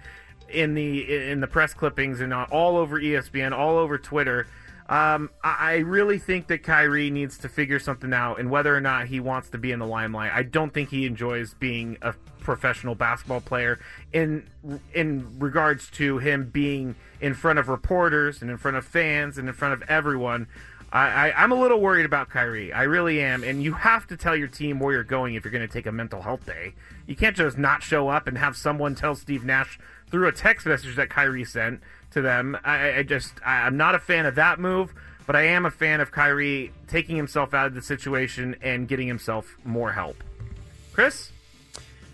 in 0.49 0.75
the 0.75 1.31
in 1.31 1.41
the 1.41 1.47
press 1.47 1.75
clippings 1.75 2.21
and 2.21 2.35
all 2.35 2.77
over 2.77 3.01
ESPN, 3.01 3.53
all 3.53 3.77
over 3.79 3.99
Twitter. 3.99 4.49
Um, 4.89 5.31
I 5.45 5.57
I 5.61 5.77
really 5.77 6.19
think 6.19 6.49
that 6.49 6.65
Kyrie 6.65 7.11
needs 7.11 7.39
to 7.39 7.49
figure 7.49 7.79
something 7.79 8.13
out, 8.13 8.41
and 8.41 8.51
whether 8.51 8.77
or 8.77 8.81
not 8.81 9.07
he 9.07 9.21
wants 9.21 9.49
to 9.51 9.59
be 9.59 9.71
in 9.71 9.79
the 9.79 9.87
limelight. 9.87 10.33
I 10.35 10.43
don't 10.43 10.75
think 10.75 10.91
he 10.91 11.07
enjoys 11.07 11.55
being 11.55 11.99
a 12.03 12.15
professional 12.41 12.97
basketball 12.97 13.43
player. 13.43 13.79
In 14.13 14.51
in 14.93 15.39
regards 15.39 15.89
to 15.93 16.19
him 16.19 16.51
being 16.51 16.97
in 17.21 17.35
front 17.35 17.59
of 17.59 17.69
reporters 17.69 18.43
and 18.43 18.51
in 18.51 18.57
front 18.57 18.77
of 18.77 18.85
fans 18.85 19.39
and 19.39 19.49
in 19.49 19.55
front 19.55 19.75
of 19.75 19.89
everyone, 19.89 20.47
I, 20.93 21.29
I, 21.31 21.43
I'm 21.43 21.53
a 21.53 21.55
little 21.55 21.81
worried 21.81 22.07
about 22.07 22.31
Kyrie. 22.31 22.73
I 22.73 22.83
really 22.83 23.21
am. 23.21 23.45
And 23.45 23.63
you 23.63 23.75
have 23.75 24.07
to 24.09 24.17
tell 24.17 24.35
your 24.35 24.49
team 24.49 24.81
where 24.81 24.95
you're 24.95 25.05
going 25.05 25.35
if 25.35 25.45
you're 25.45 25.53
going 25.53 25.67
to 25.67 25.73
take 25.73 25.87
a 25.87 25.93
mental 25.93 26.23
health 26.23 26.47
day. 26.47 26.75
You 27.07 27.17
can't 27.17 27.37
just 27.37 27.59
not 27.59 27.83
show 27.83 28.09
up 28.09 28.27
and 28.27 28.39
have 28.39 28.57
someone 28.57 28.95
tell 28.95 29.15
Steve 29.15 29.45
Nash 29.45 29.79
through 30.11 30.29
a 30.29 30.33
text 30.33 30.67
message 30.67 30.97
that 30.97 31.11
Kyrie 31.11 31.45
sent 31.45 31.81
to 32.13 32.21
them. 32.21 32.57
I, 32.65 32.99
I 32.99 33.03
just, 33.03 33.35
I, 33.45 33.67
I'm 33.67 33.77
not 33.77 33.95
a 33.95 33.99
fan 34.01 34.27
of 34.27 34.35
that 34.35 34.59
move, 34.59 34.93
but 35.27 35.37
I 35.37 35.43
am 35.43 35.65
a 35.65 35.71
fan 35.71 36.01
of 36.01 36.11
Kyrie 36.11 36.73
taking 36.89 37.17
himself 37.17 37.55
out 37.55 37.67
of 37.67 37.75
the 37.75 37.83
situation 37.83 38.57
and 38.61 38.89
getting 38.89 39.07
himself 39.07 39.57
more 39.65 39.93
help. 39.93 40.23
Chris? 40.93 41.31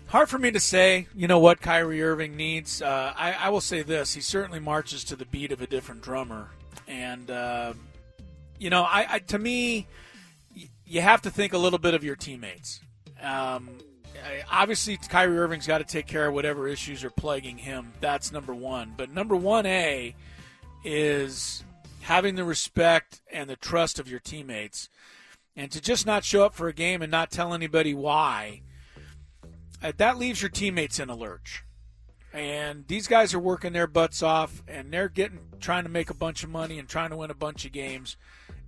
Hard 0.07 0.29
for 0.29 0.37
me 0.37 0.51
to 0.51 0.59
say, 0.59 1.07
you 1.13 1.27
know, 1.27 1.37
what 1.37 1.59
Kyrie 1.59 2.01
Irving 2.01 2.37
needs. 2.37 2.81
Uh, 2.81 3.13
I, 3.15 3.33
I 3.33 3.49
will 3.49 3.59
say 3.59 3.81
this: 3.81 4.13
he 4.13 4.21
certainly 4.21 4.59
marches 4.59 5.03
to 5.05 5.17
the 5.17 5.25
beat 5.25 5.51
of 5.51 5.61
a 5.61 5.67
different 5.67 6.01
drummer, 6.01 6.49
and 6.87 7.29
uh, 7.29 7.73
you 8.57 8.69
know, 8.69 8.83
I, 8.83 9.05
I 9.09 9.19
to 9.19 9.37
me, 9.37 9.85
y- 10.55 10.69
you 10.85 11.01
have 11.01 11.21
to 11.23 11.29
think 11.29 11.51
a 11.51 11.57
little 11.57 11.77
bit 11.77 11.93
of 11.93 12.05
your 12.05 12.15
teammates. 12.15 12.79
Um, 13.21 13.69
obviously, 14.49 14.95
Kyrie 14.95 15.37
Irving's 15.37 15.67
got 15.67 15.79
to 15.79 15.83
take 15.83 16.07
care 16.07 16.27
of 16.27 16.33
whatever 16.33 16.69
issues 16.69 17.03
are 17.03 17.09
plaguing 17.09 17.57
him. 17.57 17.91
That's 17.99 18.31
number 18.31 18.55
one. 18.55 18.93
But 18.95 19.11
number 19.11 19.35
one 19.35 19.65
A 19.65 20.15
is 20.85 21.65
having 21.99 22.35
the 22.35 22.45
respect 22.45 23.19
and 23.29 23.49
the 23.49 23.57
trust 23.57 23.99
of 23.99 24.09
your 24.09 24.21
teammates, 24.21 24.87
and 25.57 25.69
to 25.69 25.81
just 25.81 26.05
not 26.05 26.23
show 26.23 26.45
up 26.45 26.53
for 26.53 26.69
a 26.69 26.73
game 26.73 27.01
and 27.01 27.11
not 27.11 27.29
tell 27.29 27.53
anybody 27.53 27.93
why 27.93 28.61
that 29.81 30.17
leaves 30.17 30.41
your 30.41 30.49
teammates 30.49 30.99
in 30.99 31.09
a 31.09 31.15
lurch. 31.15 31.63
And 32.33 32.87
these 32.87 33.07
guys 33.07 33.33
are 33.33 33.39
working 33.39 33.73
their 33.73 33.87
butts 33.87 34.21
off, 34.21 34.63
and 34.67 34.91
they're 34.91 35.09
getting 35.09 35.39
trying 35.59 35.83
to 35.83 35.89
make 35.89 36.09
a 36.09 36.15
bunch 36.15 36.43
of 36.43 36.49
money 36.49 36.77
and 36.77 36.87
trying 36.87 37.09
to 37.09 37.17
win 37.17 37.31
a 37.31 37.35
bunch 37.35 37.65
of 37.65 37.71
games, 37.71 38.17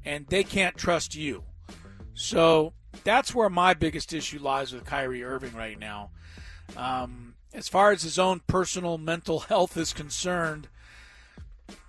and 0.06 0.26
they 0.28 0.44
can't 0.44 0.78
trust 0.78 1.16
you. 1.16 1.44
So 2.14 2.74
that's 3.04 3.36
where 3.36 3.50
my 3.50 3.74
biggest 3.74 4.14
issue 4.14 4.40
lies 4.40 4.74
with 4.74 4.86
Kyrie 4.86 5.24
Irving 5.24 5.56
right 5.56 5.78
now. 5.78 6.12
Um, 6.76 7.36
as 7.54 7.68
far 7.68 7.92
as 7.92 8.04
his 8.04 8.20
own 8.20 8.42
personal 8.48 8.98
mental 8.98 9.40
health 9.52 9.78
is 9.78 9.94
concerned, 9.94 10.68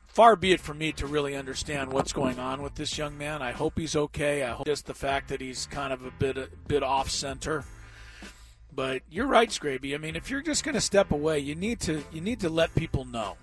far 0.06 0.36
be 0.36 0.52
it 0.52 0.60
from 0.60 0.78
me 0.78 0.92
to 0.92 1.06
really 1.06 1.36
understand 1.36 1.92
what's 1.92 2.12
going 2.12 2.38
on 2.38 2.62
with 2.62 2.74
this 2.74 2.98
young 2.98 3.16
man. 3.16 3.42
I 3.42 3.52
hope 3.52 3.78
he's 3.78 3.96
okay. 3.96 4.42
I 4.42 4.50
hope 4.50 4.66
just 4.66 4.86
the 4.86 4.94
fact 4.94 5.28
that 5.28 5.40
he's 5.40 5.66
kind 5.66 5.92
of 5.92 6.04
a 6.04 6.10
bit 6.10 6.36
a 6.36 6.48
bit 6.66 6.82
off 6.82 7.10
center. 7.10 7.64
But 8.80 9.02
you're 9.10 9.26
right, 9.26 9.50
Scraby. 9.50 9.94
I 9.94 9.98
mean, 9.98 10.16
if 10.16 10.30
you're 10.30 10.40
just 10.40 10.64
going 10.64 10.74
to 10.74 10.80
step 10.80 11.12
away, 11.12 11.38
you 11.38 11.54
need 11.54 11.80
to 11.80 12.02
you 12.10 12.22
need 12.22 12.40
to 12.40 12.48
let 12.48 12.74
people 12.74 13.04
know, 13.04 13.36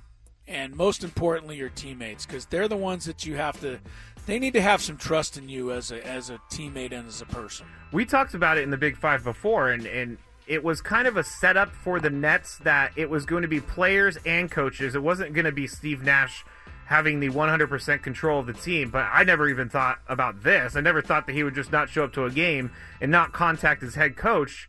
and 0.47 0.75
most 0.75 1.03
importantly, 1.03 1.57
your 1.57 1.69
teammates, 1.69 2.25
because 2.25 2.47
they're 2.47 2.67
the 2.67 2.75
ones 2.75 3.05
that 3.05 3.23
you 3.23 3.35
have 3.35 3.61
to. 3.61 3.77
They 4.25 4.39
need 4.39 4.53
to 4.53 4.61
have 4.61 4.81
some 4.81 4.97
trust 4.97 5.38
in 5.38 5.47
you 5.47 5.71
as 5.71 5.91
a 5.91 6.03
as 6.03 6.31
a 6.31 6.39
teammate 6.49 6.91
and 6.91 7.07
as 7.07 7.21
a 7.21 7.27
person. 7.27 7.67
We 7.91 8.03
talked 8.03 8.33
about 8.33 8.57
it 8.57 8.63
in 8.63 8.71
the 8.71 8.77
Big 8.77 8.97
Five 8.97 9.23
before, 9.23 9.69
and, 9.69 9.85
and 9.85 10.17
it 10.47 10.63
was 10.63 10.81
kind 10.81 11.07
of 11.07 11.17
a 11.17 11.23
setup 11.23 11.69
for 11.69 11.99
the 11.99 12.09
Nets 12.09 12.57
that 12.63 12.93
it 12.95 13.07
was 13.07 13.27
going 13.27 13.43
to 13.43 13.47
be 13.47 13.61
players 13.61 14.17
and 14.25 14.49
coaches. 14.49 14.95
It 14.95 15.03
wasn't 15.03 15.33
going 15.33 15.45
to 15.45 15.51
be 15.51 15.67
Steve 15.67 16.01
Nash 16.01 16.43
having 16.88 17.19
the 17.19 17.29
100% 17.29 18.01
control 18.01 18.39
of 18.39 18.47
the 18.47 18.53
team. 18.53 18.89
But 18.89 19.07
I 19.11 19.23
never 19.23 19.47
even 19.49 19.69
thought 19.69 19.99
about 20.07 20.41
this. 20.41 20.75
I 20.75 20.81
never 20.81 21.03
thought 21.03 21.27
that 21.27 21.33
he 21.33 21.43
would 21.43 21.53
just 21.53 21.71
not 21.71 21.89
show 21.89 22.05
up 22.05 22.13
to 22.13 22.25
a 22.25 22.31
game 22.31 22.71
and 22.99 23.11
not 23.11 23.33
contact 23.33 23.83
his 23.83 23.93
head 23.93 24.15
coach. 24.15 24.67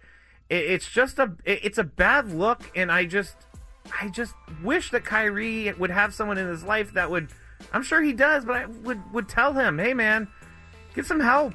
It, 0.51 0.65
it's 0.65 0.89
just 0.89 1.19
a 1.19 1.33
it, 1.45 1.61
it's 1.65 1.79
a 1.79 1.85
bad 1.85 2.33
look, 2.33 2.71
and 2.75 2.91
I 2.91 3.05
just 3.05 3.37
I 4.01 4.09
just 4.09 4.35
wish 4.63 4.91
that 4.91 5.05
Kyrie 5.05 5.73
would 5.73 5.91
have 5.91 6.15
someone 6.15 6.39
in 6.39 6.49
his 6.49 6.63
life 6.63 6.93
that 6.95 7.11
would. 7.11 7.29
I'm 7.73 7.83
sure 7.83 8.01
he 8.01 8.13
does, 8.13 8.45
but 8.45 8.57
I 8.57 8.67
would 8.67 9.01
would 9.13 9.29
tell 9.29 9.53
him, 9.53 9.79
hey 9.79 9.95
man, 9.95 10.29
get 10.95 11.07
some 11.07 11.21
help 11.21 11.55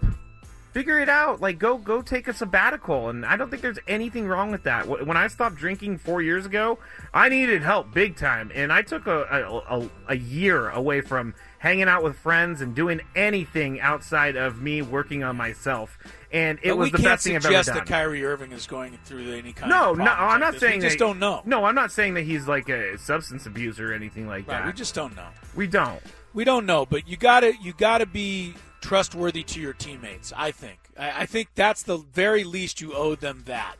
figure 0.73 0.99
it 0.99 1.07
out. 1.09 1.39
Like 1.39 1.59
go 1.59 1.77
go 1.77 2.01
take 2.01 2.27
a 2.27 2.33
sabbatical. 2.33 3.09
And 3.09 3.25
i 3.25 3.35
don't 3.37 3.49
think 3.49 3.61
there's 3.61 3.79
anything 3.87 4.27
wrong 4.27 4.51
with 4.51 4.63
that. 4.63 4.87
When 4.87 5.15
i 5.17 5.27
stopped 5.27 5.55
drinking 5.55 5.99
four 5.99 6.21
years 6.21 6.45
ago 6.45 6.79
i 7.13 7.29
needed 7.29 7.61
help 7.63 7.93
big 7.93 8.15
time. 8.17 8.51
And 8.53 8.73
i 8.73 8.81
took 8.81 9.07
a, 9.07 9.21
a, 9.69 9.79
a, 9.79 9.89
a 10.09 10.15
year 10.15 10.69
away 10.69 11.01
from 11.01 11.33
hanging 11.59 11.87
out 11.87 12.03
with 12.03 12.17
friends 12.17 12.59
and 12.59 12.75
doing 12.75 12.99
anything 13.15 13.79
outside 13.79 14.35
of 14.35 14.61
me 14.61 14.81
working 14.81 15.23
on 15.23 15.37
myself. 15.37 15.97
And 16.31 16.59
it 16.61 16.69
But 16.69 16.77
was 16.77 16.91
the 16.91 16.97
best 16.97 17.23
thing 17.23 17.35
i've 17.35 17.45
ever 17.45 17.53
suggest 17.63 17.73
that 17.73 17.85
Kyrie 17.85 18.25
Irving 18.25 18.51
is 18.51 18.65
going 18.67 18.97
through 19.05 19.33
any 19.33 19.53
kind 19.53 19.69
no 19.69 19.91
of 19.91 19.97
no 19.99 20.05
i'm 20.05 20.27
like 20.31 20.39
not 20.39 20.51
this. 20.53 20.61
saying 20.61 20.79
we 20.79 20.85
just 20.87 20.97
don't 20.97 21.19
know. 21.19 21.41
no 21.45 21.63
i'm 21.65 21.75
not 21.75 21.91
saying 21.91 22.15
that 22.15 22.23
he's 22.23 22.47
like 22.47 22.67
a 22.69 22.97
substance 22.97 23.45
abuser 23.45 23.91
or 23.91 23.93
anything 23.93 24.27
like 24.27 24.47
Right, 24.47 24.57
that. 24.59 24.65
we 24.65 24.73
just 24.73 24.95
don't 24.95 25.15
know. 25.15 25.27
we 25.55 25.67
don't. 25.67 26.01
We 26.33 26.43
don't 26.43 26.65
know, 26.65 26.87
but 26.87 27.07
you 27.07 27.15
gotta 27.15 27.53
you 27.61 27.73
gotta 27.77 28.07
be 28.07 28.55
trustworthy 28.83 29.43
to 29.43 29.61
your 29.61 29.73
teammates. 29.73 30.33
I 30.35 30.51
think. 30.51 30.77
I, 30.97 31.21
I 31.21 31.25
think 31.25 31.47
that's 31.55 31.83
the 31.83 31.97
very 31.97 32.43
least 32.43 32.81
you 32.81 32.93
owe 32.93 33.15
them 33.15 33.43
that. 33.45 33.77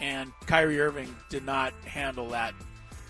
And 0.00 0.32
Kyrie 0.46 0.80
Irving 0.80 1.14
did 1.28 1.44
not 1.44 1.72
handle 1.84 2.28
that 2.30 2.54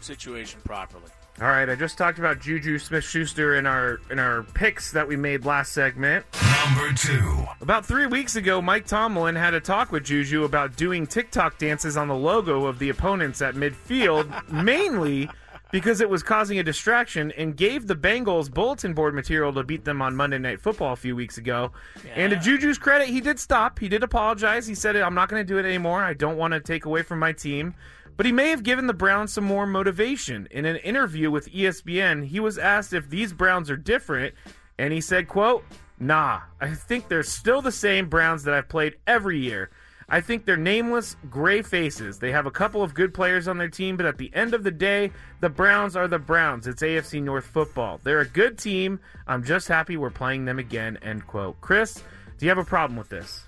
situation 0.00 0.60
properly. 0.64 1.04
All 1.40 1.48
right, 1.48 1.68
I 1.68 1.74
just 1.74 1.96
talked 1.96 2.18
about 2.18 2.40
Juju 2.40 2.78
Smith-Schuster 2.78 3.56
in 3.56 3.66
our 3.66 4.00
in 4.10 4.18
our 4.18 4.42
picks 4.42 4.92
that 4.92 5.08
we 5.08 5.16
made 5.16 5.46
last 5.46 5.72
segment. 5.72 6.26
Number 6.66 6.92
two. 6.92 7.44
About 7.60 7.86
three 7.86 8.06
weeks 8.06 8.36
ago, 8.36 8.60
Mike 8.60 8.86
Tomlin 8.86 9.34
had 9.34 9.54
a 9.54 9.60
talk 9.60 9.92
with 9.92 10.04
Juju 10.04 10.44
about 10.44 10.76
doing 10.76 11.06
TikTok 11.06 11.58
dances 11.58 11.96
on 11.96 12.08
the 12.08 12.14
logo 12.14 12.66
of 12.66 12.78
the 12.78 12.90
opponents 12.90 13.40
at 13.40 13.54
midfield, 13.54 14.48
mainly 14.52 15.30
because 15.72 16.00
it 16.00 16.08
was 16.08 16.22
causing 16.22 16.60
a 16.60 16.62
distraction, 16.62 17.32
and 17.32 17.56
gave 17.56 17.88
the 17.88 17.96
Bengals 17.96 18.52
bulletin 18.52 18.94
board 18.94 19.14
material 19.14 19.52
to 19.54 19.64
beat 19.64 19.84
them 19.84 20.00
on 20.00 20.14
Monday 20.14 20.38
Night 20.38 20.60
Football 20.60 20.92
a 20.92 20.96
few 20.96 21.16
weeks 21.16 21.38
ago. 21.38 21.72
And 22.14 22.30
to 22.30 22.36
Juju's 22.36 22.78
credit, 22.78 23.08
he 23.08 23.20
did 23.20 23.40
stop. 23.40 23.80
He 23.80 23.88
did 23.88 24.04
apologize. 24.04 24.68
He 24.68 24.76
said, 24.76 24.94
"I'm 24.94 25.14
not 25.14 25.28
going 25.28 25.44
to 25.44 25.52
do 25.52 25.58
it 25.58 25.64
anymore. 25.66 26.04
I 26.04 26.14
don't 26.14 26.36
want 26.36 26.52
to 26.54 26.60
take 26.60 26.84
away 26.84 27.02
from 27.02 27.18
my 27.18 27.32
team." 27.32 27.74
But 28.16 28.26
he 28.26 28.32
may 28.32 28.50
have 28.50 28.62
given 28.62 28.86
the 28.86 28.92
Browns 28.92 29.32
some 29.32 29.44
more 29.44 29.66
motivation. 29.66 30.46
In 30.50 30.66
an 30.66 30.76
interview 30.76 31.30
with 31.30 31.50
ESPN, 31.50 32.26
he 32.26 32.40
was 32.40 32.58
asked 32.58 32.92
if 32.92 33.08
these 33.08 33.32
Browns 33.32 33.70
are 33.70 33.76
different, 33.76 34.34
and 34.78 34.92
he 34.92 35.00
said, 35.00 35.28
quote, 35.28 35.64
Nah, 35.98 36.40
I 36.60 36.74
think 36.74 37.08
they're 37.08 37.22
still 37.22 37.62
the 37.62 37.72
same 37.72 38.08
Browns 38.08 38.42
that 38.44 38.54
I've 38.54 38.68
played 38.68 38.96
every 39.06 39.38
year. 39.38 39.70
I 40.12 40.20
think 40.20 40.44
they're 40.44 40.58
nameless, 40.58 41.16
gray 41.30 41.62
faces. 41.62 42.18
They 42.18 42.32
have 42.32 42.44
a 42.44 42.50
couple 42.50 42.82
of 42.82 42.92
good 42.92 43.14
players 43.14 43.48
on 43.48 43.56
their 43.56 43.70
team, 43.70 43.96
but 43.96 44.04
at 44.04 44.18
the 44.18 44.30
end 44.34 44.52
of 44.52 44.62
the 44.62 44.70
day, 44.70 45.10
the 45.40 45.48
Browns 45.48 45.96
are 45.96 46.06
the 46.06 46.18
Browns. 46.18 46.66
It's 46.66 46.82
AFC 46.82 47.22
North 47.22 47.46
football. 47.46 47.98
They're 48.04 48.20
a 48.20 48.28
good 48.28 48.58
team. 48.58 49.00
I'm 49.26 49.42
just 49.42 49.68
happy 49.68 49.96
we're 49.96 50.10
playing 50.10 50.44
them 50.44 50.58
again, 50.58 50.98
end 51.00 51.26
quote. 51.26 51.58
Chris, 51.62 51.94
do 52.36 52.44
you 52.44 52.50
have 52.50 52.58
a 52.58 52.64
problem 52.64 52.98
with 52.98 53.08
this? 53.08 53.44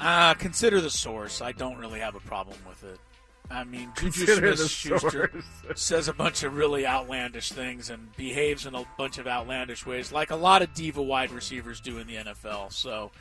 Uh, 0.00 0.34
consider 0.34 0.80
the 0.80 0.90
source. 0.90 1.40
I 1.40 1.52
don't 1.52 1.78
really 1.78 2.00
have 2.00 2.16
a 2.16 2.20
problem 2.20 2.58
with 2.68 2.82
it. 2.82 2.98
I 3.48 3.62
mean, 3.62 3.92
Juju 3.96 4.26
Smith-Schuster 4.26 5.30
says 5.76 6.08
a 6.08 6.12
bunch 6.12 6.42
of 6.42 6.56
really 6.56 6.84
outlandish 6.84 7.52
things 7.52 7.90
and 7.90 8.14
behaves 8.16 8.66
in 8.66 8.74
a 8.74 8.84
bunch 8.98 9.18
of 9.18 9.28
outlandish 9.28 9.86
ways, 9.86 10.10
like 10.10 10.32
a 10.32 10.36
lot 10.36 10.62
of 10.62 10.74
diva 10.74 11.00
wide 11.00 11.30
receivers 11.30 11.80
do 11.80 11.98
in 11.98 12.08
the 12.08 12.16
NFL. 12.16 12.72
So, 12.72 13.12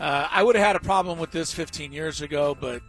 uh, 0.00 0.28
I 0.30 0.42
would 0.42 0.56
have 0.56 0.64
had 0.66 0.76
a 0.76 0.80
problem 0.80 1.18
with 1.18 1.30
this 1.30 1.52
15 1.52 1.92
years 1.92 2.20
ago, 2.20 2.56
but 2.58 2.82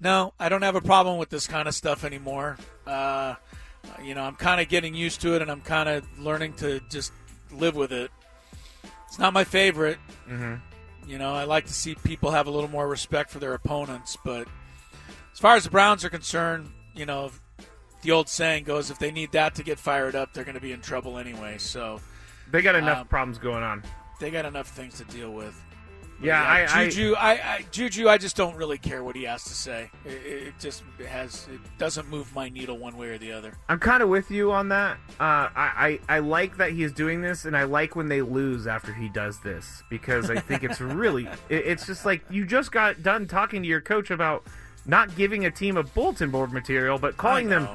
no, 0.00 0.32
I 0.38 0.48
don't 0.48 0.62
have 0.62 0.76
a 0.76 0.80
problem 0.80 1.18
with 1.18 1.28
this 1.28 1.46
kind 1.46 1.68
of 1.68 1.74
stuff 1.74 2.04
anymore. 2.04 2.56
Uh, 2.86 3.34
you 4.02 4.14
know, 4.14 4.22
I'm 4.22 4.34
kind 4.36 4.60
of 4.60 4.68
getting 4.68 4.94
used 4.94 5.20
to 5.22 5.34
it, 5.34 5.42
and 5.42 5.50
I'm 5.50 5.60
kind 5.60 5.88
of 5.88 6.04
learning 6.18 6.54
to 6.54 6.80
just 6.90 7.12
live 7.52 7.76
with 7.76 7.92
it. 7.92 8.10
It's 9.06 9.18
not 9.18 9.32
my 9.32 9.44
favorite. 9.44 9.98
Mm-hmm. 10.28 10.54
You 11.10 11.18
know, 11.18 11.34
I 11.34 11.44
like 11.44 11.66
to 11.66 11.72
see 11.72 11.94
people 11.96 12.30
have 12.30 12.46
a 12.46 12.50
little 12.50 12.70
more 12.70 12.86
respect 12.88 13.30
for 13.30 13.38
their 13.38 13.54
opponents, 13.54 14.16
but 14.24 14.46
as 15.32 15.38
far 15.38 15.56
as 15.56 15.64
the 15.64 15.70
Browns 15.70 16.04
are 16.04 16.10
concerned, 16.10 16.70
you 16.94 17.06
know, 17.06 17.30
the 18.02 18.12
old 18.12 18.28
saying 18.28 18.64
goes, 18.64 18.90
if 18.90 18.98
they 18.98 19.10
need 19.10 19.32
that 19.32 19.54
to 19.56 19.62
get 19.62 19.78
fired 19.78 20.14
up, 20.14 20.32
they're 20.32 20.44
going 20.44 20.54
to 20.54 20.60
be 20.60 20.72
in 20.72 20.80
trouble 20.80 21.18
anyway. 21.18 21.58
So 21.58 22.00
They 22.50 22.62
got 22.62 22.74
enough 22.74 22.98
Um, 23.00 23.06
problems 23.08 23.38
going 23.38 23.62
on. 23.62 23.82
they 24.20 24.30
got 24.30 24.44
enough 24.44 24.68
things 24.68 24.96
to 24.98 25.04
deal 25.04 25.32
with. 25.32 25.60
Yeah, 26.22 26.42
I- 26.42 26.66
I- 26.80 26.84
Juju, 26.88 27.14
I, 27.18 27.30
I, 27.32 27.64
Juju, 27.70 28.08
I 28.08 28.18
just 28.18 28.36
don't 28.36 28.54
really 28.56 28.76
care 28.78 29.02
what 29.02 29.16
he 29.16 29.24
has 29.24 29.42
to 29.44 29.54
say. 29.54 29.90
It, 30.04 30.10
it 30.26 30.54
just 30.60 30.82
has, 31.08 31.46
it 31.52 31.60
doesn't 31.78 32.08
move 32.10 32.34
my 32.34 32.48
needle 32.48 32.76
one 32.78 32.96
way 32.96 33.08
or 33.08 33.18
the 33.18 33.32
other. 33.32 33.54
I'm 33.68 33.78
kind 33.78 34.02
of 34.02 34.08
with 34.08 34.30
you 34.30 34.52
on 34.52 34.68
that. 34.68 34.98
Uh, 35.18 35.48
I, 35.54 35.98
I 36.08 36.16
I 36.16 36.18
like 36.18 36.56
that 36.58 36.72
he's 36.72 36.92
doing 36.92 37.22
this, 37.22 37.44
and 37.46 37.56
I 37.56 37.64
like 37.64 37.96
when 37.96 38.08
they 38.08 38.20
lose 38.22 38.66
after 38.66 38.92
he 38.92 39.08
does 39.08 39.40
this 39.40 39.82
because 39.88 40.30
I 40.30 40.38
think 40.40 40.62
it's 40.62 40.80
really. 40.80 41.26
It, 41.48 41.66
it's 41.66 41.86
just 41.86 42.04
like 42.04 42.22
you 42.30 42.44
just 42.44 42.70
got 42.72 43.02
done 43.02 43.26
talking 43.26 43.62
to 43.62 43.68
your 43.68 43.80
coach 43.80 44.10
about 44.10 44.44
not 44.86 45.14
giving 45.16 45.44
a 45.46 45.50
team 45.50 45.76
a 45.76 45.82
bulletin 45.82 46.30
board 46.30 46.52
material, 46.52 46.98
but 46.98 47.16
calling 47.16 47.48
them 47.48 47.68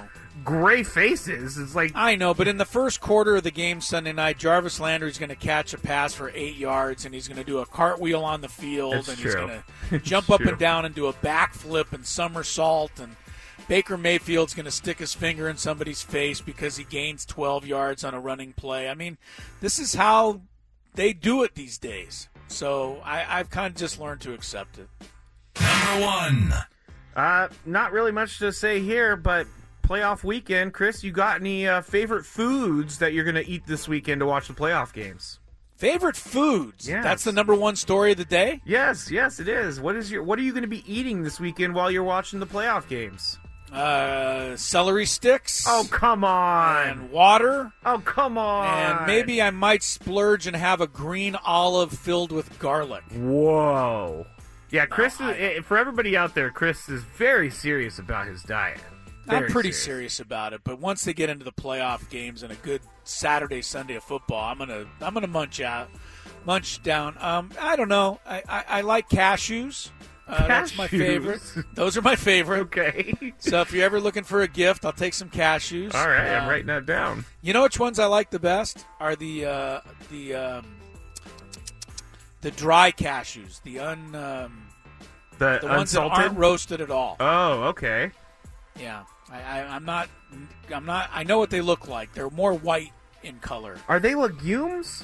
gray 0.44 0.84
faces. 0.84 1.58
It's 1.58 1.76
like 1.76 1.92
I 1.96 2.16
know, 2.16 2.34
but 2.34 2.48
in 2.48 2.58
the 2.58 2.66
first 2.66 3.02
quarter 3.02 3.36
of 3.36 3.44
the 3.44 3.52
game 3.52 3.82
Sunday 3.82 4.14
night, 4.14 4.38
Jarvis 4.38 4.80
Landry's 4.80 5.18
going 5.18 5.30
to 5.30 5.36
catch 5.36 5.74
a 5.74 5.78
pass 5.78 6.14
for 6.14 6.32
eight 6.36 6.56
yards, 6.56 7.06
and 7.06 7.14
he's 7.14 7.28
going 7.28 7.38
to 7.38 7.44
do 7.44 7.60
a 7.60 7.66
cartwheel 7.66 8.24
on 8.24 8.42
the 8.42 8.50
field, 8.50 8.94
That's 8.94 9.10
and 9.10 9.18
he's 9.18 9.36
going 9.36 9.64
to 9.90 10.00
jump 10.00 10.30
up 10.30 10.42
true. 10.42 10.50
and 10.50 10.60
down 10.60 10.86
and 10.86 10.94
do 10.94 11.08
a 11.08 11.14
backflip 11.14 11.94
and 11.94 12.06
somersault, 12.06 13.00
and 13.00 13.16
Baker 13.68 13.98
Mayfield's 13.98 14.54
going 14.54 14.66
to 14.66 14.72
stick 14.72 15.00
his 15.00 15.14
finger 15.14 15.50
in 15.50 15.58
somebody's 15.58 16.02
face 16.02 16.42
because 16.42 16.78
he 16.78 16.84
gains 16.84 17.26
12 17.26 17.66
yards 17.66 18.04
on 18.04 18.14
a 18.14 18.20
running 18.20 18.54
play. 18.54 18.90
I 18.90 18.94
mean, 18.94 19.18
this 19.62 19.80
is 19.80 19.96
how 19.96 20.42
they 20.94 21.14
do 21.14 21.44
it 21.44 21.56
these 21.56 21.78
days. 21.78 22.30
So 22.48 23.02
I, 23.04 23.40
I've 23.40 23.50
kind 23.50 23.68
of 23.74 23.76
just 23.76 24.00
learned 24.00 24.22
to 24.22 24.34
accept 24.34 24.78
it. 24.78 24.88
Number 25.60 26.06
one. 26.06 26.54
Uh, 27.16 27.48
not 27.66 27.92
really 27.92 28.12
much 28.12 28.40
to 28.40 28.52
say 28.52 28.82
here, 28.82 29.16
but 29.16 29.48
playoff 29.88 30.24
weekend, 30.24 30.74
Chris. 30.74 31.04
You 31.04 31.12
got 31.12 31.40
any 31.40 31.68
uh, 31.68 31.82
favorite 31.82 32.26
foods 32.26 33.00
that 33.00 33.14
you're 33.14 33.24
going 33.24 33.36
to 33.36 33.48
eat 33.48 33.66
this 33.66 33.88
weekend 33.88 34.20
to 34.20 34.26
watch 34.26 34.48
the 34.48 34.54
playoff 34.54 34.94
games? 34.94 35.40
Favorite 35.78 36.16
foods? 36.16 36.88
Yes. 36.88 37.04
That's 37.04 37.24
the 37.26 37.32
number 37.32 37.54
one 37.54 37.76
story 37.76 38.12
of 38.12 38.18
the 38.18 38.26
day. 38.26 38.62
Yes, 38.66 39.12
yes, 39.12 39.40
it 39.40 39.48
is. 39.48 39.80
What 39.80 39.96
is 39.96 40.10
your? 40.10 40.24
What 40.24 40.40
are 40.40 40.42
you 40.42 40.52
going 40.52 40.64
to 40.64 40.70
be 40.70 40.84
eating 40.92 41.24
this 41.24 41.40
weekend 41.40 41.76
while 41.76 41.92
you're 41.92 42.04
watching 42.04 42.40
the 42.40 42.48
playoff 42.48 42.88
games? 42.88 43.38
Uh, 43.74 44.56
celery 44.56 45.06
sticks. 45.06 45.66
Oh 45.68 45.86
come 45.92 46.24
on! 46.24 46.88
And 46.88 47.12
water. 47.12 47.74
Oh 47.86 48.02
come 48.06 48.38
on! 48.38 48.68
And 48.68 49.06
maybe 49.06 49.42
I 49.42 49.50
might 49.50 49.84
splurge 49.84 50.48
and 50.48 50.56
have 50.56 50.80
a 50.80 50.88
green 50.88 51.36
olive 51.46 51.92
filled 51.92 52.32
with 52.32 52.58
garlic. 52.58 53.04
Whoa. 53.12 54.26
Yeah, 54.72 54.86
Chris. 54.86 55.16
is, 55.16 55.36
eh, 55.38 55.62
for 55.62 55.78
everybody 55.78 56.16
out 56.16 56.36
there, 56.36 56.52
Chris 56.52 56.88
is 56.88 57.04
very 57.04 57.50
serious 57.50 58.00
about 58.00 58.28
his 58.28 58.44
diet. 58.44 58.80
I'm 59.28 59.44
pretty 59.48 59.72
serious. 59.72 59.84
serious 60.14 60.20
about 60.20 60.54
it, 60.54 60.62
but 60.64 60.80
once 60.80 61.04
they 61.04 61.14
get 61.14 61.30
into 61.30 61.44
the 61.46 61.52
playoff 61.52 62.10
games 62.10 62.44
and 62.44 62.52
a 62.52 62.56
good 62.56 62.82
Saturday 63.04 63.62
Sunday 63.62 63.96
of 63.96 64.04
football, 64.04 64.44
I'm 64.44 64.58
gonna 64.58 64.86
I'm 65.02 65.14
gonna 65.14 65.28
munch 65.28 65.62
out, 65.62 65.90
munch 66.46 66.82
down. 66.84 67.18
Um, 67.20 67.52
I 67.60 67.76
don't 67.76 67.90
know. 67.90 68.20
I 68.26 68.44
I, 68.48 68.64
I 68.68 68.82
like 68.82 69.10
cashews. 69.10 69.90
Uh, 70.28 70.48
That's 70.48 70.76
my 70.76 70.88
favorite. 70.88 71.40
Those 71.76 71.98
are 71.98 72.02
my 72.02 72.16
favorite. 72.16 72.62
Okay. 72.62 73.14
so 73.38 73.62
if 73.62 73.72
you're 73.72 73.86
ever 73.86 74.00
looking 74.00 74.24
for 74.24 74.42
a 74.42 74.48
gift, 74.48 74.84
I'll 74.84 74.92
take 74.92 75.14
some 75.14 75.30
cashews. 75.30 75.94
All 75.94 76.08
right, 76.08 76.32
I'm 76.36 76.44
Um, 76.44 76.50
writing 76.50 76.66
that 76.68 76.86
down. 76.88 77.26
You 77.44 77.54
know 77.54 77.62
which 77.64 77.80
ones 77.80 78.00
I 78.00 78.06
like 78.08 78.32
the 78.32 78.40
best 78.40 78.86
are 79.00 79.16
the 79.16 79.46
uh, 79.46 79.80
the 80.10 80.34
um, 80.34 80.66
the 82.42 82.52
dry 82.52 82.92
cashews, 82.92 83.62
the 83.64 83.80
un 83.80 84.16
um, 84.16 84.68
The, 85.38 85.60
the 85.62 85.68
ones 85.68 85.92
that 85.92 86.02
aren't 86.02 86.38
roasted 86.38 86.82
at 86.82 86.90
all. 86.92 87.18
Oh, 87.20 87.64
okay. 87.66 88.12
Yeah, 88.80 89.04
I, 89.32 89.42
I, 89.42 89.60
I'm 89.76 89.86
not. 89.86 90.10
I'm 90.74 90.86
not. 90.86 91.10
I 91.14 91.24
know 91.24 91.40
what 91.40 91.50
they 91.50 91.62
look 91.62 91.88
like. 91.88 92.14
They're 92.14 92.30
more 92.30 92.54
white 92.54 92.92
in 93.24 93.40
color. 93.40 93.78
Are 93.88 94.00
they 94.00 94.16
legumes? 94.16 95.04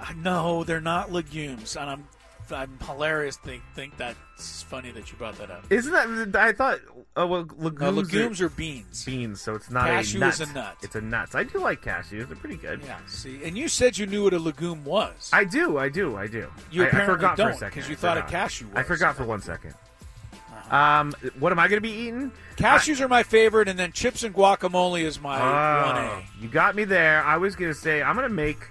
Uh, 0.00 0.12
No, 0.16 0.64
they're 0.64 0.80
not 0.80 1.12
legumes, 1.12 1.76
and 1.76 1.88
I'm 1.88 2.08
I'm 2.50 2.78
hilarious. 2.84 3.36
Think 3.38 3.62
think 3.74 3.96
that's 3.96 4.62
funny 4.64 4.90
that 4.90 5.10
you 5.10 5.16
brought 5.16 5.38
that 5.38 5.50
up. 5.50 5.64
Isn't 5.70 5.92
that? 5.92 6.36
I 6.36 6.52
thought. 6.52 6.80
Oh 7.16 7.26
well, 7.26 7.48
legumes. 7.56 7.80
No, 7.80 7.90
legumes 7.90 8.40
are 8.42 8.48
beans. 8.50 9.04
Beans, 9.04 9.40
so 9.40 9.54
it's 9.54 9.70
not 9.70 9.86
Cashew 9.86 10.18
a 10.18 10.20
nut. 10.20 10.34
is 10.34 10.40
a 10.40 10.52
nut. 10.52 10.76
It's 10.82 10.94
a 10.96 11.00
nuts. 11.00 11.34
I 11.34 11.44
do 11.44 11.58
like 11.58 11.82
cashews. 11.82 12.26
They're 12.26 12.36
pretty 12.36 12.56
good. 12.56 12.80
Yeah. 12.84 12.98
See, 13.06 13.42
and 13.44 13.56
you 13.56 13.68
said 13.68 13.96
you 13.96 14.06
knew 14.06 14.24
what 14.24 14.34
a 14.34 14.38
legume 14.38 14.84
was. 14.84 15.30
I 15.32 15.44
do. 15.44 15.78
I 15.78 15.88
do. 15.88 16.16
I 16.16 16.26
do. 16.26 16.50
You 16.70 16.84
I, 16.84 16.88
I 16.88 17.06
forgot 17.06 17.36
for 17.36 17.44
don't, 17.44 17.52
a 17.52 17.56
second 17.56 17.80
'cause 17.82 17.88
you 17.88 17.96
I 17.96 17.98
thought 17.98 18.18
a 18.18 18.22
cashew 18.22 18.66
I 18.74 18.82
forgot 18.82 19.16
for 19.16 19.24
one 19.24 19.40
second. 19.40 19.74
Um, 20.72 21.12
what 21.38 21.52
am 21.52 21.58
I 21.58 21.68
going 21.68 21.76
to 21.76 21.86
be 21.86 21.90
eating? 21.94 22.32
Cashews 22.56 23.00
are 23.00 23.08
my 23.08 23.22
favorite, 23.22 23.68
and 23.68 23.78
then 23.78 23.92
chips 23.92 24.22
and 24.24 24.34
guacamole 24.34 25.02
is 25.02 25.20
my 25.20 25.38
one 25.38 25.96
Oh, 25.96 26.00
A. 26.00 26.26
you 26.42 26.48
got 26.48 26.74
me 26.74 26.84
there. 26.84 27.22
I 27.24 27.36
was 27.36 27.54
gonna 27.56 27.74
say 27.74 28.02
I'm 28.02 28.14
gonna 28.14 28.28
make 28.30 28.68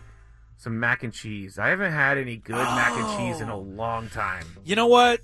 some 0.57 0.79
mac 0.79 1.03
and 1.03 1.13
cheese. 1.13 1.57
I 1.59 1.69
haven't 1.69 1.91
had 1.91 2.17
any 2.17 2.37
good 2.37 2.55
mac 2.55 2.91
and 2.93 3.17
cheese 3.19 3.41
in 3.41 3.49
a 3.49 3.57
long 3.57 4.09
time. 4.09 4.45
You 4.63 4.75
know 4.75 4.87
what? 4.87 5.21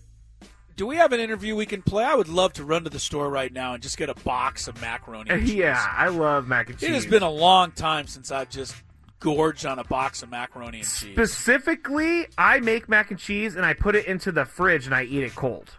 Do 0.75 0.85
we 0.85 0.97
have 0.97 1.11
an 1.13 1.19
interview 1.19 1.55
we 1.55 1.65
can 1.65 1.81
play? 1.81 2.03
I 2.03 2.13
would 2.13 2.27
love 2.27 2.53
to 2.53 2.63
run 2.63 2.83
to 2.83 2.89
the 2.91 2.99
store 2.99 3.29
right 3.29 3.51
now 3.51 3.73
and 3.73 3.81
just 3.81 3.97
get 3.97 4.09
a 4.09 4.13
box 4.15 4.67
of 4.67 4.79
macaroni. 4.79 5.29
And 5.31 5.41
cheese. 5.47 5.55
yeah, 5.55 5.83
I 5.95 6.09
love 6.09 6.47
mac 6.47 6.69
and 6.69 6.77
cheese. 6.77 6.89
It 6.89 6.93
has 6.93 7.05
been 7.07 7.23
a 7.23 7.31
long 7.31 7.71
time 7.71 8.05
since 8.05 8.31
I've 8.31 8.49
just 8.51 8.75
gorged 9.19 9.65
on 9.65 9.79
a 9.79 9.83
box 9.83 10.21
of 10.21 10.29
macaroni 10.29 10.79
and 10.79 10.87
cheese. 10.87 11.13
Specifically, 11.13 12.27
I 12.37 12.59
make 12.59 12.87
mac 12.87 13.09
and 13.09 13.19
cheese 13.19 13.55
and 13.55 13.65
I 13.65 13.73
put 13.73 13.95
it 13.95 14.05
into 14.05 14.31
the 14.31 14.45
fridge 14.45 14.85
and 14.85 14.93
I 14.93 15.03
eat 15.03 15.23
it 15.23 15.33
cold. 15.35 15.71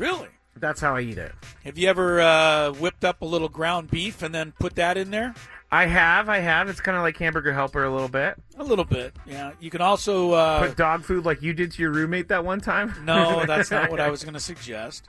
Really? 0.00 0.28
That's 0.56 0.80
how 0.80 0.96
I 0.96 1.02
eat 1.02 1.18
it. 1.18 1.32
Have 1.64 1.76
you 1.78 1.88
ever 1.88 2.20
uh, 2.20 2.72
whipped 2.72 3.04
up 3.04 3.20
a 3.20 3.24
little 3.26 3.48
ground 3.50 3.90
beef 3.90 4.22
and 4.22 4.34
then 4.34 4.52
put 4.58 4.74
that 4.76 4.96
in 4.96 5.10
there? 5.10 5.34
I 5.70 5.84
have, 5.86 6.28
I 6.28 6.38
have. 6.38 6.68
It's 6.70 6.80
kind 6.80 6.96
of 6.96 7.02
like 7.02 7.16
hamburger 7.18 7.52
helper 7.52 7.84
a 7.84 7.90
little 7.92 8.08
bit. 8.08 8.34
A 8.56 8.64
little 8.64 8.84
bit, 8.86 9.14
yeah. 9.26 9.52
You 9.60 9.70
can 9.70 9.80
also 9.82 10.32
uh, 10.32 10.66
Put 10.66 10.76
dog 10.76 11.04
food 11.04 11.24
like 11.26 11.42
you 11.42 11.52
did 11.52 11.70
to 11.72 11.82
your 11.82 11.92
roommate 11.92 12.28
that 12.28 12.44
one 12.44 12.60
time. 12.60 12.94
No, 13.04 13.44
that's 13.46 13.70
not 13.70 13.90
what 13.90 14.00
I 14.00 14.08
was 14.10 14.24
going 14.24 14.34
to 14.34 14.40
suggest. 14.40 15.06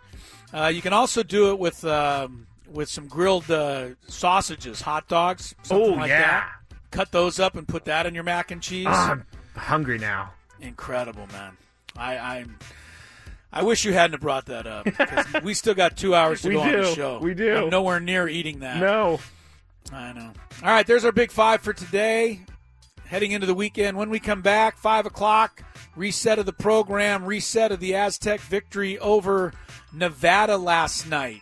Uh, 0.54 0.68
you 0.68 0.82
can 0.82 0.92
also 0.94 1.24
do 1.24 1.52
it 1.52 1.58
with 1.58 1.84
um, 1.86 2.46
with 2.72 2.90
some 2.90 3.08
grilled 3.08 3.50
uh, 3.50 3.90
sausages, 4.08 4.82
hot 4.82 5.08
dogs, 5.08 5.56
something 5.64 5.94
Oh, 5.94 5.96
like 5.96 6.10
yeah. 6.10 6.22
that. 6.22 6.50
Cut 6.92 7.12
those 7.14 7.40
up 7.40 7.56
and 7.56 7.66
put 7.68 7.86
that 7.86 8.06
in 8.06 8.14
your 8.14 8.24
mac 8.26 8.52
and 8.52 8.62
cheese. 8.62 8.88
Oh, 8.90 8.92
I'm 8.92 9.26
hungry 9.56 9.98
now. 9.98 10.34
Incredible, 10.60 11.28
man. 11.32 11.56
I, 11.98 12.18
I'm. 12.18 12.60
I 13.54 13.64
wish 13.64 13.84
you 13.84 13.94
hadn't 13.94 14.14
have 14.14 14.22
brought 14.22 14.46
that 14.46 14.66
up 14.66 15.44
we 15.44 15.54
still 15.54 15.74
got 15.74 15.98
two 15.98 16.16
hours 16.16 16.42
to 16.42 16.50
We 16.50 16.54
go 16.56 16.62
on 16.62 16.72
the 16.72 16.96
show. 16.96 17.20
We 17.20 17.34
do. 17.34 17.56
I'm 17.58 17.70
nowhere 17.70 18.00
near 18.00 18.28
eating 18.28 18.60
that. 18.60 18.78
No. 18.80 19.20
I 19.92 20.14
know. 20.14 20.32
All 20.64 20.70
right, 20.70 20.88
there's 20.88 21.04
our 21.04 21.12
big 21.12 21.32
five 21.32 21.62
for 21.62 21.74
today. 21.74 22.42
Heading 23.06 23.32
into 23.32 23.48
the 23.48 23.54
weekend. 23.54 23.98
When 23.98 24.10
we 24.10 24.20
come 24.20 24.42
back, 24.42 24.78
five 24.78 25.06
o'clock, 25.06 25.64
reset 25.98 26.40
of 26.40 26.46
the 26.46 26.54
program, 26.54 27.26
reset 27.26 27.72
of 27.72 27.82
the 27.82 27.94
Aztec 27.96 28.40
victory 28.40 28.98
over 29.00 29.54
Nevada 29.92 30.56
last 30.56 31.10
night. 31.10 31.42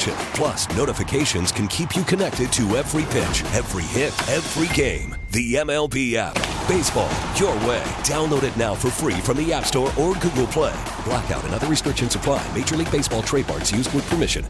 Plus, 0.33 0.67
notifications 0.75 1.51
can 1.51 1.67
keep 1.67 1.95
you 1.95 2.03
connected 2.03 2.51
to 2.53 2.77
every 2.77 3.03
pitch, 3.03 3.43
every 3.53 3.83
hit, 3.83 4.13
every 4.29 4.73
game. 4.75 5.15
The 5.31 5.55
MLB 5.55 6.15
app. 6.15 6.35
Baseball 6.67 7.09
your 7.35 7.55
way. 7.67 7.83
Download 8.03 8.43
it 8.43 8.55
now 8.57 8.75
for 8.75 8.89
free 8.89 9.19
from 9.21 9.37
the 9.37 9.51
App 9.53 9.65
Store 9.65 9.91
or 9.99 10.13
Google 10.15 10.47
Play. 10.47 10.79
Blackout 11.05 11.43
and 11.43 11.53
other 11.53 11.67
restrictions 11.67 12.15
apply. 12.15 12.45
Major 12.55 12.75
League 12.77 12.91
Baseball 12.91 13.21
trademarks 13.21 13.71
used 13.71 13.93
with 13.93 14.07
permission. 14.09 14.45